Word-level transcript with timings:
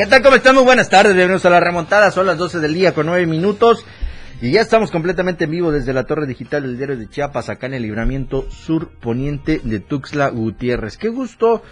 ¿Qué 0.00 0.06
tal? 0.06 0.22
¿Cómo 0.22 0.36
están? 0.36 0.56
Buenas 0.64 0.88
tardes. 0.88 1.14
Bienvenidos 1.14 1.44
a 1.44 1.50
la 1.50 1.60
remontada. 1.60 2.10
Son 2.10 2.24
las 2.24 2.38
12 2.38 2.60
del 2.60 2.72
día 2.72 2.94
con 2.94 3.04
9 3.04 3.26
minutos. 3.26 3.84
Y 4.40 4.50
ya 4.50 4.62
estamos 4.62 4.90
completamente 4.90 5.44
en 5.44 5.50
vivo 5.50 5.72
desde 5.72 5.92
la 5.92 6.04
torre 6.04 6.26
digital 6.26 6.62
del 6.62 6.78
diario 6.78 6.96
de 6.96 7.06
Chiapas, 7.06 7.50
acá 7.50 7.66
en 7.66 7.74
el 7.74 7.82
libramiento 7.82 8.50
sur 8.50 8.88
poniente 8.88 9.60
de 9.62 9.78
Tuxtla 9.78 10.30
Gutiérrez. 10.30 10.96
Qué 10.96 11.10
gusto 11.10 11.62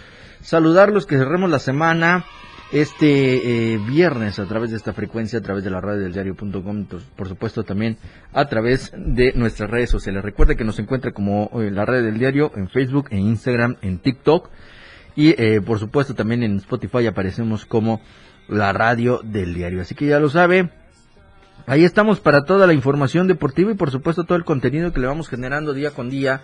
saludarlos, 0.41 1.07
que 1.07 1.17
cerremos 1.17 1.49
la 1.49 1.57
semana 1.57 2.23
este 2.71 3.73
eh, 3.73 3.79
viernes 3.79 4.37
a 4.37 4.45
través 4.45 4.69
de 4.69 4.77
esta 4.77 4.93
frecuencia, 4.93 5.39
a 5.39 5.41
través 5.41 5.63
de 5.63 5.71
la 5.71 5.81
radio 5.81 6.01
del 6.01 6.13
diario.com, 6.13 6.85
por 7.15 7.27
supuesto 7.27 7.63
también 7.63 7.97
a 8.31 8.47
través 8.47 8.91
de 8.95 9.33
nuestras 9.33 9.71
redes 9.71 9.89
sociales. 9.89 10.23
Recuerde 10.23 10.55
que 10.55 10.63
nos 10.63 10.77
encuentra 10.77 11.13
como 11.13 11.49
eh, 11.55 11.71
la 11.71 11.83
red 11.83 12.03
del 12.03 12.19
diario 12.19 12.51
en 12.55 12.69
Facebook, 12.69 13.07
en 13.09 13.21
Instagram, 13.21 13.77
en 13.81 13.97
TikTok 13.97 14.51
y 15.15 15.35
eh, 15.41 15.61
por 15.61 15.79
supuesto 15.79 16.15
también 16.15 16.43
en 16.43 16.57
Spotify 16.57 17.07
aparecemos 17.07 17.65
como 17.65 18.01
la 18.47 18.73
radio 18.73 19.21
del 19.23 19.53
diario. 19.53 19.81
Así 19.81 19.95
que 19.95 20.07
ya 20.07 20.19
lo 20.19 20.29
sabe. 20.29 20.69
Ahí 21.67 21.83
estamos 21.83 22.19
para 22.19 22.45
toda 22.45 22.65
la 22.65 22.73
información 22.73 23.27
deportiva 23.27 23.71
y 23.71 23.75
por 23.75 23.91
supuesto 23.91 24.23
todo 24.23 24.37
el 24.37 24.43
contenido 24.43 24.91
que 24.91 24.99
le 24.99 25.07
vamos 25.07 25.29
generando 25.29 25.73
día 25.73 25.91
con 25.91 26.09
día, 26.09 26.41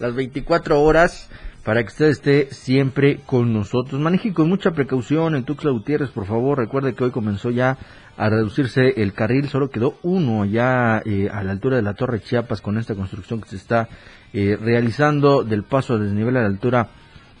las 0.00 0.14
24 0.14 0.80
horas, 0.80 1.30
para 1.64 1.82
que 1.82 1.88
usted 1.88 2.06
esté 2.06 2.48
siempre 2.50 3.20
con 3.24 3.52
nosotros. 3.52 4.00
Maneje 4.00 4.32
con 4.32 4.48
mucha 4.48 4.72
precaución 4.72 5.36
en 5.36 5.44
Tuxtla 5.44 5.70
Gutiérrez, 5.70 6.10
por 6.10 6.26
favor. 6.26 6.58
Recuerde 6.58 6.94
que 6.94 7.04
hoy 7.04 7.10
comenzó 7.10 7.50
ya 7.50 7.78
a 8.16 8.28
reducirse 8.28 9.00
el 9.02 9.12
carril, 9.12 9.48
solo 9.48 9.70
quedó 9.70 9.96
uno 10.02 10.44
ya 10.44 11.02
eh, 11.04 11.28
a 11.32 11.42
la 11.42 11.52
altura 11.52 11.76
de 11.76 11.82
la 11.82 11.94
Torre 11.94 12.20
Chiapas 12.20 12.60
con 12.60 12.78
esta 12.78 12.94
construcción 12.94 13.40
que 13.40 13.48
se 13.48 13.56
está 13.56 13.88
eh, 14.32 14.58
realizando 14.60 15.42
del 15.42 15.64
paso 15.64 15.94
a 15.94 15.98
desnivel 15.98 16.36
a 16.36 16.42
la 16.42 16.46
altura 16.46 16.88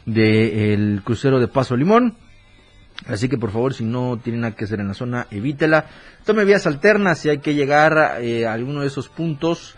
del 0.06 1.02
crucero 1.04 1.40
de 1.40 1.48
Paso 1.48 1.76
Limón. 1.76 2.16
Así 3.06 3.28
que 3.28 3.38
por 3.38 3.50
favor, 3.50 3.74
si 3.74 3.84
no 3.84 4.18
tiene 4.22 4.38
nada 4.38 4.54
que 4.54 4.64
hacer 4.64 4.80
en 4.80 4.88
la 4.88 4.94
zona, 4.94 5.26
evítela. 5.30 5.86
Tome 6.24 6.44
vías 6.44 6.66
alternas 6.66 7.18
si 7.18 7.28
hay 7.28 7.38
que 7.38 7.54
llegar 7.54 8.22
eh, 8.22 8.46
a 8.46 8.52
alguno 8.52 8.80
de 8.80 8.86
esos 8.86 9.08
puntos. 9.08 9.74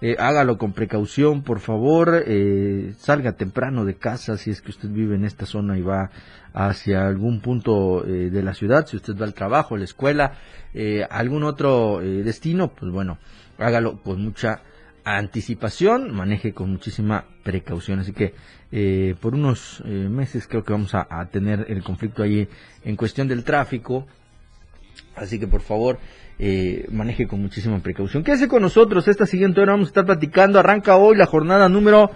Eh, 0.00 0.14
hágalo 0.18 0.58
con 0.58 0.74
precaución, 0.74 1.42
por 1.42 1.60
favor. 1.60 2.22
Eh, 2.26 2.92
salga 2.98 3.32
temprano 3.32 3.84
de 3.84 3.96
casa 3.96 4.36
si 4.36 4.50
es 4.50 4.60
que 4.60 4.70
usted 4.70 4.90
vive 4.90 5.16
en 5.16 5.24
esta 5.24 5.46
zona 5.46 5.76
y 5.76 5.82
va 5.82 6.10
hacia 6.52 7.06
algún 7.06 7.40
punto 7.40 8.02
de 8.02 8.42
la 8.42 8.54
ciudad. 8.54 8.86
Si 8.86 8.96
usted 8.96 9.14
va 9.16 9.26
al 9.26 9.34
trabajo, 9.34 9.74
a 9.74 9.78
la 9.78 9.84
escuela, 9.84 10.32
algún 11.10 11.44
otro 11.44 12.00
destino, 12.00 12.72
pues 12.74 12.90
bueno, 12.90 13.18
hágalo 13.58 14.00
con 14.02 14.22
mucha 14.22 14.62
anticipación, 15.16 16.14
maneje 16.14 16.52
con 16.52 16.70
muchísima 16.70 17.24
precaución. 17.42 18.00
Así 18.00 18.12
que 18.12 18.34
eh, 18.70 19.14
por 19.20 19.34
unos 19.34 19.82
eh, 19.86 19.88
meses 19.88 20.46
creo 20.46 20.62
que 20.64 20.72
vamos 20.72 20.94
a, 20.94 21.06
tener 21.30 21.64
el 21.68 21.82
conflicto 21.82 22.22
ahí 22.22 22.46
en 22.84 22.96
cuestión 22.96 23.28
del 23.28 23.44
tráfico. 23.44 24.06
Así 25.14 25.38
que 25.38 25.46
por 25.46 25.62
favor 25.62 25.98
eh, 26.38 26.86
maneje 26.90 27.26
con 27.26 27.40
muchísima 27.40 27.78
precaución. 27.80 28.22
Quédese 28.22 28.48
con 28.48 28.60
nosotros. 28.62 29.08
Esta 29.08 29.24
siguiente 29.26 29.60
hora 29.60 29.72
vamos 29.72 29.88
a 29.88 29.90
estar 29.90 30.04
platicando. 30.04 30.58
Arranca 30.58 30.96
hoy 30.96 31.16
la 31.16 31.26
jornada 31.26 31.68
número 31.68 32.10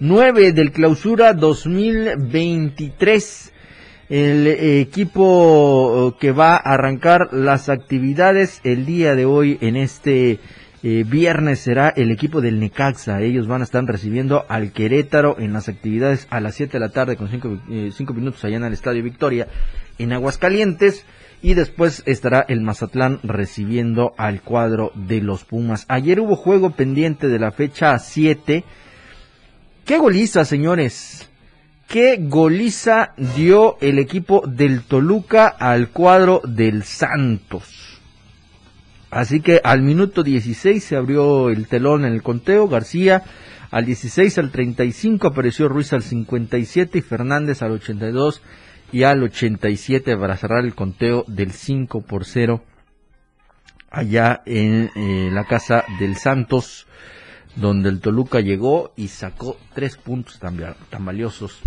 9 0.00 0.52
del 0.52 0.72
clausura 0.72 1.32
2023 1.32 3.52
el 4.10 4.46
equipo 4.46 6.14
que 6.20 6.30
va 6.30 6.56
a 6.56 6.74
arrancar 6.74 7.32
las 7.32 7.70
actividades 7.70 8.60
el 8.62 8.84
día 8.84 9.14
de 9.14 9.24
hoy 9.24 9.56
en 9.62 9.76
este 9.76 10.40
eh, 10.86 11.02
viernes 11.02 11.60
será 11.60 11.88
el 11.88 12.10
equipo 12.10 12.42
del 12.42 12.60
Necaxa. 12.60 13.22
Ellos 13.22 13.46
van 13.46 13.62
a 13.62 13.64
estar 13.64 13.82
recibiendo 13.86 14.44
al 14.50 14.70
Querétaro 14.70 15.36
en 15.38 15.54
las 15.54 15.70
actividades 15.70 16.26
a 16.28 16.40
las 16.40 16.56
7 16.56 16.74
de 16.74 16.78
la 16.78 16.90
tarde 16.90 17.16
con 17.16 17.30
5 17.30 17.58
eh, 17.70 17.90
minutos 18.14 18.44
allá 18.44 18.58
en 18.58 18.64
el 18.64 18.74
Estadio 18.74 19.02
Victoria 19.02 19.48
en 19.96 20.12
Aguascalientes. 20.12 21.06
Y 21.40 21.54
después 21.54 22.02
estará 22.04 22.44
el 22.46 22.60
Mazatlán 22.60 23.18
recibiendo 23.22 24.12
al 24.18 24.42
cuadro 24.42 24.92
de 24.94 25.22
los 25.22 25.44
Pumas. 25.44 25.86
Ayer 25.88 26.20
hubo 26.20 26.36
juego 26.36 26.72
pendiente 26.72 27.28
de 27.28 27.38
la 27.38 27.50
fecha 27.50 27.98
7. 27.98 28.62
¿Qué 29.86 29.98
goliza, 29.98 30.44
señores? 30.44 31.30
¿Qué 31.88 32.18
goliza 32.20 33.14
dio 33.34 33.78
el 33.80 33.98
equipo 33.98 34.42
del 34.46 34.82
Toluca 34.82 35.46
al 35.46 35.88
cuadro 35.88 36.42
del 36.44 36.82
Santos? 36.82 37.93
Así 39.14 39.40
que 39.40 39.60
al 39.62 39.80
minuto 39.80 40.24
16 40.24 40.82
se 40.82 40.96
abrió 40.96 41.48
el 41.48 41.68
telón 41.68 42.04
en 42.04 42.14
el 42.14 42.24
conteo, 42.24 42.66
García 42.66 43.22
al 43.70 43.84
16 43.84 44.38
al 44.38 44.50
35 44.50 45.28
apareció 45.28 45.68
Ruiz 45.68 45.92
al 45.92 46.02
57 46.02 46.98
y 46.98 47.00
Fernández 47.00 47.62
al 47.62 47.70
82 47.70 48.42
y 48.90 49.04
al 49.04 49.22
87 49.22 50.16
para 50.16 50.36
cerrar 50.36 50.64
el 50.64 50.74
conteo 50.74 51.24
del 51.28 51.52
5 51.52 52.00
por 52.00 52.24
0 52.24 52.64
allá 53.88 54.42
en 54.46 54.90
eh, 54.96 55.30
la 55.32 55.44
casa 55.44 55.84
del 56.00 56.16
Santos 56.16 56.88
donde 57.54 57.90
el 57.90 58.00
Toluca 58.00 58.40
llegó 58.40 58.94
y 58.96 59.06
sacó 59.06 59.56
tres 59.74 59.96
puntos 59.96 60.40
tan, 60.40 60.58
tan 60.90 61.04
valiosos 61.04 61.60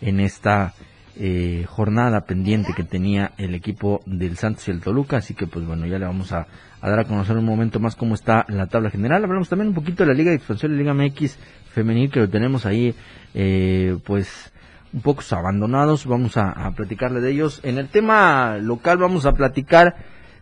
en 0.00 0.18
esta 0.18 0.72
eh, 1.18 1.64
jornada 1.68 2.26
pendiente 2.26 2.74
que 2.74 2.84
tenía 2.84 3.32
el 3.38 3.54
equipo 3.54 4.02
del 4.06 4.36
Santos 4.36 4.68
y 4.68 4.70
el 4.70 4.80
Toluca, 4.80 5.16
así 5.16 5.34
que 5.34 5.46
pues 5.46 5.64
bueno, 5.66 5.86
ya 5.86 5.98
le 5.98 6.04
vamos 6.04 6.32
a, 6.32 6.46
dar 6.82 6.98
a 6.98 7.04
conocer 7.04 7.36
un 7.36 7.44
momento 7.44 7.80
más 7.80 7.96
cómo 7.96 8.14
está 8.14 8.44
la 8.48 8.66
tabla 8.66 8.90
general. 8.90 9.24
Hablamos 9.24 9.48
también 9.48 9.68
un 9.68 9.74
poquito 9.74 10.02
de 10.02 10.08
la 10.08 10.14
Liga 10.14 10.30
de 10.30 10.36
Expansión, 10.36 10.72
la 10.72 10.78
Liga 10.78 10.94
MX 10.94 11.38
femenil, 11.70 12.10
que 12.10 12.20
lo 12.20 12.28
tenemos 12.28 12.66
ahí 12.66 12.94
eh, 13.34 13.96
pues 14.04 14.52
un 14.92 15.00
poco 15.00 15.22
abandonados, 15.30 16.06
vamos 16.06 16.36
a, 16.36 16.50
a 16.50 16.72
platicarle 16.72 17.20
de 17.20 17.30
ellos. 17.30 17.60
En 17.62 17.78
el 17.78 17.88
tema 17.88 18.58
local 18.58 18.98
vamos 18.98 19.26
a 19.26 19.32
platicar 19.32 19.96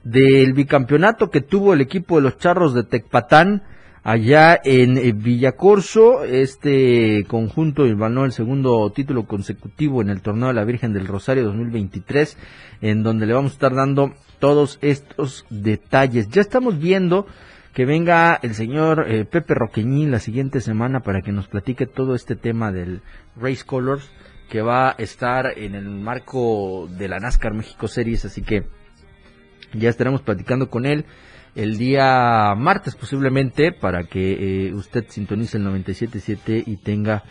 del 0.04 0.52
bicampeonato 0.52 1.30
que 1.30 1.40
tuvo 1.40 1.72
el 1.72 1.80
equipo 1.80 2.16
de 2.16 2.22
los 2.22 2.36
Charros 2.38 2.74
de 2.74 2.84
Tecpatán, 2.84 3.62
allá 4.04 4.60
en 4.62 4.98
eh, 4.98 5.12
Villacorso. 5.12 6.22
Este 6.24 7.24
conjunto 7.26 7.84
ganó 7.96 8.24
el 8.24 8.32
segundo 8.32 8.88
título 8.90 9.26
consecutivo 9.26 10.02
en 10.02 10.10
el 10.10 10.20
torneo 10.20 10.48
de 10.48 10.54
la 10.54 10.64
Virgen 10.64 10.92
del 10.92 11.08
Rosario 11.08 11.44
2023, 11.44 12.38
en 12.82 13.02
donde 13.02 13.26
le 13.26 13.32
vamos 13.32 13.52
a 13.52 13.54
estar 13.54 13.74
dando 13.74 14.12
todos 14.38 14.78
estos 14.82 15.46
detalles. 15.50 16.28
Ya 16.28 16.42
estamos 16.42 16.78
viendo 16.78 17.26
que 17.72 17.86
venga 17.86 18.38
el 18.42 18.54
señor 18.54 19.06
eh, 19.10 19.24
Pepe 19.24 19.54
Roqueñín 19.54 20.12
la 20.12 20.20
siguiente 20.20 20.60
semana 20.60 21.00
para 21.00 21.22
que 21.22 21.32
nos 21.32 21.48
platique 21.48 21.86
todo 21.86 22.14
este 22.14 22.36
tema 22.36 22.70
del 22.70 23.02
Race 23.36 23.64
Colors 23.64 24.08
que 24.48 24.60
va 24.60 24.90
a 24.90 24.92
estar 24.98 25.58
en 25.58 25.74
el 25.74 25.88
marco 25.88 26.86
de 26.88 27.08
la 27.08 27.18
NASCAR 27.18 27.54
México 27.54 27.88
Series, 27.88 28.26
así 28.26 28.42
que 28.42 28.64
ya 29.72 29.88
estaremos 29.88 30.20
platicando 30.22 30.70
con 30.70 30.86
él 30.86 31.06
el 31.54 31.78
día 31.78 32.54
martes 32.56 32.96
posiblemente 32.96 33.72
para 33.72 34.04
que 34.04 34.68
eh, 34.68 34.74
usted 34.74 35.04
sintonice 35.08 35.58
el 35.58 35.64
97.7 35.64 36.64
y 36.66 36.76
tenga 36.76 37.22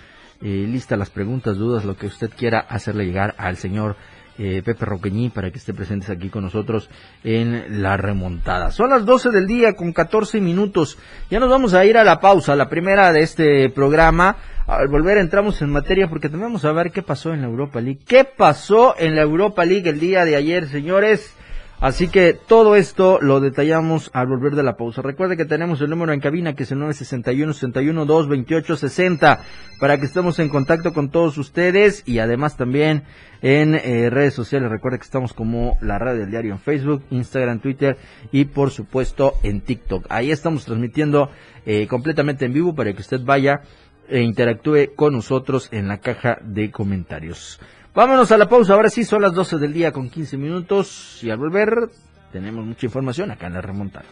eh, 0.42 0.66
listas 0.68 1.00
las 1.00 1.10
preguntas, 1.10 1.58
dudas, 1.58 1.86
lo 1.86 1.96
que 1.96 2.08
usted 2.08 2.30
quiera 2.30 2.60
hacerle 2.60 3.06
llegar 3.06 3.36
al 3.38 3.58
señor 3.58 3.96
eh, 4.38 4.64
Pepe 4.66 4.86
Roqueñí 4.86 5.30
para 5.30 5.52
que 5.52 5.60
esté 5.60 5.74
presente 5.74 6.12
aquí 6.12 6.30
con 6.30 6.44
nosotros 6.44 6.90
en 7.24 7.82
la 7.82 7.98
remontada. 7.98 8.72
Son 8.72 8.90
las 8.90 9.06
12 9.06 9.30
del 9.30 9.46
día 9.46 9.74
con 9.74 9.94
14 9.94 10.42
minutos. 10.42 10.98
Ya 11.30 11.40
nos 11.40 11.50
vamos 11.50 11.74
a 11.74 11.86
ir 11.86 11.98
a 11.98 12.04
la 12.04 12.20
pausa, 12.20 12.56
la 12.56 12.68
primera 12.68 13.14
de 13.14 13.22
este 13.22 13.70
programa. 13.70 14.38
Al 14.66 14.88
volver 14.88 15.18
entramos 15.18 15.62
en 15.62 15.70
materia 15.70 16.08
porque 16.08 16.30
tenemos 16.30 16.66
a 16.66 16.72
ver 16.72 16.92
qué 16.92 17.04
pasó 17.04 17.34
en 17.34 17.42
la 17.42 17.48
Europa 17.48 17.80
League. 17.80 18.00
¿Qué 18.08 18.24
pasó 18.24 18.96
en 18.98 19.16
la 19.16 19.22
Europa 19.22 19.66
League 19.66 19.90
el 19.90 20.00
día 20.00 20.26
de 20.26 20.36
ayer, 20.36 20.68
señores? 20.68 21.36
Así 21.84 22.08
que 22.08 22.32
todo 22.34 22.78
esto 22.78 23.20
lo 23.20 23.42
detallamos 23.42 24.10
al 24.14 24.28
volver 24.28 24.56
de 24.56 24.64
la 24.64 24.78
pausa. 24.78 25.02
Recuerde 25.02 25.36
que 25.36 25.44
tenemos 25.44 25.82
el 25.82 25.90
número 25.90 26.14
en 26.14 26.22
cabina 26.22 26.56
que 26.56 26.64
es 26.64 26.72
el 26.72 26.80
961 26.80 27.52
61 27.52 28.06
228 28.06 28.78
60 28.78 29.42
para 29.82 29.98
que 29.98 30.06
estemos 30.06 30.40
en 30.40 30.48
contacto 30.48 30.94
con 30.94 31.10
todos 31.10 31.38
ustedes 31.38 32.02
y 32.06 32.20
además 32.20 32.56
también 32.56 33.04
en 33.42 33.76
eh, 33.76 34.10
redes 34.10 34.34
sociales. 34.34 34.72
Recuerde 34.72 34.98
que 34.98 35.04
estamos 35.04 35.34
como 35.34 35.78
la 35.82 36.00
radio 36.00 36.22
del 36.22 36.32
diario 36.32 36.54
en 36.54 36.60
Facebook, 36.60 37.04
Instagram, 37.10 37.60
Twitter 37.60 37.98
y 38.32 38.46
por 38.46 38.72
supuesto 38.72 39.34
en 39.44 39.60
TikTok. 39.60 40.06
Ahí 40.08 40.32
estamos 40.32 40.64
transmitiendo 40.64 41.32
eh, 41.66 41.88
completamente 41.88 42.46
en 42.46 42.54
vivo 42.54 42.74
para 42.74 42.94
que 42.94 43.02
usted 43.02 43.20
vaya 43.26 43.60
e 44.08 44.22
interactúe 44.22 44.96
con 44.96 45.12
nosotros 45.12 45.68
en 45.74 45.90
la 45.90 45.98
caja 45.98 46.38
de 46.44 46.72
comentarios. 46.72 47.60
Vámonos 47.96 48.32
a 48.32 48.38
la 48.38 48.50
pausa, 48.50 48.74
ahora 48.74 48.90
sí 48.90 49.04
son 49.04 49.22
las 49.22 49.34
12 49.34 49.58
del 49.58 49.72
día 49.72 49.92
con 49.92 50.10
15 50.10 50.38
minutos 50.38 51.20
y 51.22 51.30
al 51.30 51.38
volver 51.38 51.90
tenemos 52.32 52.66
mucha 52.66 52.88
información 52.88 53.30
acá 53.30 53.48
en 53.48 53.54
la 53.54 53.62
remontada. 53.62 54.06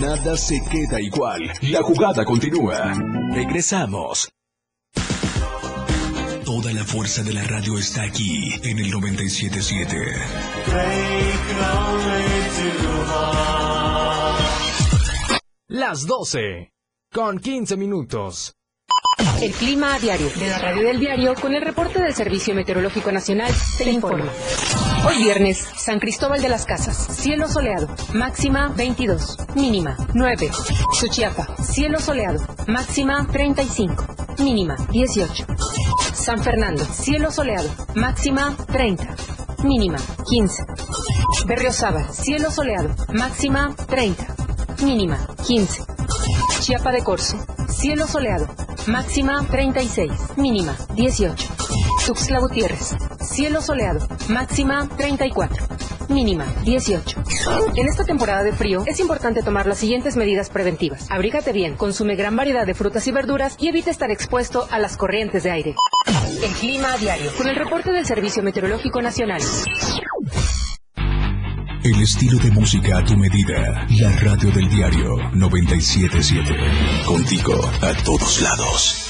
Nada 0.00 0.36
se 0.36 0.60
queda 0.70 1.00
igual. 1.00 1.40
La 1.62 1.82
jugada 1.82 2.24
continúa. 2.24 2.92
Regresamos. 3.34 4.28
Toda 6.44 6.72
la 6.72 6.84
fuerza 6.84 7.24
de 7.24 7.34
la 7.34 7.42
radio 7.42 7.76
está 7.78 8.02
aquí 8.02 8.52
en 8.62 8.78
el 8.78 8.90
977. 8.90 9.96
Las 15.70 16.06
12 16.06 16.72
con 17.12 17.38
15 17.40 17.76
minutos. 17.76 18.56
El 19.42 19.52
clima 19.52 19.96
a 19.96 19.98
diario 19.98 20.30
de 20.30 20.48
la 20.48 20.58
radio 20.58 20.88
del 20.88 20.98
diario 20.98 21.34
con 21.34 21.52
el 21.52 21.60
reporte 21.60 22.00
del 22.00 22.14
Servicio 22.14 22.54
Meteorológico 22.54 23.12
Nacional 23.12 23.52
te 23.76 23.90
informa. 23.90 24.32
Hoy 25.06 25.18
viernes, 25.24 25.58
San 25.76 26.00
Cristóbal 26.00 26.40
de 26.40 26.48
las 26.48 26.64
Casas, 26.64 27.18
cielo 27.18 27.48
soleado, 27.48 27.86
máxima 28.14 28.68
22, 28.68 29.36
mínima 29.56 29.94
9. 30.14 30.50
Suchiapa, 30.98 31.54
cielo 31.62 32.00
soleado, 32.00 32.40
máxima 32.66 33.26
35, 33.30 34.06
mínima 34.38 34.74
18. 34.90 35.46
San 36.14 36.42
Fernando, 36.42 36.82
cielo 36.86 37.30
soleado, 37.30 37.68
máxima 37.94 38.56
30, 38.72 39.16
mínima 39.64 39.98
15. 40.30 40.64
Berriozábal, 41.46 42.10
cielo 42.14 42.50
soleado, 42.50 42.88
máxima 43.12 43.76
30, 43.86 44.37
mínima 44.82 45.18
15. 45.46 45.82
Chiapa 46.60 46.92
de 46.92 47.02
Corzo, 47.02 47.36
cielo 47.68 48.06
soleado, 48.06 48.46
máxima 48.86 49.44
36, 49.50 50.10
mínima 50.36 50.76
18. 50.94 51.48
Tuxtla 52.06 52.40
Gutiérrez, 52.40 52.96
cielo 53.20 53.60
soleado, 53.60 54.06
máxima 54.28 54.88
34, 54.96 55.66
mínima 56.08 56.46
18. 56.64 57.22
En 57.76 57.88
esta 57.88 58.04
temporada 58.04 58.42
de 58.42 58.52
frío 58.52 58.82
es 58.86 59.00
importante 59.00 59.42
tomar 59.42 59.66
las 59.66 59.78
siguientes 59.78 60.16
medidas 60.16 60.50
preventivas. 60.50 61.10
Abrígate 61.10 61.52
bien, 61.52 61.76
consume 61.76 62.16
gran 62.16 62.36
variedad 62.36 62.66
de 62.66 62.74
frutas 62.74 63.06
y 63.06 63.12
verduras 63.12 63.56
y 63.58 63.68
evita 63.68 63.90
estar 63.90 64.10
expuesto 64.10 64.66
a 64.70 64.78
las 64.78 64.96
corrientes 64.96 65.42
de 65.42 65.50
aire. 65.50 65.74
El 66.42 66.52
clima 66.52 66.92
a 66.94 66.98
diario, 66.98 67.30
con 67.36 67.48
el 67.48 67.56
reporte 67.56 67.90
del 67.92 68.06
Servicio 68.06 68.42
Meteorológico 68.42 69.02
Nacional. 69.02 69.42
El 71.88 72.02
estilo 72.02 72.38
de 72.38 72.50
música 72.50 72.98
a 72.98 73.04
tu 73.04 73.16
medida. 73.16 73.86
La 73.98 74.12
radio 74.20 74.50
del 74.50 74.68
diario 74.68 75.16
977. 75.32 76.54
Contigo 77.06 77.54
a 77.80 77.94
todos 78.04 78.42
lados. 78.42 79.08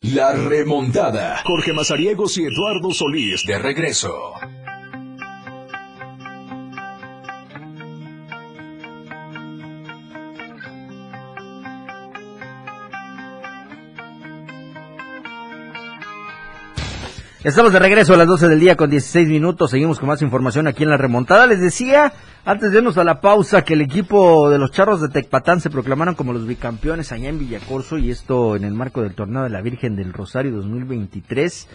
La 0.00 0.32
remontada. 0.32 1.42
Jorge 1.44 1.72
Mazariegos 1.72 2.36
y 2.38 2.46
Eduardo 2.46 2.92
Solís 2.92 3.44
de 3.46 3.58
regreso. 3.60 4.10
Estamos 17.46 17.72
de 17.72 17.78
regreso 17.78 18.12
a 18.12 18.16
las 18.16 18.26
12 18.26 18.48
del 18.48 18.58
día 18.58 18.74
con 18.74 18.90
16 18.90 19.28
minutos. 19.28 19.70
Seguimos 19.70 20.00
con 20.00 20.08
más 20.08 20.20
información 20.20 20.66
aquí 20.66 20.82
en 20.82 20.90
la 20.90 20.96
remontada. 20.96 21.46
Les 21.46 21.60
decía, 21.60 22.12
antes 22.44 22.72
de 22.72 22.78
irnos 22.78 22.98
a 22.98 23.04
la 23.04 23.20
pausa, 23.20 23.62
que 23.62 23.74
el 23.74 23.82
equipo 23.82 24.50
de 24.50 24.58
los 24.58 24.72
Charros 24.72 25.00
de 25.00 25.10
Tecpatán 25.10 25.60
se 25.60 25.70
proclamaron 25.70 26.16
como 26.16 26.32
los 26.32 26.44
bicampeones 26.44 27.12
allá 27.12 27.28
en 27.28 27.38
Villacorso 27.38 27.98
y 27.98 28.10
esto 28.10 28.56
en 28.56 28.64
el 28.64 28.74
marco 28.74 29.00
del 29.00 29.14
torneo 29.14 29.44
de 29.44 29.50
la 29.50 29.62
Virgen 29.62 29.94
del 29.94 30.12
Rosario 30.12 30.56
2023. 30.56 31.68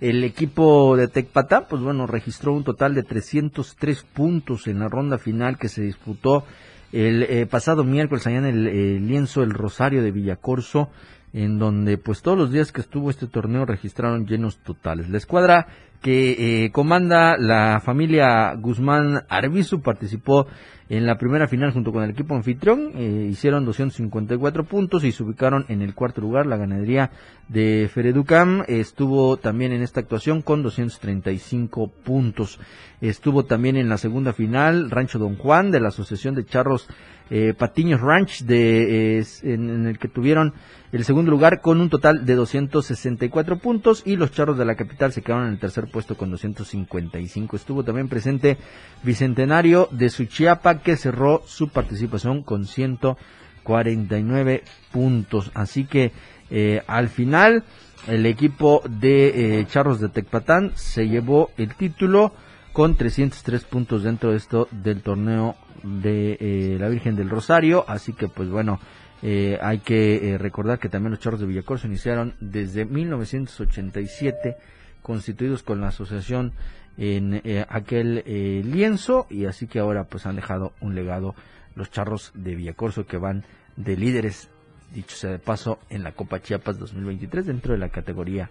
El 0.00 0.22
equipo 0.22 0.96
de 0.96 1.08
Tecpatán, 1.08 1.64
pues 1.68 1.82
bueno, 1.82 2.06
registró 2.06 2.52
un 2.52 2.62
total 2.62 2.94
de 2.94 3.02
303 3.02 4.04
puntos 4.14 4.68
en 4.68 4.78
la 4.78 4.88
ronda 4.88 5.18
final 5.18 5.58
que 5.58 5.68
se 5.68 5.82
disputó 5.82 6.44
el 6.92 7.24
eh, 7.24 7.46
pasado 7.46 7.82
miércoles 7.82 8.24
allá 8.28 8.38
en 8.38 8.46
el 8.46 8.68
eh, 8.68 9.00
lienzo 9.00 9.42
El 9.42 9.50
Rosario 9.50 10.00
de 10.00 10.12
Villacorso 10.12 10.90
en 11.32 11.58
donde 11.58 11.98
pues 11.98 12.22
todos 12.22 12.38
los 12.38 12.52
días 12.52 12.72
que 12.72 12.80
estuvo 12.80 13.10
este 13.10 13.26
torneo 13.26 13.64
registraron 13.64 14.26
llenos 14.26 14.58
totales. 14.58 15.08
La 15.08 15.18
escuadra 15.18 15.66
que 16.00 16.64
eh, 16.64 16.70
comanda 16.70 17.36
la 17.38 17.80
familia 17.80 18.54
Guzmán 18.54 19.24
Arbizu 19.28 19.80
participó 19.82 20.46
en 20.88 21.04
la 21.04 21.18
primera 21.18 21.48
final 21.48 21.72
junto 21.72 21.92
con 21.92 22.02
el 22.02 22.10
equipo 22.10 22.34
anfitrión, 22.34 22.92
eh, 22.94 23.28
hicieron 23.30 23.66
254 23.66 24.64
puntos 24.64 25.04
y 25.04 25.12
se 25.12 25.22
ubicaron 25.22 25.66
en 25.68 25.82
el 25.82 25.94
cuarto 25.94 26.22
lugar. 26.22 26.46
La 26.46 26.56
ganadería 26.56 27.10
de 27.48 27.90
Fereducam 27.92 28.64
estuvo 28.68 29.36
también 29.36 29.72
en 29.72 29.82
esta 29.82 30.00
actuación 30.00 30.40
con 30.40 30.62
235 30.62 31.88
puntos. 32.04 32.58
Estuvo 33.02 33.44
también 33.44 33.76
en 33.76 33.90
la 33.90 33.98
segunda 33.98 34.32
final 34.32 34.90
Rancho 34.90 35.18
Don 35.18 35.36
Juan 35.36 35.70
de 35.70 35.80
la 35.80 35.88
Asociación 35.88 36.34
de 36.34 36.46
Charros 36.46 36.88
eh, 37.30 37.54
Patiños 37.56 38.00
Ranch 38.00 38.42
de, 38.42 39.24
en, 39.42 39.86
el 39.86 39.98
que 39.98 40.08
tuvieron 40.08 40.54
el 40.92 41.04
segundo 41.04 41.30
lugar 41.30 41.60
con 41.60 41.80
un 41.80 41.90
total 41.90 42.24
de 42.24 42.34
264 42.34 43.58
puntos 43.58 44.02
y 44.06 44.16
los 44.16 44.32
charros 44.32 44.56
de 44.56 44.64
la 44.64 44.74
capital 44.76 45.12
se 45.12 45.20
quedaron 45.22 45.46
en 45.46 45.52
el 45.52 45.58
tercer 45.58 45.90
puesto 45.90 46.16
con 46.16 46.30
255. 46.30 47.56
Estuvo 47.56 47.84
también 47.84 48.08
presente 48.08 48.56
Bicentenario 49.02 49.88
de 49.90 50.08
Suchiapa 50.08 50.80
que 50.80 50.96
cerró 50.96 51.42
su 51.46 51.68
participación 51.68 52.42
con 52.42 52.64
149 52.64 54.62
puntos. 54.90 55.50
Así 55.54 55.84
que 55.84 56.12
eh, 56.50 56.82
al 56.86 57.08
final 57.08 57.64
el 58.06 58.24
equipo 58.24 58.82
de 58.88 59.60
eh, 59.60 59.66
charros 59.66 60.00
de 60.00 60.08
Tecpatán 60.08 60.72
se 60.74 61.08
llevó 61.08 61.50
el 61.58 61.74
título 61.74 62.32
con 62.72 62.94
303 62.94 63.64
puntos 63.64 64.04
dentro 64.04 64.30
de 64.30 64.36
esto 64.36 64.68
del 64.70 65.02
torneo 65.02 65.56
de 65.82 66.36
eh, 66.40 66.76
la 66.78 66.88
Virgen 66.88 67.16
del 67.16 67.30
Rosario. 67.30 67.84
Así 67.88 68.12
que 68.12 68.28
pues 68.28 68.48
bueno, 68.48 68.80
eh, 69.22 69.58
hay 69.60 69.78
que 69.78 70.30
eh, 70.30 70.38
recordar 70.38 70.78
que 70.78 70.88
también 70.88 71.12
los 71.12 71.20
charros 71.20 71.40
de 71.40 71.46
Villacorso 71.46 71.86
iniciaron 71.86 72.34
desde 72.40 72.84
1987, 72.84 74.56
constituidos 75.02 75.62
con 75.62 75.80
la 75.80 75.88
asociación 75.88 76.52
en 77.00 77.40
aquel 77.68 78.24
lienzo 78.72 79.28
y 79.30 79.44
así 79.44 79.68
que 79.68 79.78
ahora 79.78 80.08
pues 80.08 80.26
han 80.26 80.34
dejado 80.34 80.72
un 80.80 80.96
legado 80.96 81.36
los 81.76 81.92
charros 81.92 82.32
de 82.34 82.56
Villacorso 82.56 83.06
que 83.06 83.18
van 83.18 83.44
de 83.76 83.96
líderes, 83.96 84.50
dicho 84.92 85.14
sea 85.14 85.30
de 85.30 85.38
paso, 85.38 85.78
en 85.90 86.02
la 86.02 86.10
Copa 86.10 86.42
Chiapas 86.42 86.76
2023 86.76 87.46
dentro 87.46 87.72
de 87.72 87.78
la 87.78 87.90
categoría 87.90 88.50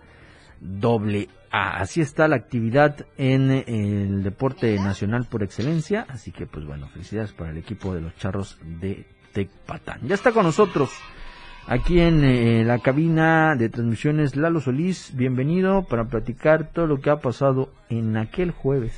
doble 0.59 1.29
A. 1.51 1.77
Así 1.79 2.01
está 2.01 2.27
la 2.27 2.35
actividad 2.35 3.05
en 3.17 3.51
el 3.51 4.23
deporte 4.23 4.75
nacional 4.79 5.25
por 5.29 5.43
excelencia. 5.43 6.05
Así 6.09 6.31
que, 6.31 6.45
pues 6.45 6.65
bueno, 6.65 6.87
felicidades 6.89 7.33
para 7.33 7.51
el 7.51 7.57
equipo 7.57 7.93
de 7.93 8.01
los 8.01 8.15
charros 8.15 8.57
de 8.63 9.05
Tecpatán. 9.33 10.01
Ya 10.03 10.15
está 10.15 10.31
con 10.31 10.45
nosotros 10.45 10.91
aquí 11.67 11.99
en 11.99 12.23
eh, 12.23 12.63
la 12.63 12.79
cabina 12.79 13.55
de 13.55 13.69
transmisiones 13.69 14.35
Lalo 14.35 14.59
Solís. 14.59 15.15
Bienvenido 15.15 15.83
para 15.83 16.05
platicar 16.05 16.71
todo 16.71 16.87
lo 16.87 16.99
que 16.99 17.09
ha 17.09 17.17
pasado 17.17 17.71
en 17.89 18.17
aquel 18.17 18.51
jueves. 18.51 18.93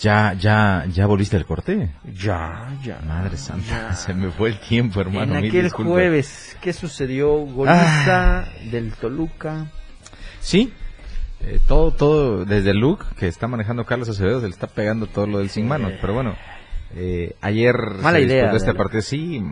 ¿Ya, 0.00 0.32
ya, 0.32 0.84
ya 0.88 1.06
volviste 1.06 1.36
al 1.36 1.46
corte? 1.46 1.90
Ya, 2.12 2.76
ya. 2.82 2.98
Madre 3.06 3.36
santa, 3.36 3.94
se 3.94 4.12
me 4.12 4.30
fue 4.30 4.48
el 4.50 4.60
tiempo, 4.60 5.00
hermano. 5.00 5.36
En 5.36 5.44
aquel 5.44 5.70
jueves, 5.70 6.56
¿qué 6.60 6.72
sucedió? 6.72 7.36
Golista 7.36 8.40
ah. 8.40 8.48
del 8.70 8.92
Toluca. 8.92 9.70
Sí, 10.44 10.70
eh, 11.40 11.58
todo, 11.66 11.90
todo, 11.90 12.44
desde 12.44 12.72
el 12.72 12.76
look 12.76 13.06
que 13.18 13.26
está 13.26 13.48
manejando 13.48 13.86
Carlos 13.86 14.10
Acevedo, 14.10 14.40
se 14.40 14.46
le 14.46 14.52
está 14.52 14.66
pegando 14.66 15.06
todo 15.06 15.26
lo 15.26 15.38
del 15.38 15.48
sin 15.48 15.66
manos, 15.66 15.92
pero 16.02 16.12
bueno, 16.12 16.36
eh, 16.94 17.34
ayer 17.40 17.74
Mala 18.02 18.20
idea, 18.20 18.50
de 18.50 18.56
esta 18.58 18.74
parte, 18.74 19.00
sí, 19.00 19.42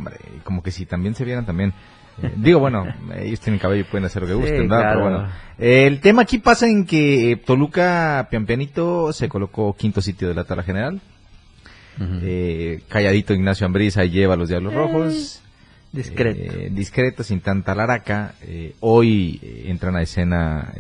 como 0.45 0.63
que 0.63 0.71
si 0.71 0.85
también 0.85 1.15
se 1.15 1.25
vieran 1.25 1.47
también. 1.47 1.73
Eh, 2.23 2.31
digo, 2.37 2.61
bueno, 2.61 2.85
ellos 3.17 3.41
tienen 3.41 3.59
cabello 3.59 3.81
y 3.81 3.85
pueden 3.85 4.05
hacer 4.05 4.21
lo 4.21 4.29
que 4.29 4.35
gusten, 4.35 4.69
¿verdad? 4.69 4.93
Pero 4.93 5.01
bueno, 5.01 5.29
el 5.57 6.01
tema 6.01 6.23
aquí 6.23 6.37
pasa 6.37 6.69
en 6.69 6.85
que 6.85 7.41
Toluca 7.43 8.29
Piampianito 8.31 9.15
se 9.15 9.31
colocó 9.31 9.75
quinto 9.75 10.03
sitio 10.03 10.29
de 10.29 10.35
la 10.35 10.45
tabla 10.45 10.63
general. 10.63 11.01
calladito 12.89 13.33
Ignacio 13.33 13.65
Ambrisa 13.65 14.05
lleva 14.05 14.35
a 14.35 14.37
los 14.37 14.51
Diablos 14.51 14.75
Rojos. 14.75 15.42
Discreto. 15.93 16.41
Eh, 16.41 16.71
discreto, 16.73 17.23
sin 17.23 17.41
tanta 17.41 17.75
laraca. 17.75 18.35
Eh, 18.41 18.75
hoy 18.81 19.39
eh, 19.43 19.65
entran 19.67 19.95
a 19.95 20.03
escena 20.03 20.73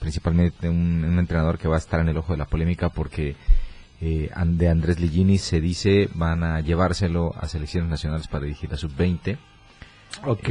principalmente 0.00 0.68
un, 0.68 1.16
entrenador 1.18 1.58
que 1.58 1.68
va 1.68 1.76
a 1.76 1.78
estar 1.78 2.00
en 2.00 2.08
el 2.08 2.16
ojo 2.16 2.32
de 2.32 2.38
la 2.38 2.46
polémica 2.46 2.88
porque 2.88 3.36
de 4.00 4.68
Andrés 4.68 4.98
Ligini 4.98 5.38
se 5.38 5.60
dice 5.60 6.08
van 6.14 6.42
a 6.42 6.60
llevárselo 6.60 7.32
a 7.38 7.46
selecciones 7.46 7.88
nacionales 7.88 8.26
para 8.26 8.44
dirigir 8.44 8.72
a 8.72 8.76
sub-20. 8.76 9.38
Ok. 10.24 10.48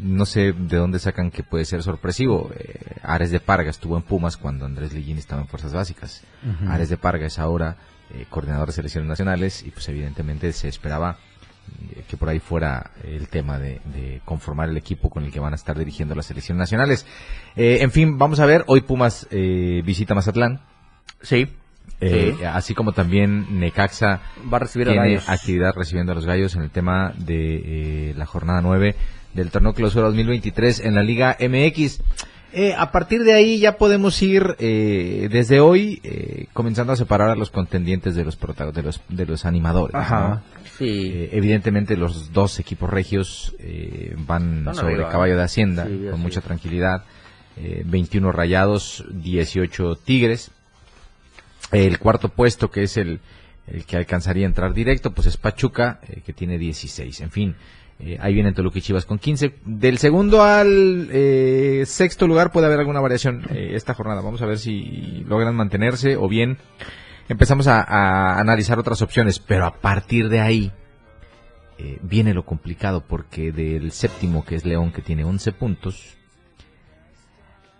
no 0.00 0.24
sé 0.24 0.54
de 0.54 0.76
dónde 0.78 0.98
sacan 0.98 1.30
que 1.30 1.42
puede 1.42 1.66
ser 1.66 1.82
sorpresivo. 1.82 2.50
Ares 3.02 3.30
de 3.30 3.38
Parga 3.38 3.68
estuvo 3.68 3.98
en 3.98 4.02
Pumas 4.02 4.38
cuando 4.38 4.64
Andrés 4.64 4.94
Ligini 4.94 5.18
estaba 5.18 5.42
en 5.42 5.48
Fuerzas 5.48 5.74
Básicas. 5.74 6.24
Ares 6.66 6.88
de 6.88 6.96
Parga 6.96 7.26
es 7.26 7.38
ahora 7.38 7.76
coordinador 8.30 8.68
de 8.68 8.72
selecciones 8.72 9.08
nacionales 9.08 9.62
y 9.62 9.70
pues 9.70 9.86
evidentemente 9.90 10.54
se 10.54 10.68
esperaba 10.68 11.18
eh, 11.18 11.31
que 12.08 12.16
por 12.16 12.28
ahí 12.28 12.38
fuera 12.40 12.90
el 13.04 13.28
tema 13.28 13.58
de, 13.58 13.80
de, 13.94 14.20
conformar 14.24 14.68
el 14.68 14.76
equipo 14.76 15.10
con 15.10 15.24
el 15.24 15.32
que 15.32 15.40
van 15.40 15.52
a 15.52 15.56
estar 15.56 15.78
dirigiendo 15.78 16.14
las 16.14 16.26
selecciones 16.26 16.58
nacionales. 16.58 17.06
Eh, 17.56 17.78
en 17.80 17.90
fin, 17.90 18.18
vamos 18.18 18.40
a 18.40 18.46
ver, 18.46 18.64
hoy 18.66 18.82
Pumas 18.82 19.26
eh, 19.30 19.82
visita 19.84 20.14
Mazatlán. 20.14 20.60
Sí. 21.22 21.48
Eh, 22.00 22.36
Así 22.52 22.74
como 22.74 22.92
también 22.92 23.60
Necaxa 23.60 24.20
va 24.52 24.56
a 24.56 24.60
recibir 24.60 24.88
a 24.88 24.92
tiene 24.92 25.08
Gallos. 25.08 25.28
actividad 25.28 25.72
recibiendo 25.74 26.12
a 26.12 26.14
los 26.16 26.26
gallos 26.26 26.56
en 26.56 26.62
el 26.62 26.70
tema 26.70 27.12
de 27.16 28.10
eh, 28.10 28.14
la 28.16 28.26
jornada 28.26 28.60
9 28.60 28.96
del 29.34 29.50
torneo 29.50 29.72
clausura 29.72 30.06
2023 30.06 30.80
en 30.80 30.94
la 30.94 31.02
Liga 31.02 31.36
MX. 31.40 32.00
Eh, 32.54 32.74
a 32.76 32.92
partir 32.92 33.24
de 33.24 33.32
ahí 33.32 33.58
ya 33.60 33.78
podemos 33.78 34.20
ir 34.20 34.56
eh, 34.58 35.28
desde 35.30 35.60
hoy 35.60 36.00
eh, 36.04 36.46
comenzando 36.52 36.92
a 36.92 36.96
separar 36.96 37.30
a 37.30 37.34
los 37.34 37.50
contendientes 37.50 38.14
de 38.14 38.24
los 38.24 38.38
de 38.38 38.82
los 38.82 39.00
de 39.08 39.26
los 39.26 39.46
animadores. 39.46 39.94
Ajá. 39.94 40.28
¿no? 40.28 40.42
Sí. 40.78 41.10
Eh, 41.14 41.30
evidentemente 41.32 41.96
los 41.96 42.32
dos 42.32 42.58
equipos 42.58 42.88
regios 42.90 43.54
eh, 43.58 44.14
van 44.18 44.64
sobre 44.74 44.94
arriba. 44.94 45.10
caballo 45.10 45.36
de 45.36 45.42
hacienda 45.42 45.86
Sí, 45.86 46.06
con 46.10 46.20
mucha 46.20 46.40
tranquilidad. 46.40 47.04
Eh, 47.56 47.82
21 47.84 48.32
rayados, 48.32 49.04
18 49.12 49.96
tigres. 49.96 50.50
El 51.70 51.98
cuarto 51.98 52.28
puesto, 52.28 52.70
que 52.70 52.82
es 52.84 52.96
el, 52.96 53.20
el 53.66 53.84
que 53.84 53.96
alcanzaría 53.96 54.46
a 54.46 54.48
entrar 54.48 54.74
directo, 54.74 55.12
pues 55.12 55.26
es 55.26 55.36
Pachuca, 55.36 56.00
eh, 56.08 56.22
que 56.24 56.32
tiene 56.32 56.58
16. 56.58 57.20
En 57.20 57.30
fin, 57.30 57.54
eh, 58.00 58.18
ahí 58.20 58.34
vienen 58.34 58.52
Toluca 58.54 58.78
y 58.78 58.82
Chivas 58.82 59.04
con 59.06 59.18
15. 59.18 59.54
Del 59.64 59.98
segundo 59.98 60.42
al 60.42 61.08
eh, 61.12 61.84
sexto 61.86 62.26
lugar 62.26 62.50
puede 62.50 62.66
haber 62.66 62.80
alguna 62.80 63.00
variación 63.00 63.42
eh, 63.50 63.72
esta 63.74 63.94
jornada. 63.94 64.20
Vamos 64.22 64.42
a 64.42 64.46
ver 64.46 64.58
si 64.58 65.24
logran 65.28 65.54
mantenerse 65.54 66.16
o 66.16 66.28
bien 66.28 66.58
empezamos 67.28 67.66
a, 67.66 67.80
a 67.82 68.38
analizar 68.40 68.78
otras 68.78 69.02
opciones. 69.02 69.38
Pero 69.38 69.66
a 69.66 69.80
partir 69.80 70.28
de 70.28 70.40
ahí 70.40 70.72
eh, 71.78 71.98
viene 72.02 72.32
lo 72.32 72.44
complicado 72.44 73.02
porque 73.04 73.50
del 73.50 73.90
séptimo, 73.90 74.44
que 74.44 74.54
es 74.54 74.64
León, 74.64 74.92
que 74.92 75.02
tiene 75.02 75.24
11 75.24 75.52
puntos, 75.52 76.16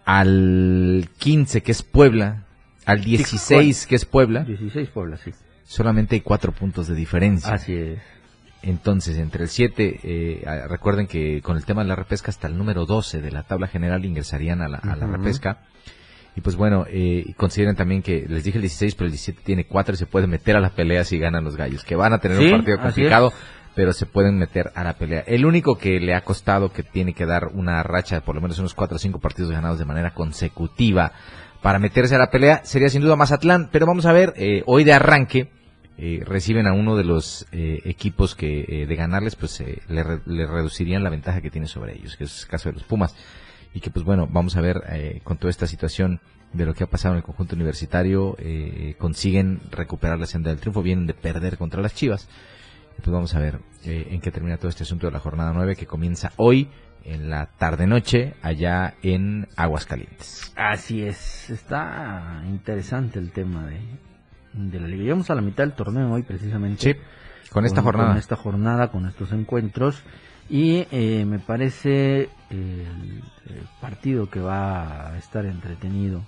al 0.04 1.08
15, 1.18 1.62
que 1.62 1.70
es 1.70 1.82
Puebla, 1.82 2.46
al 2.84 3.04
16, 3.04 3.86
que 3.86 3.94
es 3.94 4.04
Puebla, 4.04 4.42
16 4.42 4.88
Puebla, 4.88 5.18
sí. 5.18 5.32
solamente 5.64 6.16
hay 6.16 6.20
cuatro 6.20 6.50
puntos 6.50 6.88
de 6.88 6.96
diferencia. 6.96 7.54
Así 7.54 7.74
es. 7.74 8.00
Entonces, 8.62 9.18
entre 9.18 9.44
el 9.44 9.48
7, 9.48 10.00
eh, 10.02 10.64
recuerden 10.68 11.06
que 11.06 11.40
con 11.42 11.56
el 11.56 11.64
tema 11.64 11.82
de 11.82 11.88
la 11.88 11.96
repesca 11.96 12.30
hasta 12.30 12.48
el 12.48 12.56
número 12.56 12.86
12 12.86 13.20
de 13.20 13.30
la 13.30 13.44
tabla 13.44 13.68
general 13.68 14.04
ingresarían 14.04 14.62
a 14.62 14.68
la, 14.68 14.78
a 14.78 14.96
la 14.96 15.06
repesca. 15.06 15.62
Y 16.34 16.40
pues 16.40 16.56
bueno, 16.56 16.86
eh, 16.88 17.22
y 17.26 17.32
consideren 17.34 17.76
también 17.76 18.00
que 18.02 18.24
les 18.26 18.44
dije 18.44 18.56
el 18.58 18.62
16, 18.62 18.94
pero 18.94 19.06
el 19.06 19.12
17 19.12 19.40
tiene 19.44 19.66
4 19.66 19.94
y 19.94 19.98
se 19.98 20.06
puede 20.06 20.26
meter 20.26 20.56
a 20.56 20.60
la 20.60 20.70
pelea 20.70 21.04
si 21.04 21.18
ganan 21.18 21.44
los 21.44 21.56
gallos, 21.56 21.84
que 21.84 21.94
van 21.94 22.12
a 22.14 22.18
tener 22.18 22.38
Sí, 22.38 22.44
un 22.46 22.50
partido 22.52 22.78
complicado, 22.80 23.32
pero 23.74 23.92
se 23.92 24.06
pueden 24.06 24.38
meter 24.38 24.70
a 24.74 24.82
la 24.84 24.94
pelea. 24.94 25.20
El 25.26 25.44
único 25.44 25.76
que 25.76 26.00
le 26.00 26.14
ha 26.14 26.22
costado 26.22 26.72
que 26.72 26.82
tiene 26.82 27.12
que 27.12 27.26
dar 27.26 27.48
una 27.52 27.82
racha 27.82 28.14
de 28.16 28.20
por 28.22 28.34
lo 28.34 28.40
menos 28.40 28.58
unos 28.58 28.72
4 28.74 28.96
o 28.96 28.98
5 28.98 29.18
partidos 29.18 29.50
ganados 29.50 29.78
de 29.78 29.84
manera 29.84 30.12
consecutiva 30.12 31.12
para 31.60 31.78
meterse 31.78 32.14
a 32.14 32.18
la 32.18 32.30
pelea 32.30 32.62
sería 32.64 32.88
sin 32.88 33.02
duda 33.02 33.14
Mazatlán, 33.16 33.68
pero 33.70 33.86
vamos 33.86 34.06
a 34.06 34.12
ver, 34.12 34.32
eh, 34.36 34.62
hoy 34.66 34.84
de 34.84 34.92
arranque 34.94 35.50
eh, 35.98 36.22
reciben 36.26 36.66
a 36.66 36.72
uno 36.72 36.96
de 36.96 37.04
los 37.04 37.46
eh, 37.52 37.80
equipos 37.84 38.34
que 38.34 38.64
eh, 38.66 38.86
de 38.86 38.96
ganarles 38.96 39.36
pues 39.36 39.60
eh, 39.60 39.80
le, 39.88 40.02
re- 40.02 40.20
le 40.26 40.46
reducirían 40.46 41.04
la 41.04 41.10
ventaja 41.10 41.40
que 41.42 41.50
tiene 41.50 41.66
sobre 41.68 41.92
ellos, 41.94 42.16
que 42.16 42.24
es 42.24 42.42
el 42.44 42.48
caso 42.48 42.70
de 42.70 42.74
los 42.74 42.82
Pumas. 42.84 43.14
Y 43.74 43.80
que 43.80 43.90
pues 43.90 44.04
bueno, 44.04 44.28
vamos 44.30 44.56
a 44.56 44.60
ver 44.60 44.82
eh, 44.90 45.20
con 45.24 45.38
toda 45.38 45.50
esta 45.50 45.66
situación 45.66 46.20
de 46.52 46.66
lo 46.66 46.74
que 46.74 46.84
ha 46.84 46.86
pasado 46.86 47.14
en 47.14 47.18
el 47.18 47.24
conjunto 47.24 47.56
universitario, 47.56 48.36
eh, 48.38 48.94
consiguen 48.98 49.60
recuperar 49.70 50.18
la 50.18 50.26
senda 50.26 50.50
del 50.50 50.60
triunfo, 50.60 50.82
vienen 50.82 51.06
de 51.06 51.14
perder 51.14 51.56
contra 51.56 51.80
las 51.80 51.94
Chivas. 51.94 52.28
Pues 52.96 53.10
vamos 53.10 53.34
a 53.34 53.40
ver 53.40 53.60
eh, 53.84 54.08
en 54.10 54.20
qué 54.20 54.30
termina 54.30 54.58
todo 54.58 54.68
este 54.68 54.82
asunto 54.82 55.06
de 55.06 55.12
la 55.12 55.18
jornada 55.18 55.52
9 55.54 55.76
que 55.76 55.86
comienza 55.86 56.32
hoy 56.36 56.68
en 57.04 57.30
la 57.30 57.46
tarde-noche 57.46 58.34
allá 58.42 58.94
en 59.02 59.48
Aguascalientes. 59.56 60.52
Así 60.56 61.02
es. 61.02 61.50
Está 61.50 62.42
interesante 62.46 63.18
el 63.18 63.32
tema 63.32 63.66
de, 63.66 63.80
de 64.52 64.80
la 64.80 64.86
liga. 64.86 65.02
Llegamos 65.02 65.30
a 65.30 65.34
la 65.34 65.42
mitad 65.42 65.64
del 65.64 65.72
torneo 65.72 66.12
hoy 66.12 66.22
precisamente. 66.22 66.80
Sí, 66.80 67.00
con 67.50 67.64
esta 67.64 67.82
jornada. 67.82 68.10
Con 68.10 68.18
esta 68.18 68.36
jornada, 68.36 68.88
con 68.90 69.06
estos 69.06 69.32
encuentros. 69.32 70.02
Y 70.48 70.86
eh, 70.90 71.24
me 71.26 71.38
parece 71.38 72.28
el, 72.56 73.22
partido 73.80 74.28
que 74.30 74.40
va 74.40 75.08
a 75.12 75.18
estar 75.18 75.44
entretenido 75.46 76.22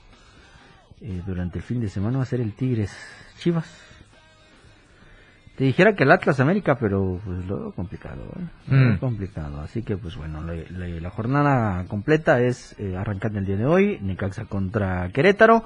eh, 1.00 1.23
durante 1.26 1.59
el 1.59 1.64
fin 1.64 1.81
de 1.81 1.88
semana 1.88 2.19
va 2.19 2.23
a 2.25 2.26
ser 2.26 2.40
el 2.40 2.52
Tigres 2.54 2.93
Chivas. 3.38 3.66
Te 5.57 5.62
dijera 5.64 5.95
que 5.95 6.02
el 6.02 6.11
Atlas 6.11 6.40
América, 6.40 6.76
pero 6.81 7.21
pues 7.25 7.47
lo 7.47 7.59
veo 7.61 7.73
complicado, 7.73 8.23
¿eh? 8.37 8.43
Lo 8.69 8.76
veo 8.76 8.88
Mm. 8.95 8.99
complicado. 8.99 9.61
Así 9.61 9.83
que 9.83 9.97
pues 9.97 10.16
bueno, 10.16 10.43
la, 10.43 10.54
la- 10.71 10.88
la 11.00 11.11
jornada 11.11 11.85
completa 11.87 12.40
es 12.40 12.75
eh, 12.81 12.97
arrancando 12.97 13.38
el 13.38 13.47
día 13.47 13.57
de 13.57 13.66
hoy, 13.66 13.99
Necaxa 14.02 14.47
contra 14.47 15.09
Querétaro. 15.11 15.62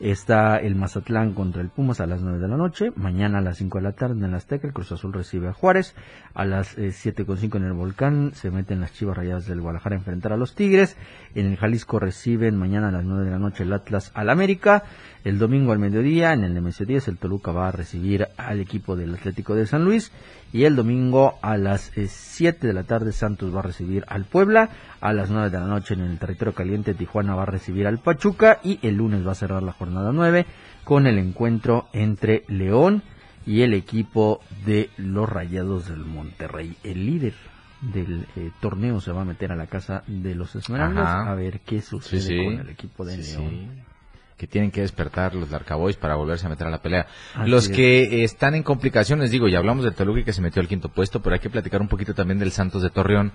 Está 0.00 0.56
el 0.56 0.76
Mazatlán 0.76 1.34
contra 1.34 1.60
el 1.60 1.68
Pumas 1.68 2.00
a 2.00 2.06
las 2.06 2.22
9 2.22 2.38
de 2.38 2.48
la 2.48 2.56
noche. 2.56 2.90
Mañana 2.96 3.36
a 3.36 3.42
las 3.42 3.58
5 3.58 3.76
de 3.76 3.84
la 3.84 3.92
tarde 3.92 4.14
en 4.14 4.24
el 4.24 4.34
Azteca 4.34 4.66
el 4.66 4.72
Cruz 4.72 4.90
Azul 4.92 5.12
recibe 5.12 5.48
a 5.48 5.52
Juárez. 5.52 5.94
A 6.32 6.46
las 6.46 6.78
eh, 6.78 6.88
7.5 6.88 7.56
en 7.56 7.64
el 7.64 7.74
Volcán 7.74 8.32
se 8.32 8.50
meten 8.50 8.80
las 8.80 8.94
Chivas 8.94 9.18
Rayadas 9.18 9.46
del 9.46 9.60
Guadalajara 9.60 9.96
a 9.96 9.98
enfrentar 9.98 10.32
a 10.32 10.38
los 10.38 10.54
Tigres. 10.54 10.96
En 11.34 11.44
el 11.44 11.58
Jalisco 11.58 11.98
reciben 11.98 12.56
mañana 12.56 12.88
a 12.88 12.92
las 12.92 13.04
9 13.04 13.26
de 13.26 13.30
la 13.30 13.38
noche 13.38 13.64
el 13.64 13.74
Atlas 13.74 14.10
al 14.14 14.30
América. 14.30 14.84
El 15.22 15.38
domingo 15.38 15.72
al 15.72 15.78
mediodía 15.78 16.32
en 16.32 16.44
el 16.44 16.54
Nemesio 16.54 16.86
10 16.86 17.08
el 17.08 17.18
Toluca 17.18 17.52
va 17.52 17.68
a 17.68 17.72
recibir 17.72 18.28
al 18.38 18.58
equipo 18.58 18.96
del 18.96 19.14
Atlético 19.14 19.54
de 19.54 19.66
San 19.66 19.84
Luis. 19.84 20.12
Y 20.50 20.64
el 20.64 20.76
domingo 20.76 21.38
a 21.42 21.58
las 21.58 21.96
eh, 21.98 22.08
7 22.08 22.66
de 22.66 22.72
la 22.72 22.84
tarde 22.84 23.12
Santos 23.12 23.54
va 23.54 23.60
a 23.60 23.64
recibir 23.64 24.06
al 24.08 24.24
Puebla. 24.24 24.70
A 25.02 25.12
las 25.12 25.30
9 25.30 25.50
de 25.50 25.58
la 25.58 25.66
noche 25.66 25.92
en 25.92 26.00
el 26.00 26.18
territorio 26.18 26.54
caliente 26.54 26.94
Tijuana 26.94 27.34
va 27.34 27.42
a 27.42 27.46
recibir 27.46 27.86
al 27.86 27.98
Pachuca. 27.98 28.60
Y 28.64 28.78
el 28.82 28.94
lunes 28.94 29.26
va 29.26 29.32
a 29.32 29.34
cerrar 29.34 29.62
la 29.62 29.72
jornada 29.72 29.89
9 29.90 30.46
con 30.84 31.06
el 31.06 31.18
encuentro 31.18 31.88
entre 31.92 32.44
León 32.48 33.02
y 33.46 33.62
el 33.62 33.74
equipo 33.74 34.40
de 34.66 34.90
los 34.96 35.28
Rayados 35.28 35.88
del 35.88 36.04
Monterrey. 36.04 36.76
El 36.84 37.06
líder 37.06 37.34
del 37.80 38.26
eh, 38.36 38.50
torneo 38.60 39.00
se 39.00 39.12
va 39.12 39.22
a 39.22 39.24
meter 39.24 39.52
a 39.52 39.56
la 39.56 39.66
casa 39.66 40.02
de 40.06 40.34
los 40.34 40.54
Esmeraldas 40.54 41.06
Ajá. 41.06 41.30
a 41.30 41.34
ver 41.34 41.60
qué 41.60 41.80
sucede 41.80 42.20
Sí, 42.20 42.28
sí. 42.28 42.44
con 42.44 42.60
el 42.60 42.68
equipo 42.68 43.04
de 43.04 43.22
Sí, 43.22 43.32
León. 43.38 43.90
Que 44.36 44.46
tienen 44.46 44.70
que 44.70 44.80
despertar 44.80 45.34
los 45.34 45.50
Larcaboys 45.50 45.96
para 45.96 46.14
volverse 46.14 46.46
a 46.46 46.48
meter 46.48 46.66
a 46.66 46.70
la 46.70 46.80
pelea. 46.80 47.06
Así 47.34 47.50
los 47.50 47.68
es. 47.68 47.76
que 47.76 48.24
están 48.24 48.54
en 48.54 48.62
complicaciones, 48.62 49.30
digo, 49.30 49.48
ya 49.48 49.58
hablamos 49.58 49.84
del 49.84 49.94
Toluca 49.94 50.22
que 50.24 50.32
se 50.32 50.40
metió 50.40 50.62
al 50.62 50.68
quinto 50.68 50.88
puesto, 50.88 51.20
pero 51.20 51.34
hay 51.34 51.40
que 51.40 51.50
platicar 51.50 51.80
un 51.82 51.88
poquito 51.88 52.14
también 52.14 52.38
del 52.38 52.50
Santos 52.50 52.80
de 52.82 52.88
Torreón, 52.90 53.32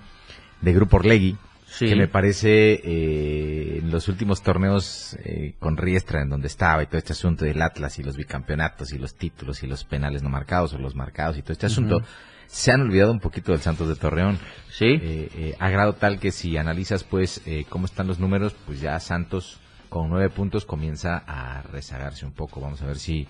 de 0.62 0.72
Grupo 0.72 0.96
Orlegui, 0.96 1.36
Sí. 1.68 1.88
que 1.88 1.96
me 1.96 2.06
parece 2.06 2.74
eh, 2.74 3.78
en 3.82 3.90
los 3.90 4.06
últimos 4.08 4.42
torneos 4.42 5.18
eh, 5.24 5.54
con 5.58 5.76
Riestra, 5.76 6.22
en 6.22 6.30
donde 6.30 6.46
estaba 6.46 6.82
y 6.82 6.86
todo 6.86 6.98
este 6.98 7.12
asunto 7.12 7.44
del 7.44 7.60
Atlas 7.60 7.98
y 7.98 8.04
los 8.04 8.16
bicampeonatos 8.16 8.92
y 8.92 8.98
los 8.98 9.16
títulos 9.16 9.62
y 9.62 9.66
los 9.66 9.84
penales 9.84 10.22
no 10.22 10.28
marcados 10.28 10.72
o 10.74 10.78
los 10.78 10.94
marcados 10.94 11.36
y 11.36 11.42
todo 11.42 11.52
este 11.52 11.66
asunto, 11.66 12.02
se 12.46 12.72
han 12.72 12.82
olvidado 12.82 13.12
un 13.12 13.20
poquito 13.20 13.52
del 13.52 13.60
Santos 13.60 13.88
de 13.88 13.96
Torreón. 13.96 14.38
Sí. 14.70 14.86
Eh, 14.86 15.28
eh, 15.34 15.56
a 15.58 15.68
grado 15.68 15.94
tal 15.94 16.18
que 16.18 16.30
si 16.30 16.56
analizas 16.56 17.04
pues 17.04 17.42
eh, 17.46 17.66
cómo 17.68 17.86
están 17.86 18.06
los 18.06 18.18
números, 18.18 18.54
pues 18.64 18.80
ya 18.80 18.98
Santos 19.00 19.60
con 19.88 20.08
nueve 20.08 20.30
puntos 20.30 20.64
comienza 20.64 21.22
a 21.26 21.62
rezagarse 21.62 22.24
un 22.24 22.32
poco. 22.32 22.60
Vamos 22.60 22.80
a 22.82 22.86
ver 22.86 22.98
si 22.98 23.26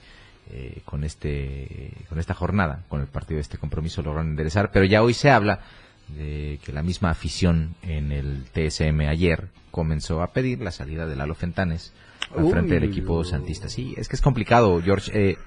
eh, 0.50 0.82
con 0.84 1.04
este 1.04 1.92
con 2.08 2.18
esta 2.18 2.34
jornada, 2.34 2.84
con 2.88 3.00
el 3.00 3.08
partido 3.08 3.36
de 3.36 3.42
este 3.42 3.58
compromiso 3.58 4.02
logran 4.02 4.28
enderezar. 4.28 4.70
Pero 4.72 4.84
ya 4.84 5.02
hoy 5.02 5.14
se 5.14 5.30
habla 5.30 5.60
de 6.08 6.60
que 6.64 6.72
la 6.72 6.82
misma 6.82 7.10
afición 7.10 7.74
en 7.82 8.12
el 8.12 8.44
TSM 8.52 9.00
ayer 9.08 9.48
comenzó 9.70 10.22
a 10.22 10.32
pedir 10.32 10.60
la 10.60 10.70
salida 10.70 11.06
de 11.06 11.16
Lalo 11.16 11.34
Fentanes 11.34 11.92
al 12.34 12.44
Uy, 12.44 12.52
frente 12.52 12.74
del 12.74 12.84
equipo 12.84 13.24
santista. 13.24 13.68
Sí, 13.68 13.94
es 13.96 14.08
que 14.08 14.16
es 14.16 14.22
complicado, 14.22 14.80
George. 14.82 15.10
Eh, 15.14 15.38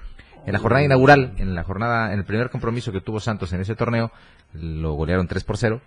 en 0.46 0.52
la 0.52 0.58
jornada 0.58 0.84
inaugural, 0.84 1.34
en 1.36 1.54
la 1.54 1.64
jornada, 1.64 2.12
en 2.12 2.18
el 2.18 2.24
primer 2.24 2.50
compromiso 2.50 2.92
que 2.92 3.00
tuvo 3.00 3.20
Santos 3.20 3.52
en 3.52 3.60
ese 3.60 3.74
torneo, 3.74 4.10
lo 4.54 4.92
golearon 4.92 5.28
3 5.28 5.44
por 5.44 5.58
0 5.58 5.80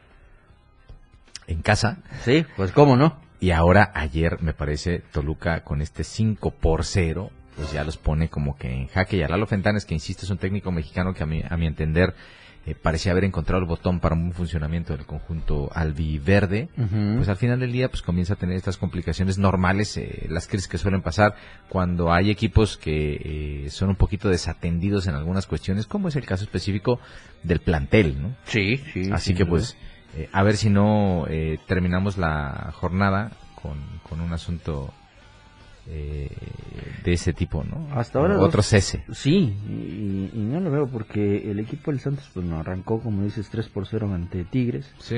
en 1.47 1.61
casa. 1.61 1.97
Sí, 2.23 2.45
pues 2.55 2.71
cómo 2.71 2.95
no. 2.95 3.17
Y 3.39 3.51
ahora, 3.51 3.91
ayer, 3.93 4.41
me 4.41 4.53
parece, 4.53 4.99
Toluca 5.11 5.63
con 5.63 5.81
este 5.81 6.03
5 6.03 6.51
por 6.51 6.85
0, 6.85 7.31
pues 7.55 7.71
ya 7.73 7.83
los 7.83 7.97
pone 7.97 8.29
como 8.29 8.55
que 8.55 8.71
en 8.71 8.87
jaque. 8.87 9.17
Y 9.17 9.23
a 9.23 9.27
Lalo 9.27 9.47
Fentanes, 9.47 9.85
que 9.85 9.93
insisto, 9.93 10.25
es 10.25 10.29
un 10.29 10.37
técnico 10.37 10.71
mexicano 10.71 11.13
que 11.13 11.23
a 11.23 11.25
mi, 11.25 11.43
a 11.47 11.57
mi 11.57 11.67
entender 11.67 12.13
eh, 12.65 12.75
parecía 12.75 13.11
haber 13.11 13.25
encontrado 13.25 13.61
el 13.61 13.67
botón 13.67 13.99
para 13.99 14.15
un 14.15 14.31
funcionamiento 14.31 14.95
del 14.95 15.05
conjunto 15.05 15.69
albiverde. 15.73 16.69
Ujú. 16.77 17.17
Pues 17.17 17.29
al 17.29 17.35
final 17.37 17.59
del 17.59 17.71
día, 17.71 17.89
pues 17.89 18.01
comienza 18.01 18.33
a 18.33 18.37
tener 18.37 18.55
estas 18.55 18.77
complicaciones 18.77 19.37
normales, 19.37 19.97
eh, 19.97 20.27
las 20.29 20.47
crisis 20.47 20.67
que 20.67 20.77
suelen 20.77 21.01
pasar 21.01 21.35
cuando 21.69 22.13
hay 22.13 22.29
equipos 22.29 22.77
que 22.77 23.65
eh, 23.65 23.69
son 23.69 23.89
un 23.89 23.95
poquito 23.95 24.29
desatendidos 24.29 25.07
en 25.07 25.15
algunas 25.15 25.45
cuestiones, 25.45 25.87
como 25.87 26.07
es 26.07 26.15
el 26.15 26.25
caso 26.25 26.43
específico 26.43 26.99
del 27.43 27.59
plantel, 27.59 28.21
¿no? 28.21 28.35
Sí, 28.45 28.77
sí. 28.93 29.09
Así 29.11 29.33
que 29.33 29.43
duda. 29.43 29.49
pues 29.49 29.77
eh, 30.15 30.29
a 30.31 30.43
ver 30.43 30.57
si 30.57 30.69
no 30.69 31.25
eh, 31.27 31.57
terminamos 31.67 32.17
la 32.17 32.71
jornada 32.73 33.31
con, 33.61 33.79
con 34.07 34.21
un 34.21 34.31
asunto 34.31 34.93
eh, 35.87 36.29
de 37.03 37.13
ese 37.13 37.33
tipo, 37.33 37.63
¿no? 37.63 37.87
Hasta 37.93 38.19
ahora 38.19 38.39
Otro 38.39 38.57
los- 38.57 38.65
cese. 38.67 39.03
Sí, 39.11 39.53
y, 39.69 40.29
y 40.33 40.39
no 40.39 40.59
lo 40.61 40.71
veo 40.71 40.87
porque 40.87 41.49
el 41.51 41.59
equipo 41.59 41.91
del 41.91 41.99
Santos 41.99 42.29
pues 42.33 42.45
no 42.45 42.57
arrancó, 42.59 42.99
como 43.01 43.23
dices, 43.23 43.49
3 43.49 43.67
por 43.69 43.85
0 43.87 44.09
ante 44.13 44.43
Tigres. 44.45 44.89
Sí. 44.99 45.17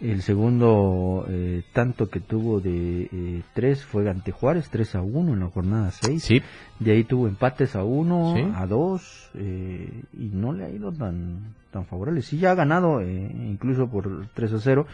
El 0.00 0.20
segundo 0.22 1.24
eh, 1.28 1.62
tanto 1.72 2.08
que 2.10 2.20
tuvo 2.20 2.60
de 2.60 3.42
3 3.54 3.84
fue 3.84 4.08
ante 4.10 4.30
Juárez, 4.30 4.68
3 4.70 4.94
a 4.96 5.00
1 5.02 5.32
en 5.34 5.40
la 5.40 5.46
jornada 5.48 5.90
6. 5.90 6.22
Sí. 6.22 6.42
De 6.80 6.92
ahí 6.92 7.04
tuvo 7.04 7.28
empates 7.28 7.76
a 7.76 7.84
1, 7.84 8.34
Sí. 8.36 8.52
a 8.54 8.66
2 8.66 9.30
eh, 9.34 10.02
y 10.18 10.26
no 10.34 10.52
le 10.52 10.64
ha 10.64 10.68
ido 10.68 10.92
tan, 10.92 11.54
tan 11.70 11.86
favorable. 11.86 12.20
Sí, 12.22 12.38
ya 12.38 12.50
ha 12.50 12.54
ganado 12.54 13.00
eh, 13.00 13.30
incluso 13.48 13.88
por 13.88 14.26
3 14.34 14.52
a 14.52 14.58
0 14.60 14.86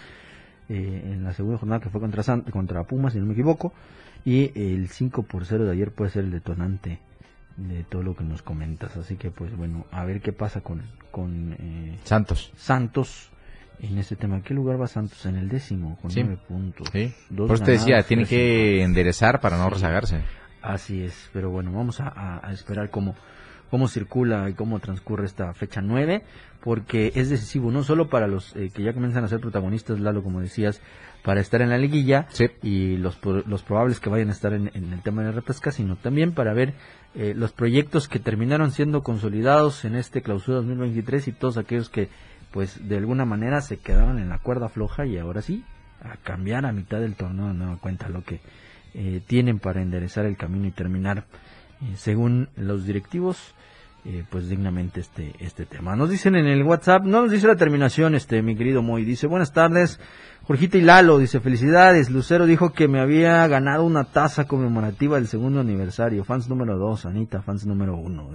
eh, 0.68 1.02
en 1.12 1.24
la 1.24 1.32
segunda 1.32 1.58
jornada 1.58 1.80
que 1.80 1.90
fue 1.90 2.00
contra, 2.00 2.22
San- 2.22 2.42
contra 2.42 2.84
Pumas, 2.84 3.12
si 3.12 3.18
no 3.18 3.26
me 3.26 3.32
equivoco. 3.32 3.72
Y 4.24 4.52
el 4.54 4.88
5 4.88 5.24
por 5.24 5.44
0 5.44 5.64
de 5.64 5.72
ayer 5.72 5.90
puede 5.92 6.10
ser 6.10 6.24
el 6.24 6.30
detonante 6.30 7.00
de 7.56 7.84
todo 7.84 8.02
lo 8.02 8.14
que 8.16 8.24
nos 8.24 8.42
comentas. 8.42 8.96
Así 8.96 9.16
que, 9.16 9.30
pues 9.30 9.56
bueno, 9.56 9.86
a 9.90 10.04
ver 10.04 10.20
qué 10.20 10.32
pasa 10.32 10.60
con, 10.60 10.82
con 11.10 11.56
eh, 11.58 11.98
Santos. 12.04 12.52
Santos 12.56 13.30
en 13.80 13.98
este 13.98 14.14
tema. 14.16 14.36
¿En 14.36 14.42
qué 14.42 14.54
lugar 14.54 14.80
va 14.80 14.86
Santos? 14.86 15.26
En 15.26 15.36
el 15.36 15.48
décimo, 15.48 15.98
con 16.00 16.10
Sí. 16.10 16.20
nueve 16.22 16.40
puntos. 16.48 16.88
Sí. 16.92 17.12
Dos 17.30 17.48
Por 17.48 17.56
eso 17.56 17.64
te 17.64 17.72
decía, 17.72 18.02
tiene 18.04 18.24
que 18.26 18.82
enderezar 18.82 19.40
para 19.40 19.58
no 19.58 19.64
Sí. 19.68 19.74
rezagarse. 19.74 20.20
Así 20.62 21.02
es, 21.02 21.28
pero 21.32 21.50
bueno, 21.50 21.72
vamos 21.72 22.00
a, 22.00 22.06
a- 22.08 22.46
a 22.48 22.52
esperar 22.52 22.90
cómo, 22.90 23.16
cómo 23.72 23.88
circula 23.88 24.50
y 24.50 24.52
cómo 24.52 24.80
transcurre 24.80 25.24
esta 25.24 25.54
fecha 25.54 25.80
9, 25.80 26.22
porque 26.62 27.10
es 27.14 27.30
decisivo 27.30 27.70
no 27.70 27.82
solo 27.82 28.10
para 28.10 28.26
los 28.26 28.54
eh, 28.54 28.68
que 28.68 28.82
ya 28.82 28.92
comienzan 28.92 29.24
a 29.24 29.28
ser 29.28 29.40
protagonistas, 29.40 29.98
Lalo, 29.98 30.22
como 30.22 30.42
decías, 30.42 30.82
para 31.24 31.40
estar 31.40 31.62
en 31.62 31.70
la 31.70 31.78
liguilla 31.78 32.26
Sí. 32.28 32.48
y 32.62 32.98
los, 32.98 33.18
los 33.24 33.62
probables 33.62 33.98
que 33.98 34.10
vayan 34.10 34.28
a 34.28 34.32
estar 34.32 34.52
en, 34.52 34.70
en 34.74 34.92
el 34.92 35.00
tema 35.00 35.22
de 35.22 35.28
la 35.28 35.34
repesca, 35.36 35.72
sino 35.72 35.96
también 35.96 36.32
para 36.32 36.52
ver 36.52 36.74
eh, 37.14 37.32
los 37.34 37.52
proyectos 37.52 38.08
que 38.08 38.18
terminaron 38.18 38.72
siendo 38.72 39.02
consolidados 39.02 39.86
en 39.86 39.96
este 39.96 40.20
clausura 40.20 40.58
2023 40.58 41.28
y 41.28 41.32
todos 41.32 41.56
aquellos 41.56 41.88
que, 41.88 42.10
pues, 42.50 42.86
de 42.86 42.98
alguna 42.98 43.24
manera 43.24 43.62
se 43.62 43.78
quedaron 43.78 44.18
en 44.18 44.28
la 44.28 44.36
cuerda 44.38 44.68
floja 44.68 45.06
y 45.06 45.16
ahora 45.16 45.40
sí, 45.40 45.64
a 46.02 46.18
cambiar 46.18 46.66
a 46.66 46.72
mitad 46.72 47.00
del 47.00 47.14
torneo 47.14 47.48
de 47.48 47.54
nueva 47.54 47.78
cuenta 47.78 48.10
lo 48.10 48.22
que 48.22 48.40
eh, 48.92 49.22
tienen 49.26 49.58
para 49.60 49.80
enderezar 49.80 50.26
el 50.26 50.36
camino 50.36 50.66
y 50.66 50.72
terminar, 50.72 51.24
eh, 51.82 51.94
según 51.96 52.48
los 52.56 52.86
directivos, 52.86 53.54
eh, 54.04 54.24
pues 54.30 54.48
dignamente 54.48 55.00
este 55.00 55.32
este 55.38 55.64
tema. 55.66 55.94
Nos 55.96 56.10
dicen 56.10 56.34
en 56.34 56.46
el 56.46 56.62
WhatsApp, 56.64 57.04
no 57.04 57.22
nos 57.22 57.30
dice 57.30 57.46
la 57.46 57.56
terminación, 57.56 58.14
este 58.14 58.42
mi 58.42 58.56
querido 58.56 58.82
Moy, 58.82 59.04
dice 59.04 59.26
buenas 59.28 59.52
tardes, 59.52 60.00
Jorgita 60.44 60.76
y 60.76 60.80
Lalo, 60.80 61.18
dice 61.18 61.38
felicidades, 61.38 62.10
Lucero 62.10 62.46
dijo 62.46 62.72
que 62.72 62.88
me 62.88 63.00
había 63.00 63.46
ganado 63.46 63.84
una 63.84 64.04
taza 64.04 64.46
conmemorativa 64.46 65.16
del 65.16 65.28
segundo 65.28 65.60
aniversario, 65.60 66.24
fans 66.24 66.48
número 66.48 66.76
2, 66.78 67.06
Anita, 67.06 67.42
fans 67.42 67.64
número 67.64 67.94
1. 67.96 68.30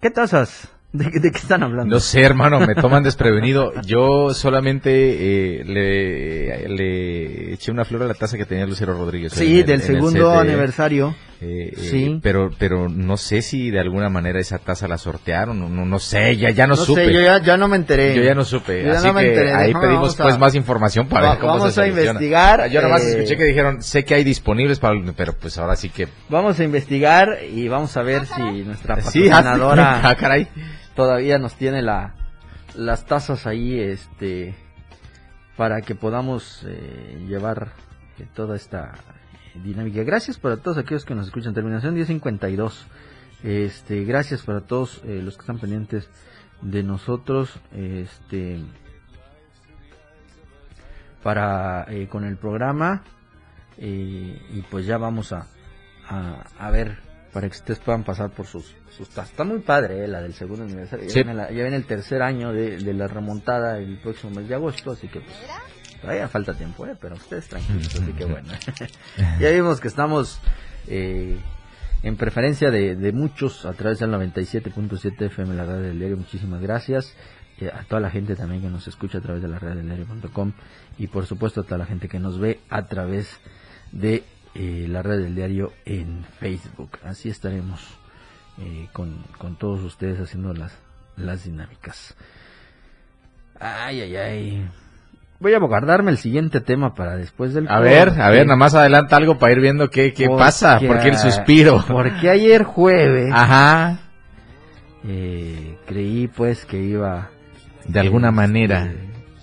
¿Qué 0.00 0.10
tazas? 0.10 0.68
¿De, 0.92 1.10
qué- 1.10 1.20
de 1.20 1.30
qué 1.30 1.38
están 1.38 1.62
hablando? 1.62 1.94
No 1.94 2.00
sé, 2.00 2.22
hermano, 2.22 2.58
me 2.60 2.74
toman 2.74 3.02
desprevenido. 3.04 3.72
Yo 3.82 4.32
solamente 4.34 5.60
eh, 5.60 5.64
le, 5.64 6.68
le 6.68 7.52
eché 7.54 7.70
una 7.70 7.84
flor 7.84 8.02
a 8.02 8.06
la 8.06 8.14
taza 8.14 8.36
que 8.36 8.44
tenía 8.44 8.66
Lucero 8.66 8.94
Rodríguez. 8.94 9.32
sí, 9.32 9.62
del 9.62 9.80
el 9.80 9.82
segundo 9.82 10.30
de- 10.30 10.38
aniversario. 10.38 11.14
Eh, 11.42 11.72
eh, 11.72 11.76
Sí. 11.76 12.20
pero, 12.22 12.50
pero 12.58 12.88
no 12.88 13.16
sé 13.16 13.40
si 13.40 13.70
de 13.70 13.80
alguna 13.80 14.10
manera 14.10 14.38
esa 14.40 14.58
taza 14.58 14.86
la 14.86 14.98
sortearon, 14.98 15.58
no, 15.58 15.68
no, 15.70 15.86
no 15.86 15.98
sé, 15.98 16.36
ya, 16.36 16.50
ya 16.50 16.66
no, 16.66 16.76
supe. 16.76 17.06
sé, 17.06 17.12
yo 17.14 17.20
ya, 17.22 17.40
ya 17.42 17.56
no 17.56 17.66
me 17.66 17.76
enteré. 17.76 18.14
Yo 18.14 18.22
ya 18.22 18.34
no 18.34 18.44
supe, 18.44 18.84
Yo 18.84 18.92
así 18.92 19.06
no 19.08 19.14
que 19.14 19.28
enteré, 19.28 19.52
ahí 19.54 19.72
pedimos 19.72 20.20
a- 20.20 20.22
pues 20.24 20.38
más 20.38 20.54
información 20.54 21.08
para 21.08 21.26
Va- 21.26 21.30
ver 21.32 21.40
cómo 21.40 21.52
vamos 21.54 21.72
se 21.74 21.80
a 21.82 21.86
investigar, 21.86 22.68
Yo 22.70 22.82
nomás 22.82 23.02
eh, 23.04 23.10
escuché 23.18 23.36
que 23.38 23.44
dijeron, 23.44 23.82
sé 23.82 24.04
que 24.04 24.14
hay 24.14 24.24
disponibles 24.24 24.78
para, 24.78 24.94
pero 25.16 25.32
pues 25.32 25.56
ahora 25.58 25.76
sí 25.76 25.88
que 25.88 26.08
Vamos 26.28 26.60
a 26.60 26.64
investigar 26.64 27.38
y 27.50 27.68
vamos 27.68 27.96
a 27.96 28.02
ver 28.02 28.26
si 28.26 28.42
nuestra 28.62 28.96
sí, 29.00 29.28
patrocinadora 29.30 30.14
caray. 30.20 30.46
todavía 30.94 31.38
nos 31.38 31.54
tiene 31.54 31.80
la, 31.80 32.14
las 32.74 33.06
tazas 33.06 33.46
ahí, 33.46 33.80
este, 33.80 34.54
para 35.56 35.80
que 35.80 35.94
podamos 35.94 36.66
eh, 36.68 37.18
llevar 37.26 37.68
toda 38.34 38.56
esta 38.56 38.92
dinámica. 39.54 40.02
Gracias 40.02 40.38
para 40.38 40.56
todos 40.58 40.78
aquellos 40.78 41.04
que 41.04 41.14
nos 41.14 41.26
escuchan. 41.26 41.54
Terminación 41.54 41.94
1052. 41.94 42.86
Este, 43.42 44.04
gracias 44.04 44.42
para 44.42 44.60
todos 44.60 45.00
eh, 45.04 45.20
los 45.22 45.36
que 45.36 45.40
están 45.42 45.58
pendientes 45.58 46.08
de 46.62 46.82
nosotros. 46.82 47.58
Este, 47.74 48.60
para 51.22 51.86
eh, 51.90 52.08
con 52.08 52.24
el 52.24 52.36
programa 52.36 53.02
eh, 53.76 54.40
y 54.50 54.62
pues 54.70 54.86
ya 54.86 54.96
vamos 54.98 55.32
a, 55.32 55.46
a, 56.08 56.44
a 56.58 56.70
ver 56.70 56.98
para 57.32 57.48
que 57.48 57.56
ustedes 57.56 57.78
puedan 57.78 58.02
pasar 58.04 58.30
por 58.30 58.46
sus, 58.46 58.74
sus 58.90 59.08
tazas. 59.10 59.30
Está 59.30 59.44
muy 59.44 59.60
padre 59.60 60.04
eh, 60.04 60.08
la 60.08 60.20
del 60.22 60.34
segundo 60.34 60.64
aniversario. 60.64 61.06
Ya, 61.08 61.14
viene 61.14 61.34
la- 61.34 61.48
ya 61.50 61.62
viene 61.62 61.76
el 61.76 61.84
tercer 61.84 62.22
año 62.22 62.52
de, 62.52 62.78
de 62.78 62.94
la 62.94 63.06
remontada 63.06 63.78
el 63.78 63.98
próximo 63.98 64.34
mes 64.34 64.48
de 64.48 64.54
agosto, 64.54 64.90
así 64.92 65.08
que 65.08 65.20
pues 65.20 65.36
todavía 66.00 66.28
falta 66.28 66.54
tiempo, 66.54 66.86
eh, 66.86 66.96
pero 67.00 67.14
ustedes 67.16 67.48
tranquilos, 67.48 67.94
así 67.94 68.12
que 68.12 68.24
bueno. 68.24 68.52
ya 69.40 69.50
vimos 69.50 69.80
que 69.80 69.88
estamos 69.88 70.40
eh, 70.86 71.38
en 72.02 72.16
preferencia 72.16 72.70
de, 72.70 72.96
de 72.96 73.12
muchos 73.12 73.66
a 73.66 73.72
través 73.72 73.98
del 73.98 74.10
97.7 74.10 75.26
FM, 75.26 75.54
la 75.54 75.64
radio 75.64 75.82
del 75.82 75.98
diario. 75.98 76.16
Muchísimas 76.16 76.60
gracias. 76.60 77.14
Eh, 77.60 77.70
a 77.72 77.84
toda 77.84 78.00
la 78.00 78.10
gente 78.10 78.36
también 78.36 78.62
que 78.62 78.68
nos 78.68 78.88
escucha 78.88 79.18
a 79.18 79.20
través 79.20 79.42
de 79.42 79.48
la 79.48 79.58
radio 79.58 79.76
del 79.76 79.86
diario.com 79.86 80.52
y 80.98 81.08
por 81.08 81.26
supuesto 81.26 81.60
a 81.60 81.64
toda 81.64 81.76
la 81.78 81.86
gente 81.86 82.08
que 82.08 82.18
nos 82.18 82.38
ve 82.38 82.60
a 82.70 82.86
través 82.86 83.38
de 83.92 84.24
eh, 84.54 84.86
la 84.88 85.02
red 85.02 85.18
del 85.20 85.34
diario 85.34 85.74
en 85.84 86.24
Facebook. 86.38 86.98
Así 87.04 87.28
estaremos 87.28 87.80
eh, 88.58 88.88
con, 88.94 89.22
con 89.36 89.56
todos 89.56 89.80
ustedes 89.82 90.20
haciendo 90.20 90.54
las, 90.54 90.72
las 91.16 91.44
dinámicas. 91.44 92.16
Ay, 93.58 94.00
ay, 94.00 94.16
ay. 94.16 94.70
Voy 95.40 95.54
a 95.54 95.58
guardarme 95.58 96.10
el 96.10 96.18
siguiente 96.18 96.60
tema 96.60 96.94
para 96.94 97.16
después 97.16 97.54
del 97.54 97.66
A 97.68 97.80
ver, 97.80 98.10
a 98.20 98.28
ver, 98.30 98.46
nada 98.46 98.56
más 98.58 98.74
adelanta 98.74 99.16
algo 99.16 99.38
para 99.38 99.52
ir 99.52 99.60
viendo 99.60 99.88
qué, 99.88 100.12
qué 100.12 100.26
Porque 100.26 100.38
pasa, 100.44 100.78
por 100.86 101.00
qué 101.00 101.08
el 101.08 101.14
a- 101.14 101.18
suspiro. 101.18 101.82
Porque 101.88 102.28
ayer 102.28 102.62
jueves 102.64 103.30
Ajá, 103.32 104.00
eh, 105.04 105.78
creí 105.86 106.28
pues 106.28 106.66
que 106.66 106.82
iba 106.82 107.30
de 107.88 108.00
alguna 108.00 108.28
este, 108.28 108.36
manera. 108.36 108.92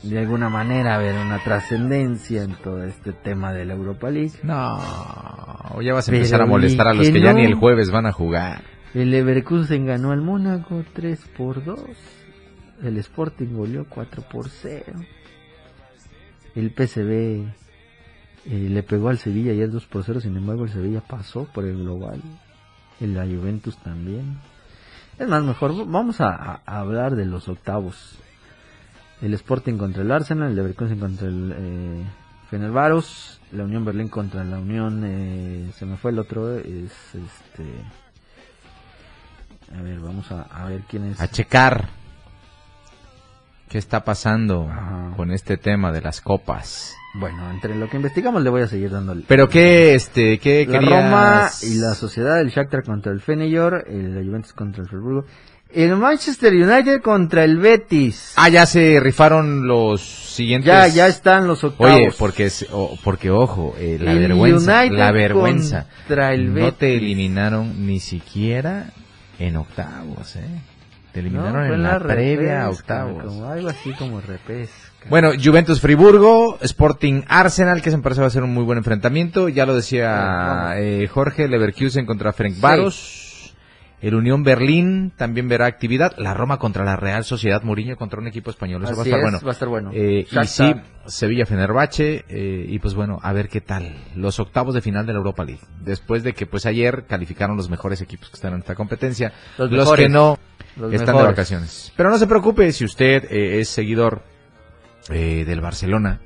de 0.04 0.20
alguna 0.20 0.50
manera 0.50 0.96
haber 0.96 1.16
una 1.16 1.40
trascendencia 1.44 2.44
en 2.44 2.54
todo 2.56 2.84
este 2.84 3.12
tema 3.12 3.52
de 3.54 3.66
la 3.66 3.74
Europa 3.74 4.12
League. 4.12 4.34
No, 4.44 4.78
ya 5.82 5.94
vas 5.96 6.08
a 6.08 6.12
Pero 6.12 6.18
empezar 6.18 6.42
a 6.42 6.46
molestar 6.46 6.88
a 6.90 6.94
los 6.94 7.08
que 7.08 7.14
que 7.14 7.22
ya 7.22 7.34
no. 7.34 7.40
ni 7.40 7.46
el 7.46 7.56
jueves 7.56 7.90
van 7.90 8.06
a 8.06 8.12
jugar. 8.12 8.62
El 8.94 9.10
Leverkusen 9.12 9.86
ganó 9.88 10.12
al 10.12 10.22
Mónaco 10.22 10.84
3 10.94 11.20
por 11.36 11.64
2. 11.64 11.80
El 12.84 12.98
Sporting 13.00 13.54
goleó 13.56 13.86
4 13.90 14.22
por 14.32 14.48
0. 14.50 14.84
El 16.58 16.72
PSV 16.72 17.12
eh, 17.12 17.46
le 18.46 18.82
pegó 18.82 19.10
al 19.10 19.20
Sevilla 19.20 19.52
ayer 19.52 19.70
2 19.70 19.86
por 19.86 20.04
0. 20.04 20.22
Sin 20.22 20.36
embargo, 20.36 20.64
el 20.64 20.72
Sevilla 20.72 21.02
pasó 21.02 21.44
por 21.54 21.66
el 21.66 21.78
global. 21.78 22.20
El 23.00 23.14
la 23.14 23.26
Juventus 23.26 23.78
también. 23.78 24.40
Es 25.20 25.28
más, 25.28 25.44
mejor 25.44 25.86
vamos 25.86 26.20
a, 26.20 26.62
hablar 26.66 27.16
de 27.16 27.26
los 27.26 27.48
octavos. 27.48 28.18
El 29.22 29.36
Sporting 29.36 29.78
contra 29.78 30.02
el 30.02 30.12
Arsenal, 30.12 30.50
el 30.50 30.56
Leverkusen 30.56 31.00
contra 31.00 31.28
el 31.28 31.54
eh, 31.56 32.04
la 33.52 33.64
Unión 33.64 33.86
Berlín 33.86 34.08
contra 34.08 34.44
la 34.44 34.58
Unión, 34.58 35.04
eh, 35.06 35.72
se 35.76 35.86
me 35.86 35.98
fue 35.98 36.12
el 36.12 36.20
otro, 36.20 36.58
es 36.58 36.92
este... 37.14 37.66
A 39.78 39.82
ver, 39.82 40.00
vamos 40.00 40.32
a, 40.32 40.42
a 40.44 40.66
ver 40.66 40.82
quién 40.88 41.06
es. 41.06 41.20
A 41.20 41.28
checar 41.28 41.90
qué 43.78 43.80
está 43.80 44.04
pasando 44.04 44.68
Ajá. 44.72 45.12
con 45.16 45.32
este 45.32 45.56
tema 45.56 45.92
de 45.92 46.02
las 46.02 46.20
copas. 46.20 46.96
Bueno, 47.14 47.48
entre 47.52 47.76
lo 47.76 47.88
que 47.88 47.98
investigamos 47.98 48.42
le 48.42 48.50
voy 48.50 48.64
a 48.64 48.68
seguir 48.68 48.90
dando. 48.90 49.16
Pero 49.28 49.48
qué, 49.50 49.94
este, 49.94 50.40
qué 50.40 50.66
la 50.68 50.80
querías? 50.80 51.04
Roma 51.04 51.50
y 51.62 51.76
la 51.76 51.94
Sociedad, 51.94 52.42
el 52.42 52.50
Shakhtar 52.50 52.84
contra 52.84 53.12
el 53.12 53.22
Feyenoord, 53.22 53.88
el 53.88 54.26
Juventus 54.28 54.54
contra 54.54 54.82
el 54.82 54.90
Friburgo, 54.90 55.26
el 55.72 55.96
Manchester 55.96 56.54
United 56.54 57.02
contra 57.04 57.44
el 57.44 57.58
Betis. 57.60 58.34
Ah, 58.36 58.50
ya 58.50 58.66
se 58.66 59.00
rifaron 59.00 59.68
los 59.68 60.02
siguientes. 60.02 60.66
ya, 60.66 60.88
ya 60.88 61.06
están 61.08 61.46
los 61.48 61.64
octavos. 61.64 61.94
Oye, 61.96 62.12
porque, 62.18 62.50
porque 63.04 63.30
ojo, 63.30 63.76
eh, 63.78 64.00
la 64.02 64.14
El 64.14 64.20
vergüenza, 64.22 64.80
United 64.82 64.98
la 64.98 65.12
vergüenza. 65.12 65.86
contra 66.08 66.34
el 66.34 66.52
no 66.52 66.74
te 66.74 66.98
eliminaron 66.98 67.86
ni 67.86 68.00
siquiera 68.00 68.88
en 69.38 69.56
octavos, 69.56 70.36
¿eh? 70.36 70.62
Te 71.18 71.22
eliminaron 71.22 71.66
en 71.66 71.82
la, 71.82 71.98
previa 71.98 72.66
a 72.66 72.70
octavos. 72.70 73.24
como 73.24 73.48
algo 73.48 73.70
así 73.70 73.92
como 73.94 74.22
repesca. 74.22 75.08
Bueno, 75.10 75.32
Juventus 75.44 75.82
Friburgo, 75.82 76.60
Sporting 76.62 77.24
Arsenal, 77.28 77.82
que 77.82 77.90
se 77.90 77.98
me 77.98 78.04
parece 78.04 78.22
va 78.22 78.28
a 78.28 78.30
ser 78.30 78.44
un 78.44 78.54
muy 78.54 78.64
buen 78.64 78.78
enfrentamiento. 78.78 79.50
Ya 79.50 79.66
lo 79.66 79.76
decía 79.76 80.74
eh, 80.76 81.08
Jorge, 81.12 81.48
Leverkusen 81.48 82.06
contra 82.06 82.34
Ferencváros. 82.34 83.27
El 84.00 84.14
Unión 84.14 84.44
Berlín 84.44 85.12
también 85.16 85.48
verá 85.48 85.66
actividad. 85.66 86.14
La 86.18 86.36
Roma 86.36 86.60
contra 86.60 86.86
la 86.86 86.96
Real 86.96 87.24
Sociedad 87.24 87.64
Mourinho 87.64 87.98
contra 87.98 88.20
un 88.20 88.28
equipo 88.28 88.52
español. 88.52 88.84
Eso 88.84 88.92
va 88.94 89.00
a 89.00 89.02
Así 89.02 89.10
estar 89.10 89.20
es, 89.20 89.24
bueno. 89.24 89.40
va 89.44 89.50
a 89.50 89.54
estar 89.54 89.70
bueno. 89.70 89.92
Eh, 89.92 90.28
y 90.30 90.48
sí, 90.48 90.76
Sevilla 91.08 91.48
Fenerbahce 91.48 92.24
eh, 92.30 92.66
y 92.70 92.78
pues 92.78 92.94
bueno, 92.94 93.18
a 93.24 93.34
ver 93.34 93.50
qué 93.50 93.60
tal 93.60 93.96
los 94.16 94.40
octavos 94.40 94.76
de 94.76 94.82
final 94.82 95.08
de 95.08 95.14
la 95.14 95.18
Europa 95.18 95.44
League. 95.44 95.62
Después 95.82 96.22
de 96.24 96.34
que 96.34 96.46
pues 96.46 96.68
ayer 96.68 97.06
calificaron 97.08 97.58
los 97.58 97.70
mejores 97.72 98.00
equipos 98.02 98.30
que 98.30 98.36
están 98.36 98.54
en 98.54 98.60
esta 98.60 98.76
competencia, 98.76 99.34
Los 99.58 99.72
los, 99.72 99.80
mejores. 99.80 100.06
que 100.06 100.14
no 100.14 100.38
Los 100.76 100.94
están 100.94 101.18
de 101.18 101.24
vacaciones. 101.24 101.92
Pero 101.98 102.12
no 102.12 102.20
se 102.20 102.28
preocupe 102.28 102.72
si 102.74 102.86
usted 102.86 103.26
eh, 103.32 103.60
es 103.62 103.70
seguidor 103.70 104.22
eh, 105.10 105.44
del 105.44 105.60
Barcelona 105.62 106.20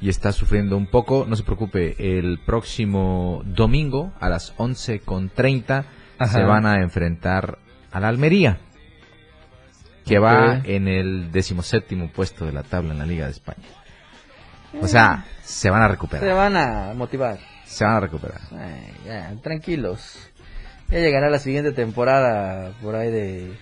y 0.00 0.08
está 0.08 0.32
sufriendo 0.32 0.76
un 0.76 0.88
poco, 0.88 1.24
no 1.28 1.36
se 1.36 1.44
preocupe, 1.44 2.18
el 2.18 2.40
próximo 2.44 3.42
domingo 3.46 4.12
a 4.20 4.28
las 4.28 4.56
11.30 4.56 5.84
Ajá. 6.18 6.32
se 6.38 6.42
van 6.44 6.66
a 6.66 6.76
enfrentar 6.82 7.58
a 7.92 8.00
la 8.00 8.08
Almería, 8.08 8.58
que 10.04 10.18
va 10.18 10.60
en 10.64 10.88
el 10.88 11.32
decimoséptimo 11.32 12.08
puesto 12.10 12.46
de 12.46 12.52
la 12.52 12.62
tabla 12.62 12.92
en 12.92 12.98
la 12.98 13.06
Liga 13.06 13.26
de 13.26 13.32
España. 13.32 13.66
O 14.80 14.86
sea, 14.88 15.24
se 15.42 15.70
van 15.70 15.82
a 15.82 15.86
Se 15.86 15.92
recuperar, 15.92 16.34
van 16.36 16.56
a 16.56 16.92
motivar. 16.94 17.38
se 17.64 17.84
van 17.84 17.94
a 17.94 18.00
recuperar. 18.00 18.40
Ay, 18.52 18.92
ya, 19.06 19.32
tranquilos. 19.42 20.28
Ya 20.88 20.98
llegará 21.00 21.28
la 21.30 21.38
siguiente 21.38 21.72
temporada 21.72 22.72
por 22.82 22.94
ahí 22.94 23.10
de 23.10 23.52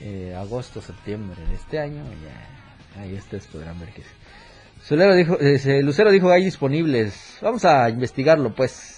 eh, 0.00 0.34
agosto, 0.36 0.80
septiembre 0.82 1.40
de 1.48 1.54
este 1.54 1.78
año. 1.78 2.02
Ya, 2.24 3.00
ahí 3.00 3.14
ustedes 3.14 3.46
podrán 3.46 3.78
ver 3.80 3.90
que 3.90 4.02
sí. 4.02 4.08
Zulero 4.84 5.14
dijo, 5.14 5.38
eh, 5.40 5.58
se- 5.58 5.82
Lucero 5.82 6.10
dijo 6.10 6.30
hay 6.30 6.44
disponibles. 6.44 7.38
Vamos 7.40 7.64
a 7.64 7.88
investigarlo, 7.88 8.52
pues. 8.52 8.91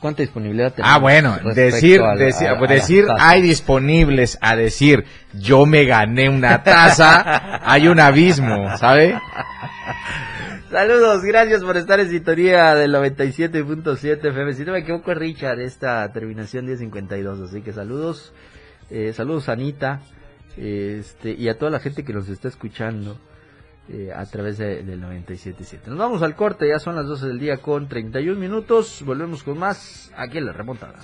¿Cuánta 0.00 0.22
disponibilidad 0.22 0.72
tenemos? 0.72 0.94
Ah, 0.94 0.98
bueno, 0.98 1.36
decir, 1.54 2.00
la- 2.00 2.14
decir, 2.14 2.48
a- 2.48 2.58
pues 2.58 2.70
decir 2.70 3.04
hay 3.18 3.42
disponibles 3.42 4.38
a 4.40 4.54
decir 4.54 5.04
yo 5.34 5.66
me 5.66 5.84
gané 5.84 6.28
una 6.28 6.62
taza, 6.62 7.60
hay 7.68 7.88
un 7.88 7.98
abismo, 7.98 8.76
¿sabe? 8.78 9.18
Saludos, 10.70 11.22
gracias 11.24 11.64
por 11.64 11.76
estar 11.78 11.98
en 11.98 12.10
sintonía 12.10 12.74
del 12.74 12.92
97.7 12.94 14.28
FM. 14.28 14.52
Si 14.52 14.64
no 14.64 14.72
me 14.72 14.80
equivoco, 14.80 15.12
es 15.12 15.18
Richard, 15.18 15.60
esta 15.60 16.12
terminación 16.12 16.66
1052. 16.66 17.40
Así 17.48 17.62
que 17.62 17.72
saludos, 17.72 18.34
eh, 18.90 19.12
saludos 19.14 19.48
Anita, 19.48 20.00
este, 20.58 21.30
y 21.30 21.48
a 21.48 21.56
toda 21.58 21.70
la 21.70 21.80
gente 21.80 22.04
que 22.04 22.12
nos 22.12 22.28
está 22.28 22.48
escuchando 22.48 23.18
eh, 23.88 24.10
a 24.14 24.24
través 24.26 24.58
de- 24.58 24.82
del 24.82 25.00
97.7. 25.00 25.88
Nos 25.90 25.98
vamos 25.98 26.22
al 26.22 26.34
corte, 26.36 26.68
ya 26.68 26.78
son 26.78 26.94
las 26.96 27.06
12 27.06 27.26
del 27.26 27.38
día 27.38 27.56
con 27.58 27.88
31 27.88 28.38
minutos. 28.38 29.02
Volvemos 29.04 29.42
con 29.42 29.58
más 29.58 30.12
aquí 30.16 30.38
en 30.38 30.46
la 30.46 30.52
remontada. 30.52 30.94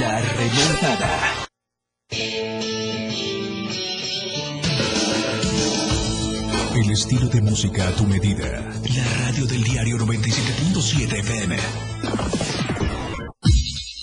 La 0.00 0.20
remontada. 0.20 1.48
El 6.74 6.90
estilo 6.92 7.28
de 7.28 7.40
música 7.40 7.88
a 7.88 7.92
tu 7.92 8.04
medida. 8.06 8.46
La 8.94 9.24
radio 9.26 9.46
del 9.46 9.64
diario 9.64 9.96
97.7 9.98 11.18
FM. 11.18 11.56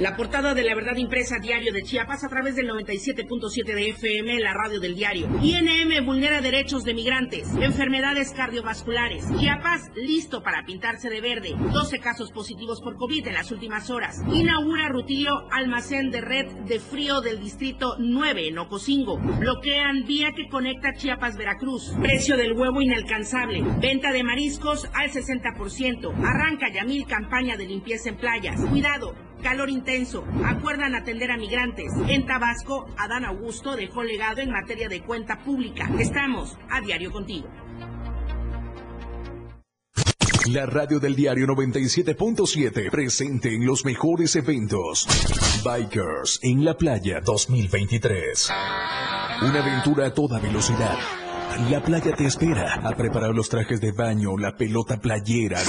La 0.00 0.16
portada 0.16 0.54
de 0.54 0.64
la 0.64 0.74
verdad 0.74 0.96
impresa 0.96 1.38
diario 1.40 1.74
de 1.74 1.82
Chiapas 1.82 2.24
a 2.24 2.30
través 2.30 2.56
del 2.56 2.70
97.7 2.70 3.66
de 3.66 3.90
FM, 3.90 4.40
la 4.40 4.54
radio 4.54 4.80
del 4.80 4.94
diario. 4.94 5.28
INM 5.42 6.06
vulnera 6.06 6.40
derechos 6.40 6.84
de 6.84 6.94
migrantes, 6.94 7.46
enfermedades 7.60 8.32
cardiovasculares. 8.32 9.26
Chiapas 9.38 9.90
listo 9.96 10.42
para 10.42 10.64
pintarse 10.64 11.10
de 11.10 11.20
verde. 11.20 11.54
12 11.54 11.98
casos 11.98 12.32
positivos 12.32 12.80
por 12.80 12.96
COVID 12.96 13.26
en 13.26 13.34
las 13.34 13.52
últimas 13.52 13.90
horas. 13.90 14.22
Inaugura 14.32 14.88
Rutilio 14.88 15.46
almacén 15.52 16.10
de 16.10 16.22
red 16.22 16.46
de 16.46 16.80
frío 16.80 17.20
del 17.20 17.38
distrito 17.38 17.96
9 17.98 18.48
en 18.48 18.58
Ocosingo. 18.58 19.18
Bloquean 19.18 20.06
vía 20.06 20.32
que 20.34 20.48
conecta 20.48 20.94
Chiapas-Veracruz. 20.94 21.92
Precio 22.00 22.38
del 22.38 22.54
huevo 22.54 22.80
inalcanzable. 22.80 23.62
Venta 23.82 24.12
de 24.12 24.24
mariscos 24.24 24.88
al 24.94 25.10
60%. 25.10 26.14
Arranca 26.24 26.72
Yamil 26.72 27.06
campaña 27.06 27.58
de 27.58 27.66
limpieza 27.66 28.08
en 28.08 28.16
playas. 28.16 28.58
Cuidado. 28.64 29.29
Calor 29.42 29.70
intenso. 29.70 30.24
Acuerdan 30.44 30.94
atender 30.94 31.30
a 31.30 31.36
migrantes. 31.36 31.92
En 32.08 32.26
Tabasco, 32.26 32.86
Adán 32.96 33.24
Augusto 33.24 33.76
dejó 33.76 34.02
legado 34.02 34.40
en 34.40 34.50
materia 34.50 34.88
de 34.88 35.02
cuenta 35.02 35.38
pública. 35.38 35.90
Estamos 35.98 36.58
a 36.70 36.80
diario 36.80 37.10
contigo. 37.10 37.48
La 40.48 40.66
radio 40.66 40.98
del 40.98 41.14
diario 41.14 41.46
97.7 41.46 42.90
presente 42.90 43.54
en 43.54 43.66
los 43.66 43.84
mejores 43.84 44.34
eventos. 44.36 45.06
Bikers 45.64 46.40
en 46.42 46.64
la 46.64 46.76
playa 46.76 47.20
2023. 47.20 48.50
Una 49.42 49.60
aventura 49.60 50.06
a 50.06 50.14
toda 50.14 50.40
velocidad. 50.40 50.98
La 51.70 51.82
playa 51.82 52.14
te 52.16 52.24
espera 52.24 52.80
a 52.82 52.96
preparar 52.96 53.34
los 53.34 53.48
trajes 53.48 53.80
de 53.80 53.92
baño, 53.92 54.36
la 54.38 54.56
pelota 54.56 54.98
playera. 54.98 55.60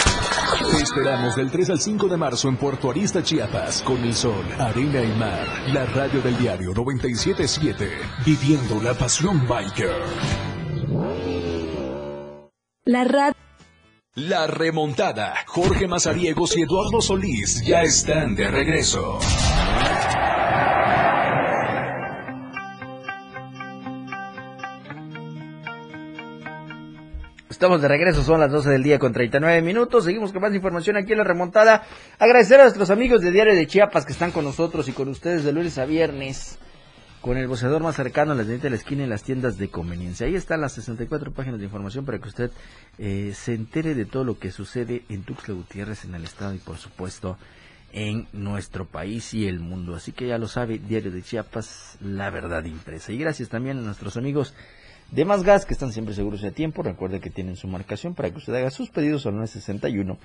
Te 0.70 0.84
esperamos 0.84 1.36
del 1.36 1.50
3 1.50 1.72
al 1.72 1.80
5 1.80 2.08
de 2.08 2.18
marzo 2.18 2.48
en 2.48 2.56
Puerto 2.56 2.90
Arista, 2.92 3.24
Chiapas, 3.24 3.82
con 3.82 3.98
el 4.04 4.14
sol, 4.14 4.46
arena 4.60 5.02
y 5.02 5.12
mar. 5.18 5.48
La 5.68 5.86
radio 5.86 6.22
del 6.22 6.38
diario 6.38 6.74
977, 6.74 7.90
viviendo 8.26 8.82
la 8.82 8.94
pasión 8.94 9.48
biker. 9.48 10.02
La 12.86 13.04
radio. 13.04 13.36
La 14.16 14.48
remontada. 14.48 15.36
Jorge 15.48 15.88
Mazariegos 15.88 16.56
y 16.58 16.62
Eduardo 16.62 17.02
Solís 17.02 17.64
ya 17.66 17.82
están 17.82 18.36
de 18.36 18.50
regreso. 18.50 19.20
Estamos 27.62 27.80
de 27.80 27.90
regreso, 27.90 28.24
son 28.24 28.40
las 28.40 28.52
12 28.52 28.72
del 28.72 28.82
día 28.82 28.98
con 28.98 29.14
39 29.14 29.62
minutos. 29.62 30.06
Seguimos 30.06 30.32
con 30.32 30.42
más 30.42 30.52
información 30.52 30.98
aquí 30.98 31.12
en 31.12 31.20
la 31.20 31.24
remontada. 31.24 31.84
Agradecer 32.18 32.60
a 32.60 32.64
nuestros 32.64 32.90
amigos 32.90 33.22
de 33.22 33.30
Diario 33.30 33.54
de 33.54 33.68
Chiapas 33.68 34.04
que 34.04 34.14
están 34.14 34.32
con 34.32 34.46
nosotros 34.46 34.88
y 34.88 34.94
con 34.94 35.08
ustedes 35.10 35.44
de 35.44 35.52
lunes 35.52 35.78
a 35.78 35.86
viernes. 35.86 36.58
Con 37.22 37.38
el 37.38 37.48
boceador 37.48 37.84
más 37.84 37.98
cercano, 37.98 38.34
las 38.34 38.48
de 38.48 38.68
la 38.68 38.76
esquina 38.76 39.04
y 39.04 39.06
las 39.06 39.22
tiendas 39.22 39.60
de 39.60 39.70
conveniencia. 39.70 40.26
Ahí 40.26 40.34
están 40.34 40.60
las 40.60 40.74
64 40.74 41.34
páginas 41.34 41.60
de 41.60 41.66
información 41.66 42.04
para 42.04 42.18
que 42.18 42.30
usted 42.30 42.50
eh, 42.98 43.32
se 43.36 43.54
entere 43.54 43.94
de 43.94 44.06
todo 44.06 44.24
lo 44.24 44.40
que 44.40 44.50
sucede 44.50 45.04
en 45.10 45.22
Tuxtla 45.22 45.54
Gutiérrez, 45.54 46.04
en 46.06 46.16
el 46.16 46.24
estado 46.24 46.56
y 46.56 46.58
por 46.58 46.78
supuesto 46.78 47.38
en 47.94 48.28
nuestro 48.34 48.86
país 48.86 49.36
y 49.36 49.48
el 49.48 49.60
mundo. 49.60 49.94
Así 49.94 50.14
que 50.14 50.26
ya 50.26 50.40
lo 50.40 50.48
sabe, 50.48 50.80
Diario 50.80 51.12
de 51.12 51.22
Chiapas, 51.22 52.00
la 52.02 52.32
verdad 52.32 52.66
impresa. 52.66 53.12
Y 53.12 53.20
gracias 53.20 53.50
también 53.50 53.78
a 53.78 53.82
nuestros 53.82 54.18
amigos 54.18 54.56
de 55.12 55.26
Más 55.26 55.44
Gas 55.44 55.66
que 55.66 55.74
están 55.74 55.92
siempre 55.92 56.16
seguros 56.16 56.42
de 56.42 56.52
tiempo. 56.52 56.82
Recuerde 56.84 57.20
que 57.20 57.30
tienen 57.30 57.56
su 57.56 57.68
marcación 57.68 58.16
para 58.16 58.30
que 58.30 58.38
usted 58.38 58.56
haga 58.56 58.72
sus 58.72 58.90
pedidos 58.90 59.26
al 59.26 59.36
961 59.36 60.18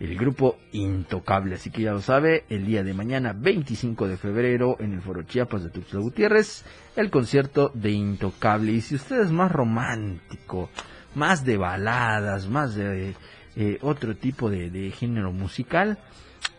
el 0.00 0.16
grupo 0.16 0.58
Intocable. 0.72 1.54
Así 1.54 1.70
que 1.70 1.82
ya 1.82 1.92
lo 1.92 2.00
sabe, 2.00 2.44
el 2.48 2.66
día 2.66 2.82
de 2.82 2.94
mañana, 2.94 3.32
25 3.32 4.08
de 4.08 4.16
febrero, 4.16 4.76
en 4.80 4.94
el 4.94 5.02
Foro 5.02 5.22
Chiapas 5.22 5.62
de 5.62 5.70
Tuxtla 5.70 6.00
Gutiérrez, 6.00 6.64
el 6.96 7.10
concierto 7.10 7.70
de 7.74 7.90
Intocable. 7.90 8.72
Y 8.72 8.80
si 8.80 8.96
usted 8.96 9.20
es 9.20 9.30
más 9.30 9.52
romántico, 9.52 10.70
más 11.14 11.44
de 11.44 11.56
baladas, 11.56 12.48
más 12.48 12.74
de 12.74 13.14
eh, 13.54 13.78
otro 13.82 14.16
tipo 14.16 14.50
de, 14.50 14.70
de 14.70 14.90
género 14.90 15.32
musical, 15.32 15.98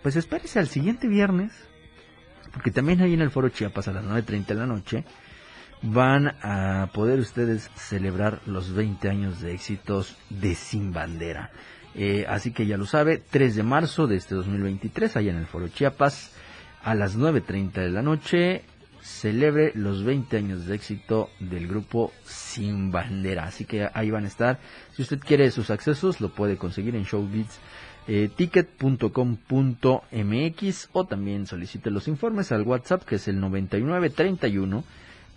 pues 0.01 0.15
espérese 0.15 0.59
al 0.59 0.67
siguiente 0.67 1.07
viernes 1.07 1.51
porque 2.51 2.71
también 2.71 3.01
ahí 3.01 3.13
en 3.13 3.21
el 3.21 3.31
Foro 3.31 3.49
Chiapas 3.49 3.87
a 3.87 3.93
las 3.93 4.03
9.30 4.03 4.45
de 4.45 4.55
la 4.55 4.65
noche 4.65 5.05
van 5.81 6.27
a 6.41 6.89
poder 6.93 7.19
ustedes 7.19 7.71
celebrar 7.75 8.41
los 8.45 8.73
20 8.73 9.09
años 9.09 9.41
de 9.41 9.53
éxitos 9.53 10.17
de 10.29 10.53
Sin 10.53 10.93
Bandera. 10.93 11.51
Eh, 11.95 12.25
así 12.27 12.51
que 12.51 12.65
ya 12.65 12.77
lo 12.77 12.85
sabe, 12.85 13.21
3 13.29 13.55
de 13.55 13.63
marzo 13.63 14.07
de 14.07 14.15
este 14.15 14.35
2023, 14.35 15.17
allá 15.17 15.31
en 15.31 15.37
el 15.37 15.45
Foro 15.45 15.67
Chiapas, 15.67 16.31
a 16.83 16.95
las 16.95 17.17
9.30 17.17 17.73
de 17.73 17.89
la 17.89 18.01
noche, 18.01 18.63
celebre 19.01 19.71
los 19.75 20.03
20 20.03 20.37
años 20.37 20.65
de 20.65 20.75
éxito 20.75 21.29
del 21.39 21.67
grupo 21.67 22.11
Sin 22.23 22.91
Bandera. 22.91 23.45
Así 23.45 23.65
que 23.65 23.89
ahí 23.93 24.09
van 24.09 24.25
a 24.25 24.27
estar. 24.27 24.59
Si 24.93 25.01
usted 25.01 25.19
quiere 25.19 25.51
sus 25.51 25.69
accesos, 25.69 26.21
lo 26.21 26.29
puede 26.29 26.57
conseguir 26.57 26.95
en 26.95 27.03
Showbiz 27.03 27.59
o 30.93 31.05
también 31.05 31.45
solicite 31.45 31.91
los 31.91 32.07
informes 32.07 32.51
al 32.51 32.63
WhatsApp 32.63 33.03
que 33.03 33.15
es 33.15 33.27
el 33.27 33.39
9931 33.39 34.83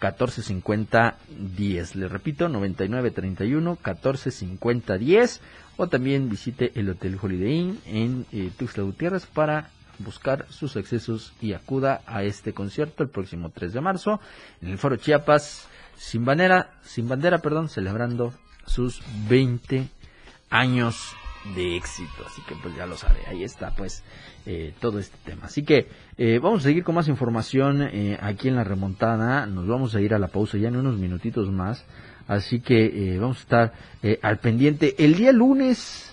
1450 0.00 1.16
10. 1.28 1.96
Le 1.96 2.08
repito, 2.08 2.48
9931 2.48 3.70
1450 3.70 4.98
10 4.98 5.40
o 5.76 5.88
también 5.88 6.28
visite 6.28 6.72
el 6.74 6.90
Hotel 6.90 7.18
Holiday 7.20 7.58
Inn 7.58 7.80
en 7.86 8.26
eh, 8.32 8.50
Tuxtla 8.56 8.84
Gutiérrez 8.84 9.26
para 9.26 9.70
buscar 9.98 10.46
sus 10.50 10.76
accesos 10.76 11.32
y 11.40 11.52
acuda 11.52 12.02
a 12.06 12.24
este 12.24 12.52
concierto 12.52 13.02
el 13.02 13.08
próximo 13.08 13.50
3 13.50 13.72
de 13.72 13.80
marzo 13.80 14.20
en 14.60 14.68
el 14.70 14.78
Foro 14.78 14.96
Chiapas 14.96 15.68
sin 15.96 16.24
bandera, 16.24 16.72
sin 16.82 17.08
bandera, 17.08 17.38
perdón, 17.38 17.68
celebrando 17.68 18.34
sus 18.66 19.02
20 19.28 19.88
años 20.50 21.14
de 21.54 21.76
éxito. 21.76 22.24
Así 22.26 22.42
que 22.42 22.54
pues 22.56 22.74
ya 22.76 22.86
lo 22.86 22.96
sabe, 22.96 23.20
ahí 23.26 23.44
está 23.44 23.70
pues 23.76 24.02
eh, 24.46 24.72
todo 24.80 24.98
este 24.98 25.16
tema. 25.24 25.46
Así 25.46 25.62
que 25.62 25.88
eh, 26.16 26.38
vamos 26.42 26.60
a 26.60 26.64
seguir 26.64 26.84
con 26.84 26.94
más 26.94 27.08
información 27.08 27.82
eh, 27.82 28.18
aquí 28.20 28.48
en 28.48 28.56
la 28.56 28.64
remontada. 28.64 29.46
Nos 29.46 29.66
vamos 29.66 29.94
a 29.94 30.00
ir 30.00 30.14
a 30.14 30.18
la 30.18 30.28
pausa 30.28 30.58
ya 30.58 30.68
en 30.68 30.76
unos 30.76 30.96
minutitos 30.98 31.50
más. 31.50 31.84
Así 32.26 32.60
que 32.60 33.18
vamos 33.20 33.36
a 33.36 33.40
estar 33.40 33.72
al 34.22 34.38
pendiente. 34.38 34.94
El 34.96 35.14
día 35.14 35.30
lunes 35.30 36.10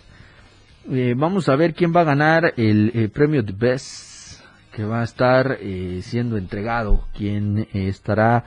vamos 1.15 1.47
a 1.47 1.55
ver 1.55 1.73
quién 1.73 1.95
va 1.95 2.01
a 2.01 2.03
ganar 2.03 2.53
el 2.57 3.09
premio 3.13 3.43
de 3.43 3.53
Best 3.53 4.41
que 4.73 4.83
va 4.83 4.99
a 4.99 5.03
estar 5.05 5.57
siendo 6.01 6.35
entregado, 6.35 7.07
quién 7.17 7.65
estará 7.71 8.43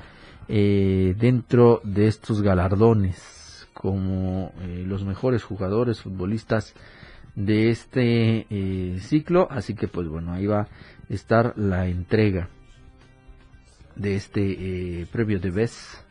dentro 0.46 1.80
de 1.84 2.06
estos 2.06 2.42
galardones 2.42 3.33
como 3.84 4.54
eh, 4.62 4.82
los 4.86 5.04
mejores 5.04 5.44
jugadores 5.44 6.00
futbolistas 6.00 6.72
de 7.34 7.68
este 7.68 8.46
eh, 8.48 8.98
ciclo. 9.00 9.46
Así 9.50 9.74
que 9.74 9.88
pues 9.88 10.08
bueno 10.08 10.32
ahí 10.32 10.46
va 10.46 10.60
a 10.62 10.68
estar 11.10 11.52
la 11.58 11.86
entrega 11.86 12.48
de 13.94 14.14
este 14.14 15.00
eh, 15.02 15.06
previo 15.12 15.38
de 15.38 15.50
BES 15.50 16.02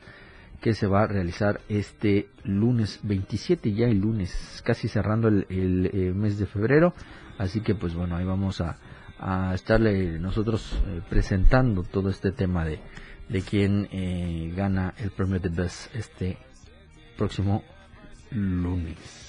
que 0.61 0.75
se 0.75 0.85
va 0.85 1.01
a 1.01 1.07
realizar 1.07 1.61
este 1.67 2.29
lunes 2.43 2.99
27 3.01 3.73
ya 3.73 3.87
el 3.87 3.97
lunes 3.97 4.61
casi 4.63 4.87
cerrando 4.87 5.27
el, 5.27 6.13
mes 6.13 6.37
de 6.37 6.45
febrero. 6.45 6.93
Así 7.39 7.61
que 7.61 7.73
pues 7.73 7.95
bueno 7.95 8.17
ahí 8.17 8.23
vamos 8.23 8.61
a, 8.61 8.77
a 9.17 9.55
estarle 9.55 10.19
nosotros 10.19 10.79
presentando 11.09 11.81
todo 11.81 12.11
este 12.11 12.31
tema 12.31 12.65
de, 12.65 12.77
de 13.29 13.41
quién 13.41 13.89
gana 14.55 14.93
el 14.99 15.09
premio 15.09 15.39
de 15.39 15.49
BES 15.49 15.89
este 15.95 16.37
próximo 17.17 17.63
lunes. 18.31 19.23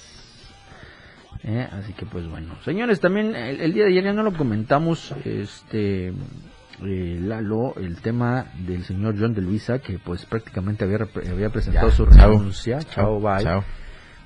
Eh, 1.43 1.67
así 1.71 1.93
que 1.93 2.05
pues 2.05 2.27
bueno, 2.27 2.55
señores, 2.63 2.99
también 2.99 3.35
el, 3.35 3.71
día 3.71 3.83
de 3.83 3.91
ayer 3.91 4.05
ya 4.05 4.13
no 4.13 4.23
lo 4.23 4.33
comentamos, 4.33 5.13
este 5.25 6.07
eh, 6.07 7.19
Lalo, 7.21 7.75
el 7.77 7.97
tema 8.01 8.47
del 8.65 8.83
señor 8.83 9.15
John 9.19 9.35
de 9.35 9.41
Luisa, 9.41 9.77
que 9.79 9.99
pues 9.99 10.25
prácticamente 10.25 10.85
había, 10.85 11.07
había 11.31 11.49
presentado 11.49 11.91
su 11.91 12.05
renuncia, 12.05 12.79
chao, 12.79 13.19
bye. 13.19 13.45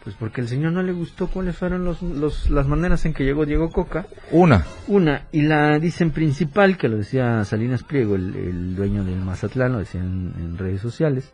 Pues 0.02 0.16
porque 0.18 0.40
el 0.40 0.48
señor 0.48 0.72
no 0.72 0.82
le 0.82 0.94
gustó 0.94 1.28
cuáles 1.28 1.58
fueron 1.58 1.84
los, 1.84 2.02
los, 2.02 2.50
las 2.50 2.68
maneras 2.68 3.06
en 3.06 3.14
que 3.14 3.26
llegó 3.26 3.46
Diego 3.46 3.70
Coca. 3.70 4.08
Una. 4.32 4.64
Una. 4.88 5.28
Y 5.34 5.42
la 5.42 5.78
dicen 5.78 6.12
principal, 6.12 6.78
que 6.78 6.88
lo 6.88 6.96
decía 6.96 7.44
Salinas 7.44 7.84
Pliego, 7.84 8.16
el, 8.16 8.78
dueño 8.78 9.04
del 9.04 9.20
Mazatlán, 9.20 9.74
lo 9.74 9.80
decía 9.80 10.00
en 10.00 10.58
redes 10.58 10.80
sociales, 10.80 11.34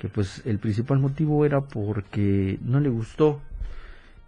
que 0.00 0.08
pues 0.08 0.42
el 0.46 0.58
principal 0.58 0.98
motivo 0.98 1.44
era 1.44 1.60
porque 1.60 2.58
no 2.62 2.80
le 2.80 2.88
gustó 2.88 3.42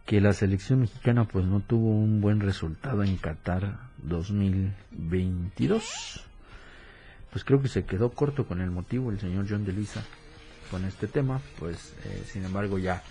que 0.04 0.20
la 0.20 0.34
selección 0.34 0.80
mexicana 0.80 1.24
pues 1.24 1.46
no 1.46 1.60
tuvo 1.60 1.88
un 1.88 2.20
buen 2.20 2.40
resultado 2.40 3.02
en 3.02 3.16
Qatar 3.16 3.78
2022. 4.02 6.26
Pues 7.30 7.44
creo 7.44 7.62
que 7.62 7.68
se 7.68 7.86
quedó 7.86 8.10
corto 8.10 8.46
con 8.46 8.60
el 8.60 8.70
motivo 8.70 9.10
el 9.10 9.18
señor 9.18 9.46
John 9.48 9.64
de 9.64 9.72
Luisa 9.72 10.04
con 10.70 10.84
este 10.84 11.06
tema, 11.06 11.40
pues 11.58 11.94
eh, 12.04 12.22
sin 12.26 12.44
embargo 12.44 12.78
ya 12.78 13.02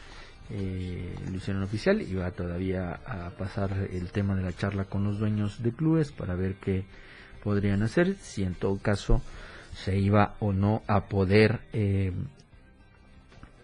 eh, 0.52 1.15
lo 1.32 1.38
hicieron 1.38 1.63
oficial 1.63 2.00
y 2.00 2.13
va 2.13 2.30
todavía 2.30 3.00
a 3.08 3.32
pasar 3.32 3.88
el 3.91 4.12
tema 4.12 4.36
de 4.36 4.43
la 4.43 4.54
charla 4.54 4.86
con 4.86 5.04
los 5.04 5.17
dueños 5.17 5.63
de 5.63 5.71
clubes 5.71 6.12
para 6.12 6.36
ver 6.36 6.54
qué 6.56 6.86
podrían 7.43 7.82
hacer, 7.82 8.17
si 8.21 8.43
en 8.43 8.54
todo 8.54 8.78
caso 8.78 9.24
se 9.74 9.97
iba 9.97 10.36
o 10.39 10.54
no 10.54 10.84
a 10.86 11.06
poder 11.06 11.62
eh, 11.74 12.12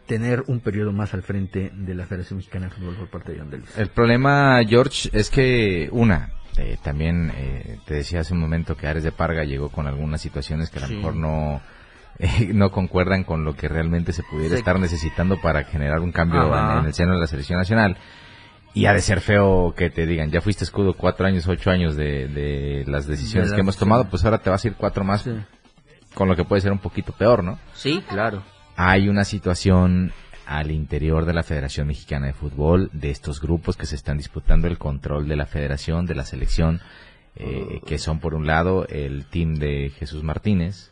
tener 0.08 0.43
un 0.48 0.60
periodo 0.62 0.91
más 0.91 1.13
al 1.13 1.22
frente 1.22 1.72
de 1.74 1.93
la 1.96 2.06
Federación 2.06 2.38
Mexicana 2.38 2.65
de 2.67 2.72
Fútbol 2.72 2.96
por 2.96 3.10
parte 3.10 3.34
de 3.34 3.39
John. 3.39 3.63
El 3.78 3.89
problema, 3.89 4.60
George, 4.67 5.10
es 5.13 5.30
que 5.30 5.89
una, 5.91 6.32
eh, 6.58 6.78
también 6.82 7.32
eh, 7.36 7.78
te 7.86 7.96
decía 7.96 8.22
hace 8.22 8.34
un 8.34 8.39
momento 8.39 8.76
que 8.76 8.88
Ares 8.88 9.04
de 9.04 9.12
Parga 9.12 9.43
llegó 9.43 9.70
con 9.70 9.86
algunas 9.86 10.22
situaciones 10.22 10.70
que 10.70 10.80
a 10.80 10.82
lo 10.84 10.88
Sí. 10.88 10.96
mejor 10.96 11.15
no 11.15 11.62
eh, 12.20 12.50
no 12.52 12.72
concuerdan 12.72 13.24
con 13.24 13.43
lo 13.46 13.56
que 13.56 13.67
realmente 13.67 14.12
se 14.12 14.24
pudiera 14.24 14.56
Sí. 14.56 14.60
estar 14.60 14.80
necesitando 14.80 15.39
para 15.39 15.65
generar 15.65 16.00
un 16.00 16.12
cambio 16.12 16.48
en, 16.58 16.80
en 16.80 16.86
el 16.86 16.93
seno 16.96 17.13
de 17.13 17.20
la 17.20 17.28
selección 17.28 17.60
nacional. 17.60 17.96
Y 18.74 18.86
ha 18.88 18.93
de 18.93 19.02
ser 19.02 19.22
feo 19.22 19.74
que 19.76 19.89
te 19.91 20.06
digan, 20.08 20.32
ya 20.32 20.41
fuiste 20.41 20.63
escudo 20.63 20.93
cuatro 20.93 21.26
años, 21.28 21.48
ocho 21.48 21.70
años 21.70 21.96
de, 21.96 22.28
de 22.28 22.84
las 22.88 23.06
decisiones 23.08 23.50
De 23.50 23.52
la- 23.52 23.56
que 23.58 23.62
hemos 23.62 23.78
tomado, 23.78 24.06
pues 24.10 24.24
ahora 24.26 24.38
te 24.39 24.50
vas 24.50 24.63
a 24.63 24.67
ir 24.67 24.76
cuatro 24.76 25.04
más, 25.04 25.22
Sí. 25.24 25.32
con 26.15 26.28
lo 26.28 26.36
que 26.36 26.43
puede 26.43 26.62
ser 26.62 26.72
un 26.72 26.80
poquito 26.80 27.12
peor, 27.12 27.43
¿no? 27.43 27.60
Sí, 27.74 28.04
claro. 28.10 28.41
Hay 28.78 29.10
una 29.10 29.26
situación 29.26 30.13
al 30.46 30.72
interior 30.72 31.26
de 31.26 31.34
la 31.34 31.44
Federación 31.44 31.88
Mexicana 31.88 32.28
de 32.28 32.34
Fútbol, 32.34 32.90
de 32.94 33.10
estos 33.10 33.42
grupos 33.42 33.76
que 33.76 33.86
se 33.86 33.96
están 33.96 34.18
disputando 34.18 34.68
el 34.68 34.78
control 34.78 35.28
de 35.28 35.36
la 35.36 35.46
federación, 35.46 36.06
de 36.06 36.16
la 36.16 36.24
selección, 36.24 36.80
eh, 37.36 37.82
que 37.86 37.98
son 37.98 38.20
por 38.20 38.34
un 38.34 38.48
lado 38.48 38.88
el 38.88 39.26
team 39.26 39.56
de 39.56 39.92
Jesús 39.98 40.24
Martínez 40.24 40.92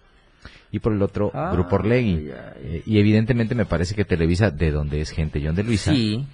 y 0.71 0.80
por 0.80 0.93
el 0.93 1.02
otro 1.02 1.32
Ah, 1.34 1.52
Grupo 1.54 1.76
Orlegui. 1.76 2.28
Eh, 2.32 2.84
y 2.86 3.00
evidentemente 3.00 3.56
me 3.56 3.65
parece 3.65 3.95
que 3.95 4.04
Televisa, 4.04 4.50
de 4.52 4.71
donde 4.71 5.00
es 5.00 5.12
gente 5.12 5.41
John 5.41 5.56
de 5.56 5.63
Luisa, 5.63 5.93
Sí, 5.93 6.26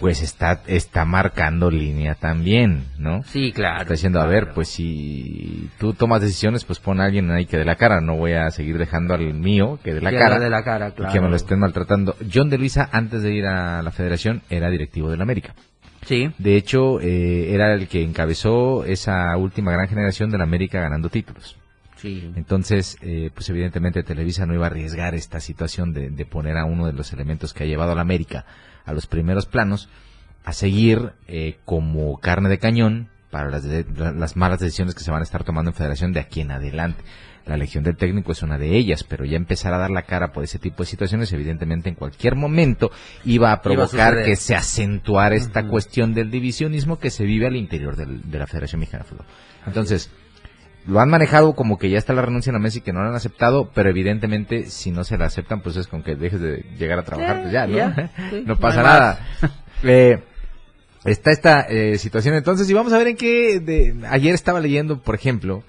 pues 0.00 0.22
está, 0.22 0.62
está 0.66 1.04
marcando 1.04 1.70
línea 1.70 2.14
también, 2.14 2.84
¿no? 2.98 3.22
sí, 3.24 3.52
claro. 3.52 3.82
Está 3.82 3.94
diciendo, 3.94 4.20
a 4.20 4.26
ver, 4.26 4.52
pues 4.54 4.68
si 4.68 5.68
tú 5.78 5.92
tomas 5.92 6.20
decisiones, 6.22 6.64
pues 6.64 6.78
pon 6.78 7.00
a 7.00 7.04
alguien 7.04 7.30
ahí 7.30 7.46
que 7.46 7.58
dé 7.58 7.64
la 7.64 7.76
cara. 7.76 8.00
No 8.00 8.16
voy 8.16 8.32
a 8.32 8.50
seguir 8.50 8.78
dejando 8.78 9.14
al 9.14 9.34
mío 9.34 9.78
que 9.84 9.94
dé 9.94 10.00
la 10.00 10.10
Que 10.10 10.16
cara. 10.16 10.38
de 10.38 10.50
la 10.50 10.64
cara, 10.64 10.92
y 10.98 11.12
que 11.12 11.20
me 11.20 11.28
lo 11.28 11.36
estén 11.36 11.58
maltratando. 11.60 12.16
John 12.32 12.48
de 12.50 12.58
Luisa, 12.58 12.88
antes 12.92 13.22
de 13.22 13.32
ir 13.32 13.46
a 13.46 13.82
la 13.82 13.90
federación, 13.90 14.42
era 14.50 14.70
directivo 14.70 15.10
del 15.10 15.20
América. 15.20 15.54
Sí, 16.06 16.30
De 16.38 16.56
hecho, 16.56 16.98
eh, 17.00 17.52
era 17.54 17.74
el 17.74 17.86
que 17.86 18.02
encabezó 18.02 18.84
esa 18.86 19.36
última 19.36 19.70
gran 19.72 19.86
generación 19.86 20.30
del 20.30 20.40
América 20.40 20.80
ganando 20.80 21.10
títulos. 21.10 21.56
sí. 21.96 22.32
Entonces, 22.36 22.96
eh, 23.02 23.30
pues 23.34 23.50
evidentemente 23.50 24.02
Televisa 24.02 24.46
no 24.46 24.54
iba 24.54 24.64
a 24.64 24.70
arriesgar 24.70 25.14
esta 25.14 25.40
situación 25.40 25.92
de, 25.92 26.08
de 26.08 26.24
poner 26.24 26.56
a 26.56 26.64
uno 26.64 26.86
de 26.86 26.94
los 26.94 27.12
elementos 27.12 27.52
que 27.52 27.64
ha 27.64 27.66
llevado 27.66 27.92
a 27.92 27.94
la 27.94 28.00
América 28.00 28.46
a 28.90 28.94
los 28.94 29.06
primeros 29.06 29.46
planos 29.46 29.88
a 30.44 30.52
seguir 30.52 31.12
eh, 31.28 31.58
como 31.64 32.18
carne 32.18 32.48
de 32.48 32.58
cañón 32.58 33.08
para 33.30 33.50
las, 33.50 33.62
de- 33.62 33.84
las 34.16 34.36
malas 34.36 34.60
decisiones 34.60 34.94
que 34.94 35.02
se 35.04 35.10
van 35.10 35.20
a 35.20 35.24
estar 35.24 35.44
tomando 35.44 35.70
en 35.70 35.74
federación 35.76 36.12
de 36.12 36.20
aquí 36.20 36.40
en 36.40 36.50
adelante. 36.50 37.02
La 37.46 37.54
elección 37.54 37.82
del 37.84 37.96
técnico 37.96 38.32
es 38.32 38.42
una 38.42 38.58
de 38.58 38.76
ellas, 38.76 39.02
pero 39.02 39.24
ya 39.24 39.36
empezar 39.36 39.72
a 39.72 39.78
dar 39.78 39.90
la 39.90 40.02
cara 40.02 40.30
por 40.32 40.44
ese 40.44 40.58
tipo 40.58 40.82
de 40.82 40.88
situaciones, 40.88 41.32
evidentemente 41.32 41.88
en 41.88 41.94
cualquier 41.94 42.36
momento 42.36 42.90
iba 43.24 43.50
a 43.52 43.62
provocar 43.62 44.14
que 44.26 44.36
se 44.36 44.54
acentuara 44.54 45.34
esta 45.36 45.66
cuestión 45.66 46.12
del 46.14 46.30
divisionismo 46.30 46.98
que 46.98 47.10
se 47.10 47.24
vive 47.24 47.46
al 47.46 47.56
interior 47.56 47.96
del- 47.96 48.30
de 48.30 48.38
la 48.38 48.46
Federación 48.46 48.80
Mexicana 48.80 49.04
de 49.04 49.10
Fútbol. 49.10 49.26
Entonces, 49.66 50.10
lo 50.86 51.00
han 51.00 51.10
manejado 51.10 51.54
como 51.54 51.78
que 51.78 51.90
ya 51.90 51.98
está 51.98 52.12
la 52.14 52.22
renuncia 52.22 52.52
a 52.54 52.58
Messi 52.58 52.80
que 52.80 52.92
no 52.92 53.02
la 53.02 53.10
han 53.10 53.14
aceptado, 53.14 53.70
pero 53.74 53.90
evidentemente 53.90 54.66
si 54.66 54.90
no 54.90 55.04
se 55.04 55.18
la 55.18 55.26
aceptan, 55.26 55.60
pues 55.62 55.76
es 55.76 55.86
con 55.86 56.02
que 56.02 56.14
dejes 56.16 56.40
de 56.40 56.64
llegar 56.78 56.98
a 56.98 57.04
trabajar, 57.04 57.42
pues 57.42 57.52
ya, 57.52 57.66
¿no? 57.66 57.76
ya, 57.76 58.10
sí, 58.30 58.42
no 58.46 58.56
pasa 58.58 58.78
no 58.82 58.88
nada. 58.88 59.18
Eh, 59.82 60.22
está 61.06 61.30
esta 61.30 61.62
eh, 61.62 61.96
situación 61.96 62.34
entonces 62.34 62.68
y 62.68 62.74
vamos 62.74 62.92
a 62.92 62.98
ver 62.98 63.06
en 63.08 63.16
qué... 63.16 63.60
de- 63.60 63.94
ayer 64.10 64.34
estaba 64.34 64.60
leyendo, 64.60 65.00
por 65.00 65.14
ejemplo, 65.14 65.62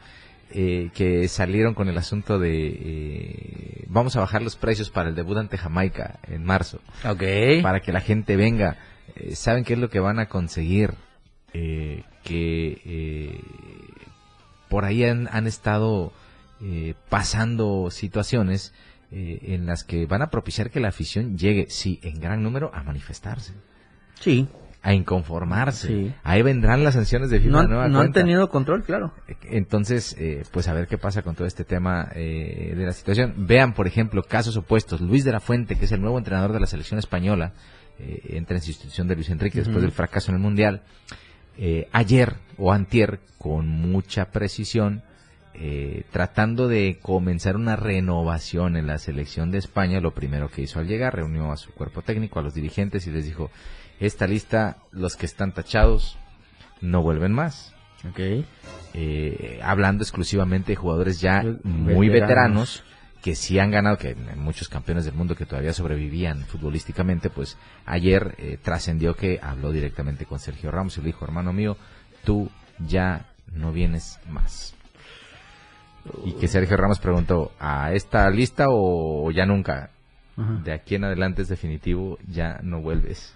eh, 0.54 0.90
que 0.94 1.28
salieron 1.30 1.74
con 1.74 1.88
el 1.88 1.98
asunto 1.98 2.38
de... 2.38 2.68
eh, 2.68 3.86
vamos 3.88 4.18
a 4.18 4.20
bajar 4.20 4.42
los 4.42 4.58
precios 4.58 4.90
para 4.90 5.08
el 5.10 5.16
debut 5.16 5.38
ante 5.38 5.58
Jamaica 5.58 6.20
en 6.28 6.44
marzo 6.44 6.80
Ok. 7.06 7.24
para 7.62 7.80
que 7.80 7.92
la 7.94 8.02
gente 8.02 8.36
venga. 8.36 8.78
¿Saben 9.34 9.64
qué 9.64 9.74
es 9.74 9.80
lo 9.80 9.90
que 9.90 10.00
van 10.02 10.20
a 10.20 10.26
conseguir? 10.28 10.92
Eh, 11.54 12.04
que 12.24 13.40
por 14.72 14.86
ahí 14.86 15.04
han, 15.04 15.28
han 15.34 15.48
estado 15.48 16.14
eh, 16.62 16.96
pasando 17.10 17.90
situaciones 17.92 18.74
eh, 19.12 19.40
en 19.54 19.66
las 19.66 19.84
que 19.84 20.06
van 20.06 20.22
a 20.22 20.30
propiciar 20.30 20.72
que 20.72 20.80
la 20.80 20.88
afición 20.88 21.38
llegue, 21.38 21.68
sí, 21.70 22.00
en 22.04 22.22
gran 22.22 22.42
número, 22.42 22.72
a 22.74 22.82
manifestarse, 22.82 23.54
Sí. 24.22 24.48
a 24.82 24.94
inconformarse. 24.94 25.88
Sí. 25.90 26.14
Ahí 26.24 26.42
vendrán 26.42 26.86
las 26.86 26.94
sanciones 26.94 27.30
de 27.30 27.42
FIFA 27.42 27.52
No, 27.52 27.68
nueva 27.68 27.90
no 27.90 28.00
han 28.00 28.14
tenido 28.14 28.50
control, 28.50 28.84
claro. 28.86 29.12
Entonces, 29.44 30.16
eh, 30.18 30.44
pues 30.54 30.70
a 30.70 30.74
ver 30.74 30.88
qué 30.88 30.98
pasa 30.98 31.22
con 31.22 31.36
todo 31.36 31.46
este 31.48 31.66
tema 31.66 32.08
eh, 32.16 32.74
de 32.74 32.86
la 32.86 32.94
situación. 32.94 33.34
Vean, 33.46 33.74
por 33.74 33.88
ejemplo, 33.88 34.24
casos 34.24 34.56
opuestos. 34.56 35.02
Luis 35.02 35.26
de 35.26 35.34
la 35.34 35.42
Fuente, 35.42 35.76
que 35.78 35.84
es 35.84 35.92
el 35.92 36.00
nuevo 36.00 36.18
entrenador 36.18 36.54
de 36.54 36.62
la 36.62 36.66
selección 36.66 36.98
española, 36.98 37.52
entra 38.00 38.56
en 38.56 38.64
sustitución 38.64 39.08
de 39.08 39.16
Luis 39.16 39.30
Enrique 39.30 39.60
después 39.60 39.82
del 39.82 39.92
fracaso 39.92 40.32
en 40.32 40.38
el 40.38 40.42
Mundial. 40.42 40.82
Eh, 41.58 41.88
ayer 41.92 42.36
o 42.58 42.72
antier, 42.72 43.20
con 43.38 43.68
mucha 43.68 44.32
precisión, 44.32 45.04
eh, 45.54 46.04
tratando 46.12 46.68
de 46.68 46.98
comenzar 47.02 47.56
una 47.56 47.76
renovación 47.76 48.78
en 48.78 48.88
la 48.88 48.98
selección 48.98 49.52
de 49.52 49.58
España, 49.58 50.00
lo 50.00 50.12
primero 50.14 50.50
que 50.50 50.62
hizo 50.62 50.80
al 50.80 50.88
llegar, 50.88 51.16
reunió 51.16 51.52
a 51.52 51.58
su 51.58 51.72
cuerpo 51.74 52.02
técnico, 52.02 52.40
a 52.40 52.44
los 52.44 52.54
dirigentes 52.54 53.06
y 53.08 53.12
les 53.12 53.26
dijo, 53.26 53.52
esta 54.00 54.28
lista, 54.28 54.78
los 54.92 55.16
que 55.16 55.26
están 55.26 55.54
tachados, 55.54 56.18
no 56.82 57.02
vuelven 57.04 57.32
más 57.34 57.74
eh, 58.96 59.60
hablando 59.64 60.04
exclusivamente 60.04 60.72
de 60.72 60.76
jugadores 60.76 61.22
ya 61.22 61.44
Ve- 61.44 61.58
muy 61.64 62.10
veteranos. 62.10 62.82
veteranos 62.82 62.84
que 63.22 63.36
sí 63.36 63.60
han 63.60 63.72
ganado, 63.72 63.98
que 63.98 64.16
muchos 64.16 64.68
campeones 64.68 65.06
del 65.06 65.14
mundo 65.14 65.36
que 65.36 65.46
todavía 65.46 65.74
sobrevivían 65.74 66.44
futbolísticamente, 66.46 67.30
pues 67.30 67.58
ayer 67.86 68.36
eh, 68.38 68.58
trascendió 68.62 69.16
que 69.16 69.40
habló 69.42 69.72
directamente 69.72 70.26
con 70.26 70.40
Sergio 70.40 70.72
Ramos 70.72 70.98
y 70.98 71.02
le 71.02 71.08
dijo, 71.08 71.24
hermano 71.24 71.54
mío, 71.54 71.78
tú 72.24 72.50
ya 72.80 73.28
no 73.54 73.72
vienes 73.72 74.20
más. 74.30 74.74
Y 76.26 76.34
que 76.34 76.48
Sergio 76.48 76.78
Ramos 76.78 77.00
preguntó, 77.00 77.52
¿a 77.60 77.94
esta 77.94 78.28
lista 78.32 78.66
o 78.70 79.30
ya 79.30 79.46
nunca? 79.46 79.92
Ajá. 80.36 80.60
De 80.64 80.74
aquí 80.74 80.96
en 80.96 81.04
adelante 81.04 81.44
es 81.44 81.48
definitivo, 81.48 82.18
ya 82.28 82.60
no 82.64 82.82
vuelves. 82.82 83.36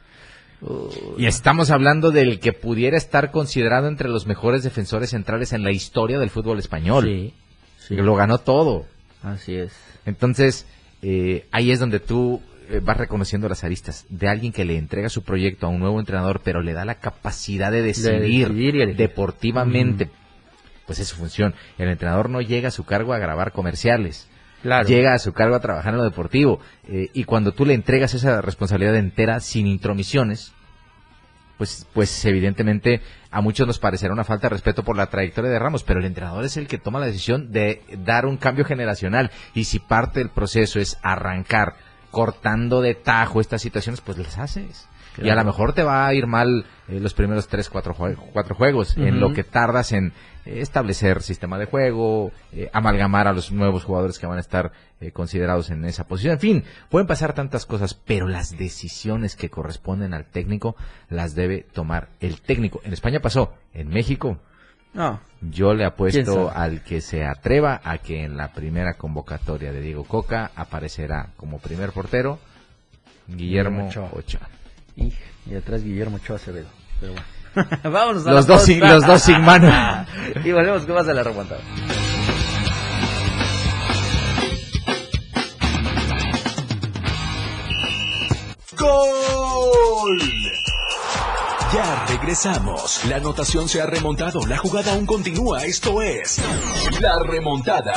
Y 1.17 1.27
estamos 1.27 1.69
hablando 1.69 2.09
del 2.09 2.39
que 2.39 2.53
pudiera 2.53 2.97
estar 2.97 3.29
considerado 3.29 3.87
entre 3.87 4.09
los 4.09 4.25
mejores 4.25 4.63
defensores 4.63 5.11
centrales 5.11 5.53
en 5.53 5.63
la 5.63 5.71
historia 5.71 6.17
del 6.17 6.31
fútbol 6.31 6.57
español. 6.57 7.03
Sí. 7.05 7.33
sí. 7.77 7.95
Lo 7.97 8.15
ganó 8.15 8.39
todo. 8.39 8.87
Así 9.25 9.55
es. 9.55 9.73
Entonces, 10.05 10.65
eh, 11.01 11.47
ahí 11.51 11.71
es 11.71 11.79
donde 11.79 11.99
tú 11.99 12.41
eh, 12.69 12.79
vas 12.81 12.97
reconociendo 12.97 13.47
las 13.47 13.63
aristas 13.63 14.05
de 14.09 14.27
alguien 14.27 14.51
que 14.51 14.65
le 14.65 14.77
entrega 14.77 15.09
su 15.09 15.23
proyecto 15.23 15.67
a 15.67 15.69
un 15.69 15.79
nuevo 15.79 15.99
entrenador, 15.99 16.41
pero 16.43 16.61
le 16.61 16.73
da 16.73 16.85
la 16.85 16.95
capacidad 16.95 17.71
de 17.71 17.81
decidir, 17.81 18.95
deportivamente. 18.95 20.09
Pues 20.88 20.99
es 20.99 21.07
su 21.07 21.15
función. 21.15 21.53
El 21.77 21.89
entrenador 21.89 22.29
no 22.29 22.41
llega 22.41 22.69
a 22.69 22.71
su 22.71 22.83
cargo 22.83 23.13
a 23.13 23.19
grabar 23.19 23.51
comerciales. 23.51 24.27
Claro. 24.61 24.88
Llega 24.88 25.13
a 25.13 25.19
su 25.19 25.31
cargo 25.31 25.55
a 25.55 25.59
trabajar 25.59 25.93
en 25.93 25.99
lo 25.99 26.03
deportivo. 26.03 26.59
Eh, 26.88 27.09
y 27.13 27.23
cuando 27.25 27.51
tú 27.51 27.65
le 27.65 27.75
entregas 27.75 28.15
esa 28.15 28.41
responsabilidad 28.41 28.95
entera, 28.95 29.39
sin 29.41 29.67
intromisiones, 29.67 30.54
pues, 31.57 31.87
pues 31.93 32.25
evidentemente 32.25 33.01
a 33.31 33.41
muchos 33.41 33.67
nos 33.67 33.79
parecerá 33.79 34.13
una 34.13 34.23
falta 34.23 34.47
de 34.47 34.55
respeto 34.55 34.83
por 34.83 34.95
la 34.95 35.07
trayectoria 35.07 35.51
de 35.51 35.59
Ramos, 35.59 35.83
pero 35.83 35.99
el 35.99 36.05
entrenador 36.05 36.43
es 36.45 36.57
el 36.57 36.67
que 36.67 36.77
toma 36.77 36.99
la 36.99 37.05
decisión 37.07 37.51
de 37.51 37.83
dar 37.99 38.25
un 38.25 38.37
cambio 38.37 38.65
generacional. 38.65 39.31
Y 39.53 39.65
si 39.65 39.79
parte 39.79 40.19
del 40.19 40.29
proceso 40.29 40.79
es 40.79 40.97
arrancar 41.01 41.75
cortando 42.11 42.81
de 42.81 42.95
tajo 42.95 43.41
estas 43.41 43.61
situaciones, 43.61 44.01
pues 44.01 44.17
las 44.17 44.37
haces. 44.37 44.87
Y 45.21 45.30
a 45.30 45.36
lo 45.36 45.43
mejor 45.45 45.73
te 45.73 45.84
va 45.84 46.06
a 46.06 46.13
ir 46.13 46.28
mal 46.28 46.65
eh, 46.88 46.99
los 46.99 47.13
primeros 47.13 47.47
tres, 47.47 47.69
cuatro, 47.69 47.93
jue- 47.95 48.15
cuatro 48.34 48.56
juegos, 48.56 48.97
en 48.97 49.19
lo 49.19 49.34
que 49.34 49.43
tardas 49.43 49.91
en 49.93 50.13
eh, 50.45 50.60
establecer 50.62 51.21
sistema 51.21 51.58
de 51.58 51.65
juego, 51.65 52.32
eh, 52.51 52.69
amalgamar 52.73 53.28
a 53.28 53.34
los 53.34 53.51
nuevos 53.51 53.84
jugadores 53.86 54.19
que 54.19 54.28
van 54.28 54.38
a 54.38 54.41
estar 54.41 54.71
eh, 54.99 55.12
considerados 55.12 55.69
en 55.69 55.86
esa 55.86 56.06
posición. 56.08 56.34
En 56.34 56.39
fin, 56.39 56.63
pueden 56.89 57.08
pasar 57.08 57.34
tantas 57.34 57.65
cosas, 57.65 57.93
pero 57.93 58.28
las 58.28 58.58
decisiones 58.58 59.36
que 59.36 59.49
corresponden 59.49 60.13
al 60.13 60.25
técnico 60.25 60.75
las 61.10 61.34
debe 61.36 61.65
tomar 61.73 62.10
el 62.19 62.41
técnico. 62.41 62.82
En 62.84 62.93
España 62.93 63.19
pasó, 63.21 63.54
en 63.73 63.88
México 63.89 64.38
No. 64.93 65.19
yo 65.41 65.71
le 65.73 65.78
¿Quién 65.80 65.88
apuesto 65.88 66.51
al 66.54 66.82
que 66.84 67.01
se 67.01 67.25
atreva 67.25 67.82
a 67.84 67.97
que 67.99 68.23
en 68.23 68.38
la 68.38 68.54
primera 68.54 68.93
convocatoria 68.95 69.71
de 69.71 69.82
Diego 69.82 70.04
Coca 70.04 70.51
aparecerá 70.56 71.30
como 71.38 71.60
primer 71.60 71.91
portero 71.91 72.38
Guillermo 73.28 73.86
Guillermo 73.88 74.10
Ochoa. 74.13 74.47
Y, 74.97 75.13
y 75.49 75.55
atrás 75.55 75.84
Guillermo 75.84 76.17
Ochoa 76.17 76.38
Acevedo. 76.38 76.67
Pero 76.99 77.13
bueno. 77.13 77.27
Vámonos 77.84 78.27
a 78.27 78.31
Los 78.31 78.47
la 78.47 78.55
dos 78.55 78.63
sin- 78.65 78.79
los 78.79 79.05
dos 79.05 79.21
sin 79.21 79.41
mano. 79.41 80.05
y 80.43 80.51
volvemos 80.51 80.86
con 80.86 80.95
más 80.95 81.05
de 81.05 81.13
la 81.13 81.23
remontada. 81.23 81.62
¡Gol! 88.86 90.19
Ya 91.74 92.05
regresamos. 92.07 93.03
La 93.05 93.17
anotación 93.17 93.67
se 93.67 93.82
ha 93.82 93.86
remontado. 93.86 94.45
La 94.45 94.57
jugada 94.57 94.93
aún 94.93 95.05
continúa. 95.05 95.63
Esto 95.63 96.01
es 96.01 96.39
La 97.01 97.19
Remontada. 97.24 97.93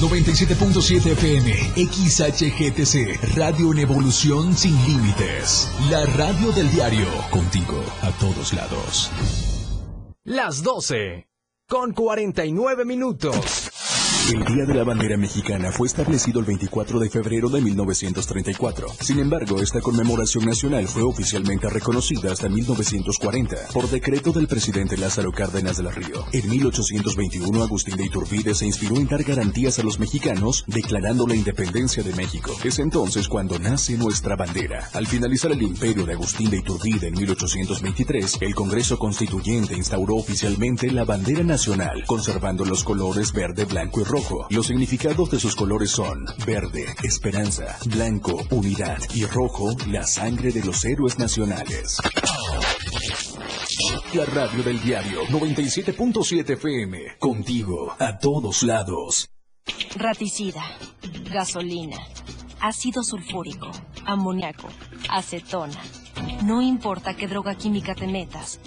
97.7 0.00 1.12
FM, 1.12 1.52
XHGTC, 1.88 3.36
Radio 3.36 3.72
en 3.72 3.78
Evolución 3.78 4.54
Sin 4.54 4.76
Límites. 4.86 5.70
La 5.90 6.04
radio 6.06 6.52
del 6.52 6.70
diario, 6.70 7.06
contigo 7.30 7.82
a 8.02 8.10
todos 8.12 8.52
lados. 8.52 9.10
Las 10.24 10.62
12, 10.62 11.28
con 11.66 11.92
49 11.92 12.84
minutos. 12.84 13.65
El 14.28 14.44
Día 14.44 14.64
de 14.64 14.74
la 14.74 14.82
Bandera 14.82 15.16
Mexicana 15.16 15.70
fue 15.70 15.86
establecido 15.86 16.40
el 16.40 16.46
24 16.46 16.98
de 16.98 17.08
febrero 17.08 17.48
de 17.48 17.60
1934. 17.60 18.88
Sin 19.00 19.20
embargo, 19.20 19.62
esta 19.62 19.80
conmemoración 19.80 20.44
nacional 20.44 20.88
fue 20.88 21.02
oficialmente 21.02 21.70
reconocida 21.70 22.32
hasta 22.32 22.48
1940 22.48 23.56
por 23.72 23.88
decreto 23.88 24.32
del 24.32 24.48
presidente 24.48 24.96
Lázaro 24.96 25.30
Cárdenas 25.30 25.76
de 25.76 25.84
la 25.84 25.92
Río. 25.92 26.24
En 26.32 26.50
1821, 26.50 27.62
Agustín 27.62 27.96
de 27.96 28.06
Iturbide 28.06 28.52
se 28.56 28.66
inspiró 28.66 28.96
en 28.96 29.06
dar 29.06 29.22
garantías 29.22 29.78
a 29.78 29.84
los 29.84 30.00
mexicanos, 30.00 30.64
declarando 30.66 31.24
la 31.28 31.36
independencia 31.36 32.02
de 32.02 32.12
México. 32.14 32.50
Es 32.64 32.80
entonces 32.80 33.28
cuando 33.28 33.60
nace 33.60 33.96
nuestra 33.96 34.34
bandera. 34.34 34.88
Al 34.92 35.06
finalizar 35.06 35.52
el 35.52 35.62
imperio 35.62 36.04
de 36.04 36.14
Agustín 36.14 36.50
de 36.50 36.56
Iturbide 36.56 37.06
en 37.08 37.14
1823, 37.14 38.38
el 38.40 38.56
Congreso 38.56 38.98
Constituyente 38.98 39.76
instauró 39.76 40.16
oficialmente 40.16 40.90
la 40.90 41.04
bandera 41.04 41.44
nacional, 41.44 42.02
conservando 42.08 42.64
los 42.64 42.82
colores 42.82 43.32
verde, 43.32 43.66
blanco 43.66 44.00
y 44.00 44.04
rojo 44.04 44.15
los 44.48 44.66
significados 44.66 45.30
de 45.30 45.38
sus 45.38 45.54
colores 45.54 45.90
son 45.90 46.24
verde, 46.46 46.86
esperanza, 47.02 47.76
blanco, 47.84 48.40
unidad 48.50 48.98
y 49.14 49.26
rojo, 49.26 49.76
la 49.88 50.04
sangre 50.06 50.52
de 50.52 50.64
los 50.64 50.84
héroes 50.86 51.18
nacionales. 51.18 51.98
La 54.14 54.24
radio 54.24 54.62
del 54.62 54.80
diario 54.80 55.22
97.7 55.24 56.50
FM, 56.54 57.18
contigo 57.18 57.94
a 57.98 58.18
todos 58.18 58.62
lados. 58.62 59.28
Raticida, 59.96 60.64
gasolina, 61.30 61.98
ácido 62.60 63.02
sulfúrico, 63.02 63.70
amoníaco, 64.06 64.68
acetona. 65.10 65.82
No 66.42 66.62
importa 66.62 67.14
qué 67.14 67.26
droga 67.26 67.54
química 67.54 67.94
te 67.94 68.06
metas, 68.06 68.60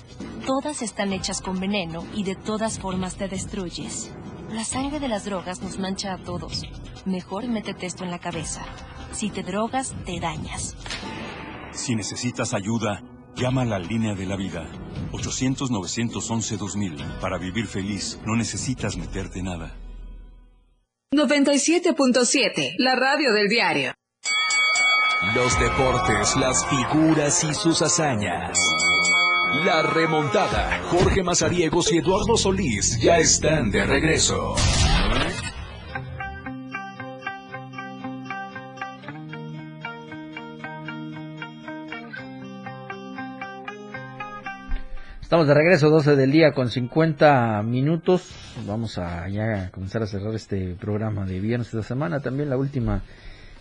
todas 0.46 0.84
están 0.84 1.12
hechas 1.12 1.42
con 1.42 1.60
veneno 1.60 2.06
y 2.14 2.24
de 2.24 2.36
todas 2.36 2.78
formas 2.78 3.16
te 3.16 3.28
destruyes. 3.28 4.12
La 4.52 4.64
sangre 4.64 5.00
de 5.00 5.08
las 5.08 5.26
drogas 5.26 5.62
nos 5.62 5.78
mancha 5.78 6.14
a 6.14 6.18
todos. 6.18 6.64
Mejor 7.06 7.48
métete 7.48 7.86
esto 7.86 8.04
en 8.04 8.10
la 8.10 8.20
cabeza. 8.20 8.66
Si 9.12 9.30
te 9.30 9.44
drogas, 9.44 9.94
te 10.06 10.20
dañas. 10.20 10.76
Si 11.72 11.96
necesitas 11.96 12.54
ayuda, 12.54 13.04
llama 13.36 13.62
a 13.62 13.66
la 13.66 13.80
línea 13.80 14.16
de 14.16 14.26
la 14.26 14.36
vida. 14.36 14.68
800-911-2000. 15.12 17.20
Para 17.20 17.38
vivir 17.38 17.68
feliz, 17.68 18.20
no 18.26 18.36
necesitas 18.36 18.98
meterte 18.98 19.44
nada. 19.44 19.76
97.7, 21.14 22.76
la 22.80 22.96
radio 22.96 23.34
del 23.34 23.50
diario. 23.50 23.94
Los 25.36 25.60
deportes, 25.60 26.36
las 26.38 26.66
figuras 26.68 27.44
y 27.44 27.54
sus 27.54 27.82
hazañas. 27.82 28.58
La 29.52 29.82
remontada. 29.82 30.80
Jorge 30.92 31.24
Mazariegos 31.24 31.92
y 31.92 31.98
Eduardo 31.98 32.38
Solís 32.38 33.00
ya 33.02 33.18
están 33.18 33.72
de 33.72 33.84
regreso. 33.84 34.54
Estamos 45.20 45.48
de 45.48 45.54
regreso, 45.56 45.90
12 45.90 46.16
del 46.16 46.32
día 46.32 46.52
con 46.54 46.70
50 46.70 47.64
minutos. 47.64 48.30
Vamos 48.68 49.00
a 49.00 49.28
ya 49.30 49.72
comenzar 49.72 50.04
a 50.04 50.08
cerrar 50.08 50.36
este 50.36 50.76
programa 50.76 51.26
de 51.26 51.40
viernes 51.40 51.72
de 51.72 51.80
la 51.80 51.84
semana. 51.84 52.20
También 52.20 52.52
la 52.52 52.58
última 52.58 53.02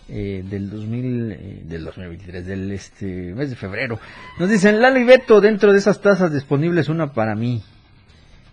eh, 0.09 0.43
del 0.45 0.69
2000, 0.69 1.31
eh, 1.31 1.61
del 1.65 1.85
2023, 1.85 2.45
del 2.45 2.71
este 2.71 3.05
mes 3.35 3.49
de 3.49 3.55
febrero. 3.55 3.99
Nos 4.39 4.49
dicen, 4.49 4.81
Lalo 4.81 4.99
y 4.99 5.03
Beto, 5.03 5.39
dentro 5.41 5.71
de 5.71 5.77
esas 5.79 6.01
tazas 6.01 6.33
disponibles, 6.33 6.89
una 6.89 7.13
para 7.13 7.35
mí. 7.35 7.63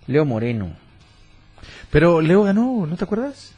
Leo 0.07 0.25
Moreno. 0.25 0.77
Pero 1.91 2.21
Leo 2.21 2.43
ganó, 2.45 2.87
¿no 2.87 2.97
te 2.97 3.05
acuerdas? 3.05 3.53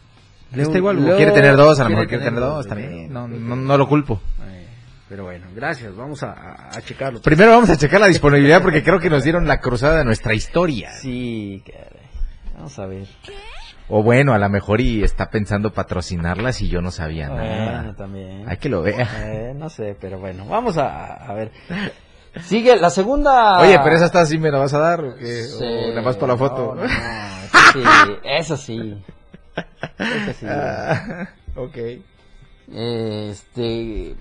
Leo- 0.53 0.67
Está 0.67 0.79
igual, 0.79 1.05
Leo 1.05 1.17
quiere 1.17 1.33
tener 1.33 1.57
dos, 1.57 1.79
a 1.81 1.85
lo 1.85 1.91
mejor 1.91 2.07
quiere 2.09 2.25
tener 2.25 2.41
dos, 2.41 2.67
bien, 2.75 3.13
no, 3.13 3.29
no, 3.29 3.57
no 3.57 3.77
lo 3.77 3.87
culpo. 3.89 4.21
Eh, 4.49 4.67
pero 5.09 5.25
bueno, 5.25 5.47
gracias, 5.55 5.95
vamos 5.95 6.23
a, 6.23 6.33
a- 6.33 6.69
a 6.79 6.83
checarlo. 6.83 7.21
Primero 7.21 7.51
vamos 7.51 7.69
a 7.71 7.77
checar 7.77 8.01
la 8.01 8.07
disponibilidad 8.07 8.63
porque 8.63 8.83
creo 8.83 8.99
que 8.99 9.11
nos 9.11 9.25
dieron 9.25 9.47
la 9.47 9.61
cruzada 9.61 9.99
de 9.99 10.05
nuestra 10.05 10.33
historia. 10.35 10.91
Sí, 10.93 11.63
caray. 11.67 12.09
Vamos 12.55 12.79
a 12.79 12.87
ver. 12.87 13.07
O 13.91 14.03
bueno, 14.03 14.34
a 14.34 14.39
lo 14.39 14.49
mejor 14.51 14.80
y 14.80 15.03
está 15.03 15.30
pensando 15.30 15.72
patrocinarlas 15.72 16.61
y 16.61 16.68
yo 16.68 16.80
no 16.82 16.91
sabía 16.91 17.30
Bueno, 17.30 17.45
nada. 17.72 17.95
también. 17.97 18.45
Hay 18.49 18.59
que 18.59 18.68
lo 18.68 18.82
vea. 18.82 19.09
Eh, 19.24 19.55
no 19.57 19.70
sé, 19.70 19.97
pero 19.99 20.18
bueno, 20.18 20.45
vamos 20.47 20.76
a, 20.76 21.14
a 21.14 21.32
ver. 21.34 21.53
Sigue 22.43 22.76
la 22.76 22.91
segunda. 22.91 23.59
Oye, 23.61 23.78
pero 23.82 23.97
esa 23.97 24.05
está 24.05 24.26
sí 24.26 24.39
me 24.39 24.51
la 24.51 24.59
vas 24.59 24.74
a 24.74 24.78
dar 24.78 25.03
o 25.05 25.16
qué? 25.16 25.45
Sí, 25.45 25.64
o 25.64 25.89
nada 25.89 26.03
más 26.03 26.16
para 26.16 26.32
la 26.34 26.39
foto. 26.39 26.74
no, 26.74 26.82
no, 26.82 26.89
no, 26.89 26.89
eso 27.49 27.72
sí, 27.72 27.82
eso 28.24 28.57
sí. 28.57 29.05
Eso 29.99 30.32
sí. 30.39 30.47
Ah, 30.49 31.28
ok. 31.57 31.76
Este, 32.70 34.14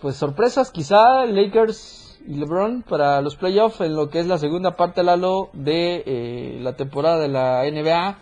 pues 0.00 0.16
sorpresas 0.16 0.70
quizá 0.70 1.26
Lakers 1.26 2.20
y 2.26 2.34
LeBron 2.34 2.82
para 2.88 3.20
los 3.20 3.36
playoffs 3.36 3.80
en 3.80 3.94
lo 3.96 4.10
que 4.10 4.20
es 4.20 4.26
la 4.26 4.38
segunda 4.38 4.76
parte 4.76 5.02
Lalo 5.02 5.50
de 5.52 6.02
eh, 6.06 6.58
la 6.60 6.74
temporada 6.76 7.18
de 7.18 7.28
la 7.28 7.62
NBA. 7.64 8.18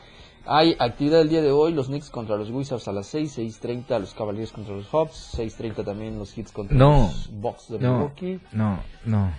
Hay 0.48 0.76
actividad 0.78 1.22
el 1.22 1.28
día 1.28 1.42
de 1.42 1.50
hoy, 1.50 1.72
los 1.72 1.88
Knicks 1.88 2.08
contra 2.10 2.36
los 2.36 2.50
Wizards 2.50 2.86
a 2.88 2.92
las 2.92 3.06
6, 3.08 3.38
6.30 3.38 3.98
los 3.98 4.14
Cavaliers 4.14 4.52
contra 4.52 4.74
los 4.76 4.86
Hawks, 4.88 5.34
6.30 5.36 5.84
también 5.84 6.18
los 6.18 6.36
Hits 6.38 6.52
contra 6.52 6.76
No. 6.76 7.08
los 7.12 7.30
Bucks 7.32 7.68
de 7.70 7.78
No, 7.80 7.92
Milwaukee. 7.94 8.40
no, 8.52 8.80
no. 9.04 9.32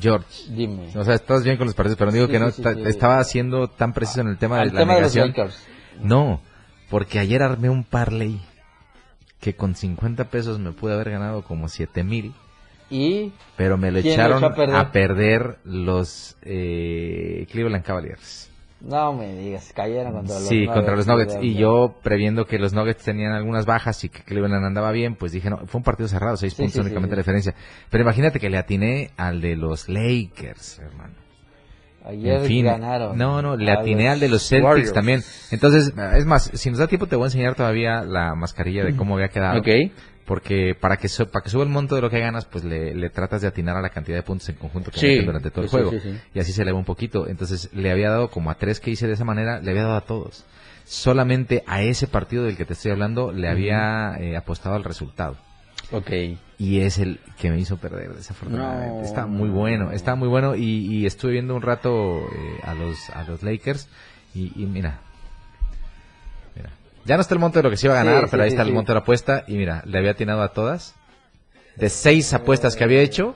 George. 0.00 0.44
Dime. 0.50 0.96
O 0.96 1.02
sea, 1.04 1.14
estás 1.14 1.42
bien 1.42 1.56
con 1.56 1.66
los 1.66 1.74
partidos, 1.74 1.96
pero 1.98 2.12
digo 2.12 2.26
Sí, 2.26 2.32
que 2.32 2.38
no, 2.38 2.50
sí, 2.50 2.56
sí, 2.56 2.62
ta- 2.62 2.74
sí. 2.74 2.82
estaba 2.84 3.24
siendo 3.24 3.68
tan 3.68 3.92
preciso 3.94 4.20
en 4.20 4.28
el 4.28 4.38
tema 4.38 4.58
de 4.58 4.66
la 4.66 4.80
tema 4.80 4.94
de 4.96 5.00
los 5.00 5.14
negación. 5.16 5.50
No, 6.02 6.40
porque 6.90 7.18
ayer 7.18 7.42
armé 7.42 7.70
un 7.70 7.84
parlay 7.84 8.38
que 9.40 9.56
con 9.56 9.74
50 9.74 10.24
pesos 10.30 10.58
me 10.58 10.72
pude 10.72 10.92
haber 10.94 11.10
ganado 11.10 11.42
como 11.42 11.68
7 11.68 12.04
mil, 12.04 12.34
Y 12.90 13.32
pero 13.56 13.76
me 13.78 13.90
lo 13.90 14.00
¿Quién 14.00 14.16
lo 14.16 14.22
echaron 14.22 14.38
echó 14.38 14.46
a 14.46 14.54
perder? 14.54 14.76
a 14.76 14.92
perder 14.92 15.58
los 15.64 16.36
eh, 16.42 17.46
Cleveland 17.50 17.84
Cavaliers. 17.84 18.47
No 18.80 19.12
me 19.12 19.34
digas, 19.34 19.72
cayeron 19.74 20.12
contra 20.12 20.34
los 20.36 20.48
Sí, 20.48 20.66
contra 20.66 20.94
los 20.94 21.06
Nuggets. 21.06 21.38
Y 21.42 21.54
yo, 21.54 21.96
previendo 22.02 22.46
que 22.46 22.58
los 22.58 22.72
Nuggets 22.74 23.02
tenían 23.04 23.32
algunas 23.32 23.66
bajas 23.66 24.04
y 24.04 24.08
que 24.08 24.22
Cleveland 24.22 24.64
andaba 24.64 24.92
bien, 24.92 25.16
pues 25.16 25.32
dije, 25.32 25.50
no, 25.50 25.58
fue 25.66 25.78
un 25.80 25.84
partido 25.84 26.08
cerrado, 26.08 26.36
seis 26.36 26.52
Sí, 26.54 26.62
puntos 26.62 26.74
sí, 26.74 26.80
únicamente 26.80 27.14
sí. 27.14 27.16
de 27.16 27.22
diferencia. 27.22 27.54
Pero 27.90 28.02
imagínate 28.02 28.38
que 28.38 28.48
le 28.50 28.58
atiné 28.58 29.10
al 29.16 29.40
de 29.40 29.56
los 29.56 29.88
Lakers, 29.88 30.78
hermano. 30.78 31.14
Ayer 32.04 32.40
en 32.40 32.46
fin, 32.46 32.64
ganaron. 32.64 33.18
no, 33.18 33.42
no, 33.42 33.56
le 33.56 33.70
atiné 33.70 34.08
al 34.08 34.18
de 34.20 34.28
los 34.28 34.48
Celtics 34.48 34.64
Warriors. 34.64 34.92
también. 34.94 35.22
Entonces, 35.50 35.92
es 36.14 36.24
más, 36.24 36.50
si 36.54 36.70
nos 36.70 36.78
da 36.78 36.86
tiempo 36.86 37.06
te 37.06 37.16
voy 37.16 37.24
a 37.24 37.26
enseñar 37.26 37.54
todavía 37.54 38.02
la 38.02 38.34
mascarilla 38.34 38.84
de 38.84 38.96
cómo 38.96 39.14
había 39.16 39.28
quedado. 39.28 39.58
Ok. 39.58 39.68
Porque 40.28 40.76
para 40.78 40.98
que, 40.98 41.08
su- 41.08 41.26
para 41.28 41.42
que 41.42 41.48
suba 41.50 41.64
el 41.64 41.70
monto 41.70 41.94
de 41.96 42.02
lo 42.02 42.10
que 42.10 42.20
ganas, 42.20 42.44
pues 42.44 42.62
le, 42.62 42.94
le 42.94 43.08
tratas 43.10 43.40
de 43.40 43.48
atinar 43.48 43.76
a 43.76 43.80
la 43.80 43.88
cantidad 43.88 44.16
de 44.18 44.22
puntos 44.22 44.48
en 44.50 44.56
conjunto 44.56 44.90
que 44.92 45.00
Sí. 45.00 45.24
durante 45.24 45.50
todo 45.50 45.64
el 45.64 45.70
juego. 45.70 45.90
sí, 45.90 46.00
sí. 46.00 46.16
Y 46.34 46.38
así 46.38 46.52
se 46.52 46.62
eleva 46.62 46.78
un 46.78 46.84
poquito. 46.84 47.26
Entonces, 47.26 47.70
le 47.72 47.90
había 47.90 48.10
dado 48.10 48.30
como 48.30 48.50
a 48.50 48.54
tres 48.56 48.78
que 48.78 48.90
hice 48.90 49.06
de 49.06 49.14
esa 49.14 49.24
manera, 49.24 49.58
le 49.60 49.70
había 49.70 49.84
dado 49.84 49.96
a 49.96 50.02
todos. 50.02 50.44
Solamente 50.84 51.64
a 51.66 51.82
ese 51.82 52.06
partido 52.06 52.44
del 52.44 52.56
que 52.56 52.64
te 52.64 52.74
estoy 52.74 52.90
hablando 52.92 53.32
le 53.32 53.48
había 53.48 54.16
eh, 54.20 54.36
apostado 54.36 54.76
al 54.76 54.84
resultado. 54.84 55.36
Ok. 55.92 56.10
Y 56.58 56.80
es 56.80 56.98
el 56.98 57.20
que 57.38 57.50
me 57.50 57.58
hizo 57.58 57.76
perder, 57.78 58.12
desafortunadamente. 58.14 58.98
No. 59.00 59.04
Está 59.04 59.26
muy 59.26 59.48
bueno, 59.48 59.92
está 59.92 60.14
muy 60.14 60.28
bueno. 60.28 60.54
Y, 60.56 60.62
y 60.86 61.06
estuve 61.06 61.32
viendo 61.32 61.54
un 61.54 61.62
rato 61.62 62.18
eh, 62.20 62.58
a 62.64 62.74
los 62.74 63.10
a 63.10 63.24
los 63.24 63.42
Lakers. 63.42 63.88
Y, 64.34 64.52
mira. 64.66 65.00
Ya 67.08 67.16
no 67.16 67.22
está 67.22 67.34
el 67.34 67.40
monto 67.40 67.58
de 67.58 67.62
lo 67.64 67.70
que 67.70 67.76
se 67.76 67.86
iba 67.86 67.98
a 67.98 68.02
Sí, 68.02 68.06
ganar, 68.06 68.24
sí, 68.24 68.28
pero 68.30 68.42
ahí 68.44 68.50
sí, 68.50 68.54
está 68.54 68.62
sí. 68.64 68.68
el 68.68 68.74
monto 68.74 68.92
de 68.92 68.94
la 68.94 69.00
apuesta. 69.00 69.44
Y 69.48 69.56
mira, 69.56 69.82
le 69.86 69.98
había 69.98 70.12
atinado 70.12 70.42
a 70.42 70.52
todas. 70.52 70.94
De 71.76 71.88
seis 71.88 72.32
apuestas 72.34 72.76
que 72.76 72.84
había 72.84 73.00
hecho, 73.00 73.34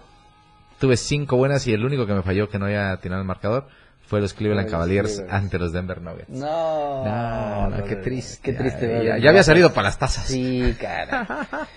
tuve 0.78 0.96
cinco 0.96 1.36
buenas 1.36 1.66
y 1.66 1.72
el 1.72 1.84
único 1.84 2.06
que 2.06 2.12
me 2.14 2.22
falló 2.22 2.48
que 2.48 2.58
no 2.58 2.66
había 2.66 2.92
atinado 2.92 3.20
el 3.22 3.26
marcador 3.26 3.68
fue 4.06 4.20
los 4.20 4.34
Cleveland 4.34 4.68
Cavaliers 4.70 5.22
ante 5.30 5.58
los 5.58 5.72
Denver 5.72 6.00
Nuggets. 6.02 6.28
No, 6.28 7.04
No, 7.04 7.68
no, 7.70 7.84
qué 7.84 7.96
triste. 7.96 8.40
Qué 8.42 8.52
triste. 8.52 9.04
Ya- 9.20 9.30
había 9.30 9.42
salido 9.42 9.72
para 9.72 9.88
las 9.88 9.98
tazas. 9.98 10.26
Sí, 10.26 10.76
cara. 10.80 11.26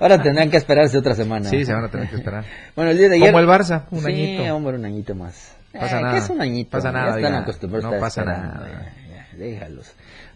Ahora 0.00 0.22
tendrán 0.22 0.50
que 0.50 0.58
esperarse 0.58 0.98
otra 0.98 1.14
semana. 1.14 1.48
Sí, 1.48 1.64
se 1.64 1.72
van 1.72 1.84
a 1.84 1.88
tener 1.88 2.08
que 2.10 2.16
esperar. 2.16 2.44
Bueno, 2.76 2.90
el 2.90 2.98
día 2.98 3.08
de 3.08 3.16
ayer. 3.16 3.28
Como 3.32 3.40
el 3.40 3.46
Barça, 3.48 3.84
un 3.90 4.00
sí, 4.02 4.06
añito. 4.06 4.54
hombre, 4.54 4.76
un 4.76 4.84
añito 4.84 5.14
más. 5.14 5.56
Pasa 5.72 5.98
Eh, 5.98 6.02
nada. 6.02 6.12
¿qué 6.14 6.18
es 6.20 6.28
un 6.30 6.40
añito? 6.42 6.70
Pasa 6.70 6.88
Ya 6.88 6.92
nada, 6.92 7.08
están 7.16 7.24
oiga. 7.32 7.38
acostumbrados 7.40 7.90
No 7.94 7.98
pasa 7.98 8.20
esperando, 8.20 8.54
nada. 8.54 8.92
ya. 9.32 9.36
déjalos. 9.38 9.92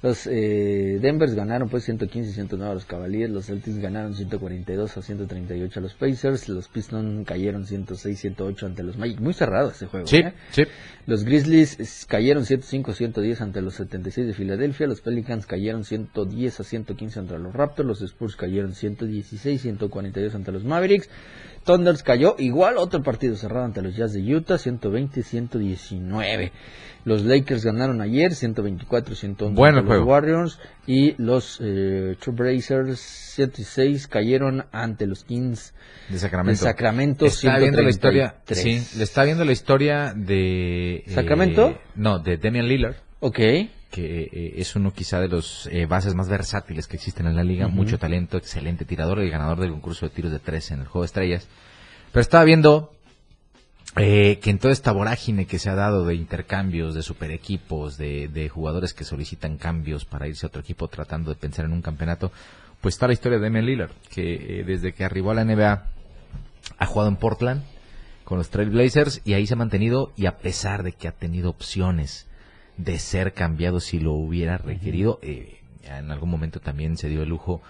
Los 0.07 0.29
eh, 0.29 1.01
Denvers 1.03 1.35
ganaron 1.35 1.69
pues 1.69 1.83
115 1.83 2.31
y 2.31 2.33
109 2.33 2.71
a 2.71 2.75
los 2.75 2.85
Cavaliers, 2.85 3.29
los 3.33 3.47
Celtics 3.47 3.79
ganaron 3.79 4.15
142 4.15 4.97
a 4.97 5.03
138 5.03 5.81
a 5.81 5.83
los 5.83 5.95
Pacers, 5.95 6.49
los 6.49 6.69
Pistons 6.69 7.27
cayeron 7.27 7.67
106 7.67 8.17
108 8.17 8.67
ante 8.67 8.85
los 8.85 8.97
Magic, 8.99 9.19
muy 9.19 9.35
cerrado 9.35 9.71
ese 9.71 9.87
juego. 9.87 10.07
Sí, 10.07 10.19
¿eh? 10.19 10.33
sí. 10.53 10.63
Los 11.07 11.25
Grizzlies 11.25 12.07
cayeron 12.09 12.45
105 12.45 12.93
110 12.93 13.41
ante 13.41 13.61
los 13.61 13.75
76 13.75 14.29
de 14.29 14.33
Filadelfia, 14.35 14.87
los 14.87 15.01
Pelicans 15.01 15.45
cayeron 15.45 15.83
110 15.83 16.61
a 16.61 16.63
115 16.63 17.19
ante 17.19 17.39
los 17.41 17.53
Raptors, 17.53 17.89
los 17.89 18.01
Spurs 18.03 18.37
cayeron 18.37 18.75
116 18.75 19.61
142 19.61 20.37
ante 20.37 20.53
los 20.53 20.63
Mavericks. 20.63 21.11
Thunders 21.67 22.03
cayó 22.03 22.37
igual 22.39 22.79
otro 22.79 23.03
partido 23.03 23.37
cerrado 23.37 23.67
ante 23.67 23.83
los 23.83 23.95
Jazz 23.97 24.13
de 24.15 24.21
Utah 24.35 24.55
120-119. 24.55 26.53
Los 27.05 27.25
Lakers 27.25 27.65
ganaron 27.65 28.01
ayer 28.01 28.33
124-111 28.33 29.55
Bueno 29.55 29.79
ante 29.81 29.95
los. 29.95 30.07
Warriors 30.07 30.59
y 30.87 31.15
los 31.23 31.59
eh, 31.63 32.17
Trailblazers 32.21 32.99
106 32.99 34.07
cayeron 34.09 34.67
ante 34.73 35.07
los 35.07 35.25
Kings 35.25 35.75
De 36.09 36.19
Sacramento. 36.19 36.51
de 36.65 36.71
Sacramento 36.71 37.27
Está 37.27 37.59
viendo 37.59 37.83
la 37.83 37.91
historia. 37.91 38.37
133. 38.47 38.87
Sí, 38.89 38.99
le 38.99 39.05
está 39.05 39.25
viendo 39.25 39.45
la 39.45 39.53
historia 39.53 40.13
de. 40.17 40.97
eh, 40.97 41.05
¿Sacramento? 41.09 41.79
no, 41.95 42.19
de 42.21 42.39
Damian 42.39 42.67
Lillard. 42.67 42.97
Ok. 43.21 43.39
Que 43.97 44.29
eh, 44.31 44.55
es 44.59 44.77
uno 44.77 44.93
quizá 44.93 45.21
de 45.21 45.29
los 45.29 45.71
eh, 45.73 45.87
bases 45.87 46.15
más 46.15 46.29
versátiles 46.29 46.87
que 46.87 46.97
existen 46.97 47.27
en 47.27 47.35
la 47.35 47.43
liga, 47.43 47.67
mucho 47.69 47.99
talento, 47.99 48.37
excelente 48.37 48.85
tirador 48.85 49.23
y 49.23 49.31
ganador 49.31 49.59
del 49.59 49.71
concurso 49.71 50.05
de 50.05 50.11
tiros 50.15 50.33
de 50.33 50.39
tres 50.39 50.71
en 50.71 50.81
el 50.81 50.87
juego 50.87 51.01
de 51.01 51.07
estrellas. 51.07 51.49
Pero 52.13 52.21
estaba 52.21 52.45
viendo 52.45 52.93
eh, 53.97 54.39
que 54.43 54.51
en 54.51 54.59
toda 54.59 54.75
esta 54.75 54.93
vorágine 54.93 55.47
que 55.47 55.59
se 55.59 55.71
ha 55.71 55.75
dado 55.75 56.05
de 56.05 56.15
intercambios, 56.15 56.95
de 56.95 57.03
super 57.03 57.31
equipos, 57.31 57.97
de, 57.97 58.29
de 58.29 58.51
jugadores 58.51 58.93
que 58.93 59.05
solicitan 59.05 59.57
cambios 59.57 60.05
para 60.05 60.29
irse 60.29 60.45
a 60.45 60.49
otro 60.49 60.61
equipo 60.61 60.89
tratando 60.89 61.31
de 61.31 61.37
pensar 61.37 61.65
en 61.65 61.73
un 61.73 61.81
campeonato, 61.81 62.31
pues 62.83 62.97
está 62.97 63.07
la 63.07 63.15
historia 63.15 63.39
de 63.39 63.45
Damian 63.45 63.65
Lillard, 63.65 63.93
que 64.11 64.61
eh, 64.61 64.65
desde 64.65 64.93
que 64.93 65.05
arribó 65.05 65.31
a 65.31 65.35
la 65.35 65.45
NBA 65.47 65.87
ha 66.77 66.87
jugado 66.87 67.09
en 67.09 67.17
Portland 67.17 67.63
con 68.25 68.37
los 68.37 68.51
Trail 68.51 68.69
Blazers 68.69 69.23
y 69.25 69.33
ahí 69.33 69.47
se 69.47 69.55
ha 69.55 69.57
mantenido 69.57 70.13
y 70.17 70.27
a 70.27 70.37
pesar 70.37 70.83
de 70.83 70.93
que 70.93 71.09
ha 71.09 71.13
tenido 71.13 71.49
opciones 71.49 72.27
de 72.77 72.99
ser 72.99 73.33
cambiado 73.33 73.81
si 73.81 73.99
lo 73.99 74.13
hubiera 74.13 74.59
requerido, 74.59 75.19
eh, 75.23 75.61
en 75.85 76.11
algún 76.11 76.31
momento 76.31 76.61
también 76.61 76.97
se 76.97 77.09
dio 77.09 77.23
el 77.23 77.29
lujo 77.29 77.63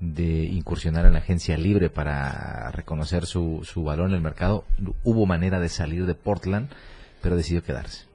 de 0.00 0.44
incursionar 0.44 1.06
en 1.06 1.12
la 1.12 1.20
agencia 1.20 1.56
libre 1.56 1.88
para 1.88 2.70
reconocer 2.72 3.24
su, 3.24 3.60
su 3.64 3.84
valor 3.84 4.08
en 4.08 4.14
el 4.14 4.20
mercado. 4.20 4.64
Hubo 5.04 5.26
manera 5.26 5.60
de 5.60 5.68
salir 5.68 6.06
de 6.06 6.14
Portland, 6.14 6.68
pero 7.20 7.36
decidió 7.36 7.62
quedarse. 7.62 8.06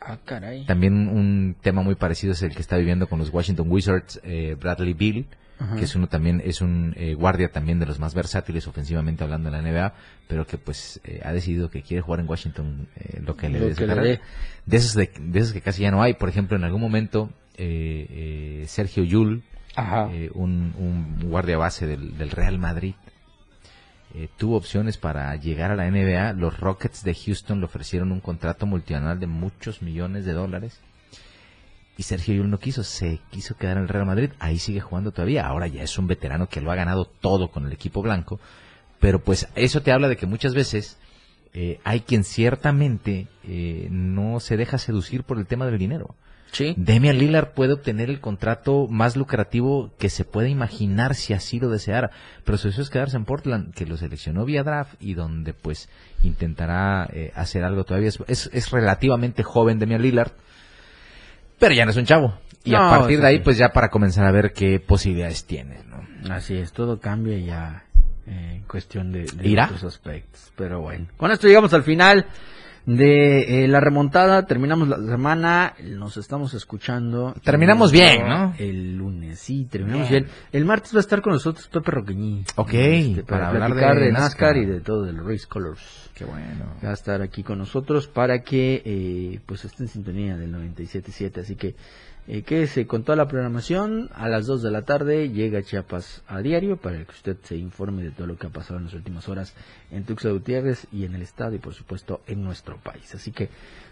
Ah, 0.00 0.18
caray. 0.24 0.64
También 0.66 1.08
un 1.08 1.56
tema 1.60 1.82
muy 1.82 1.94
parecido 1.94 2.32
es 2.32 2.42
el 2.42 2.54
que 2.54 2.62
está 2.62 2.76
viviendo 2.76 3.08
con 3.08 3.18
los 3.18 3.30
Washington 3.30 3.66
Wizards, 3.70 4.20
eh, 4.22 4.56
Bradley 4.58 4.94
Bill, 4.94 5.26
Ajá. 5.60 5.76
que 5.76 5.84
es 5.84 5.94
uno 5.94 6.08
también, 6.08 6.42
es 6.44 6.60
un 6.60 6.94
eh, 6.96 7.14
guardia 7.14 7.52
también 7.52 7.78
de 7.78 7.86
los 7.86 7.98
más 7.98 8.14
versátiles 8.14 8.66
ofensivamente 8.66 9.22
hablando 9.22 9.48
en 9.48 9.52
la 9.52 9.62
NBA, 9.62 9.94
pero 10.26 10.46
que 10.46 10.58
pues 10.58 11.00
eh, 11.04 11.20
ha 11.24 11.32
decidido 11.32 11.70
que 11.70 11.82
quiere 11.82 12.00
jugar 12.00 12.20
en 12.20 12.28
Washington 12.28 12.88
eh, 12.96 13.20
lo 13.24 13.36
que 13.36 13.48
le 13.48 13.60
Lo 13.60 13.70
su 13.70 13.76
que 13.76 13.86
le. 13.86 14.20
De 14.66 14.76
esos, 14.76 14.94
de, 14.94 15.10
de 15.18 15.38
esos 15.38 15.52
que 15.52 15.60
casi 15.60 15.82
ya 15.82 15.90
no 15.90 16.02
hay. 16.02 16.14
Por 16.14 16.28
ejemplo, 16.28 16.56
en 16.56 16.64
algún 16.64 16.80
momento, 16.80 17.30
eh, 17.56 18.06
eh, 18.10 18.64
Sergio 18.66 19.04
Yul, 19.04 19.42
Ajá. 19.76 20.10
un, 20.34 20.74
un 20.78 21.28
guardia 21.28 21.56
base 21.56 21.86
del, 21.86 22.16
del 22.18 22.30
Real 22.30 22.58
Madrid, 22.58 22.94
eh, 24.12 24.28
tuvo 24.36 24.56
opciones 24.56 24.96
para 24.98 25.34
llegar 25.36 25.70
a 25.70 25.76
la 25.76 25.88
NBA. 25.88 26.32
Los 26.32 26.58
Rockets 26.58 27.04
de 27.04 27.14
Houston 27.14 27.60
le 27.60 27.66
ofrecieron 27.66 28.10
un 28.10 28.20
contrato 28.20 28.66
multinacional 28.66 29.20
de 29.20 29.28
muchos 29.28 29.82
millones 29.82 30.24
de 30.24 30.32
dólares. 30.32 30.80
Y 32.00 32.02
Sergio 32.02 32.34
Yul 32.34 32.48
no 32.48 32.58
quiso, 32.58 32.82
se 32.82 33.20
quiso 33.28 33.58
quedar 33.58 33.76
en 33.76 33.82
el 33.82 33.88
Real 33.90 34.06
Madrid. 34.06 34.30
Ahí 34.38 34.58
sigue 34.58 34.80
jugando 34.80 35.12
todavía. 35.12 35.46
Ahora 35.46 35.66
ya 35.66 35.82
es 35.82 35.98
un 35.98 36.06
veterano 36.06 36.48
que 36.48 36.62
lo 36.62 36.72
ha 36.72 36.74
ganado 36.74 37.04
todo 37.04 37.50
con 37.50 37.66
el 37.66 37.74
equipo 37.74 38.00
blanco. 38.00 38.40
Pero 39.00 39.22
pues 39.22 39.48
eso 39.54 39.82
te 39.82 39.92
habla 39.92 40.08
de 40.08 40.16
que 40.16 40.24
muchas 40.24 40.54
veces 40.54 40.96
eh, 41.52 41.78
hay 41.84 42.00
quien 42.00 42.24
ciertamente 42.24 43.28
eh, 43.44 43.88
no 43.90 44.40
se 44.40 44.56
deja 44.56 44.78
seducir 44.78 45.24
por 45.24 45.36
el 45.36 45.46
tema 45.46 45.66
del 45.66 45.76
dinero. 45.76 46.14
Sí. 46.52 46.72
Damian 46.78 47.18
Lillard 47.18 47.52
puede 47.52 47.74
obtener 47.74 48.08
el 48.08 48.20
contrato 48.20 48.86
más 48.88 49.14
lucrativo 49.14 49.90
que 49.98 50.08
se 50.08 50.24
puede 50.24 50.48
imaginar 50.48 51.14
si 51.14 51.34
así 51.34 51.60
lo 51.60 51.68
deseara, 51.68 52.12
pero 52.44 52.56
su 52.56 52.68
es 52.68 52.88
quedarse 52.88 53.18
en 53.18 53.26
Portland, 53.26 53.74
que 53.74 53.84
lo 53.84 53.98
seleccionó 53.98 54.46
vía 54.46 54.62
draft 54.62 54.94
y 55.00 55.12
donde 55.12 55.52
pues 55.52 55.90
intentará 56.22 57.10
eh, 57.12 57.30
hacer 57.34 57.62
algo 57.62 57.84
todavía. 57.84 58.08
Es, 58.08 58.48
es, 58.50 58.70
relativamente 58.70 59.42
joven 59.42 59.78
Damian 59.78 60.00
Lillard, 60.00 60.32
pero 61.60 61.72
ya 61.74 61.84
no 61.84 61.92
es 61.92 61.96
un 61.96 62.04
chavo. 62.06 62.34
Y 62.64 62.72
No, 62.72 62.78
a 62.78 62.98
partir 62.98 63.20
de 63.20 63.26
ahí 63.28 63.38
pues 63.40 63.56
ya 63.56 63.68
para 63.68 63.88
comenzar 63.88 64.26
a 64.26 64.32
ver 64.32 64.52
qué 64.52 64.80
posibilidades 64.80 65.44
tiene, 65.44 65.78
¿no? 65.84 66.34
Así 66.34 66.56
es, 66.56 66.72
todo 66.72 66.98
cambia 67.00 67.38
ya 67.38 67.84
eh, 68.26 68.56
en 68.56 68.62
cuestión 68.64 69.12
de, 69.12 69.24
de 69.24 69.62
otros 69.62 69.84
aspectos. 69.84 70.52
Pero 70.56 70.80
bueno, 70.80 71.06
con 71.16 71.30
esto 71.30 71.46
llegamos 71.46 71.72
al 71.72 71.82
final 71.84 72.26
de 72.86 73.64
eh, 73.64 73.68
la 73.68 73.80
remontada. 73.80 74.44
Terminamos 74.46 74.88
la 74.88 74.98
semana, 74.98 75.74
nos 75.82 76.16
estamos 76.18 76.52
escuchando. 76.54 77.34
Terminamos 77.44 77.92
bien, 77.92 78.26
¿no? 78.28 78.54
El 78.58 78.96
lunes, 78.96 79.38
sí, 79.38 79.66
terminamos 79.70 80.08
Bien. 80.10 80.24
bien. 80.24 80.34
El 80.52 80.64
martes 80.66 80.92
va 80.94 80.98
a 80.98 81.00
estar 81.00 81.22
con 81.22 81.32
nosotros 81.32 81.66
Pepe 81.68 81.90
Roqueñí. 81.90 82.44
Ok, 82.56 82.72
Este, 82.74 83.22
para 83.24 83.52
para, 83.52 83.66
hablar 83.66 83.98
de 83.98 84.06
de 84.06 84.12
NASCAR 84.12 84.54
NASCAR. 84.54 84.56
y 84.58 84.66
de 84.66 84.80
todo 84.80 85.04
del 85.04 85.18
Race 85.18 85.46
Colors. 85.48 86.09
Qué 86.20 86.26
bueno. 86.26 86.66
Va 86.84 86.90
a 86.90 86.92
estar 86.92 87.22
aquí 87.22 87.42
con 87.42 87.56
nosotros 87.56 88.06
para 88.06 88.42
que 88.42 88.82
eh, 88.84 89.40
pues 89.46 89.64
esté 89.64 89.84
en 89.84 89.88
sintonía 89.88 90.36
del 90.36 90.52
97.7. 90.52 91.40
Así 91.40 91.56
que 91.56 91.74
eh, 92.28 92.42
quédese 92.42 92.86
con 92.86 93.04
toda 93.04 93.16
la 93.16 93.26
programación. 93.26 94.10
A 94.12 94.28
las 94.28 94.44
2 94.44 94.60
de 94.60 94.70
la 94.70 94.82
tarde 94.82 95.30
llega 95.30 95.62
Chiapas 95.62 96.22
a 96.28 96.42
diario 96.42 96.76
para 96.76 97.02
que 97.06 97.10
usted 97.10 97.38
se 97.44 97.56
informe 97.56 98.02
de 98.02 98.10
todo 98.10 98.26
lo 98.26 98.36
que 98.36 98.48
ha 98.48 98.50
pasado 98.50 98.78
en 98.78 98.84
las 98.84 98.92
últimas 98.92 99.30
horas 99.30 99.54
en 99.90 100.04
Tuxtla 100.04 100.32
Gutiérrez 100.32 100.86
y 100.92 101.06
en 101.06 101.14
el 101.14 101.22
estado 101.22 101.54
y 101.54 101.58
por 101.58 101.72
supuesto 101.72 102.20
en 102.26 102.44
nuestro 102.44 102.76
país. 102.76 103.14
Así 103.14 103.32
que 103.32 103.48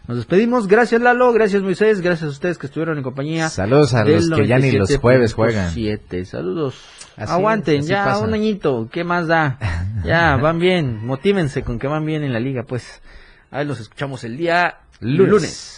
nos 0.06 0.18
despedimos. 0.18 0.68
Gracias 0.68 1.00
Lalo, 1.00 1.32
gracias 1.32 1.62
Moisés, 1.62 2.02
gracias 2.02 2.28
a 2.28 2.32
ustedes 2.32 2.58
que 2.58 2.66
estuvieron 2.66 2.98
en 2.98 3.04
compañía. 3.04 3.48
Saludos 3.48 3.94
a 3.94 4.04
los 4.04 4.28
que 4.28 4.46
ya 4.46 4.58
ni 4.58 4.72
los 4.72 4.94
jueves 4.98 5.32
juegan. 5.32 5.74
97. 5.74 6.26
Saludos. 6.26 6.97
Así 7.18 7.32
Aguanten, 7.32 7.80
así 7.80 7.88
ya 7.88 8.04
pasa. 8.04 8.20
un 8.24 8.32
añito, 8.34 8.88
¿qué 8.90 9.04
más 9.04 9.26
da? 9.26 9.58
Ya, 10.04 10.36
van 10.36 10.60
bien, 10.60 11.04
motívense 11.04 11.64
con 11.64 11.80
que 11.80 11.88
van 11.88 12.06
bien 12.06 12.22
en 12.22 12.32
la 12.32 12.38
liga, 12.38 12.62
pues. 12.62 13.02
A 13.50 13.58
ver, 13.58 13.66
los 13.66 13.80
escuchamos 13.80 14.22
el 14.22 14.36
día 14.36 14.76
Lunes. 15.00 15.28
lunes. 15.30 15.77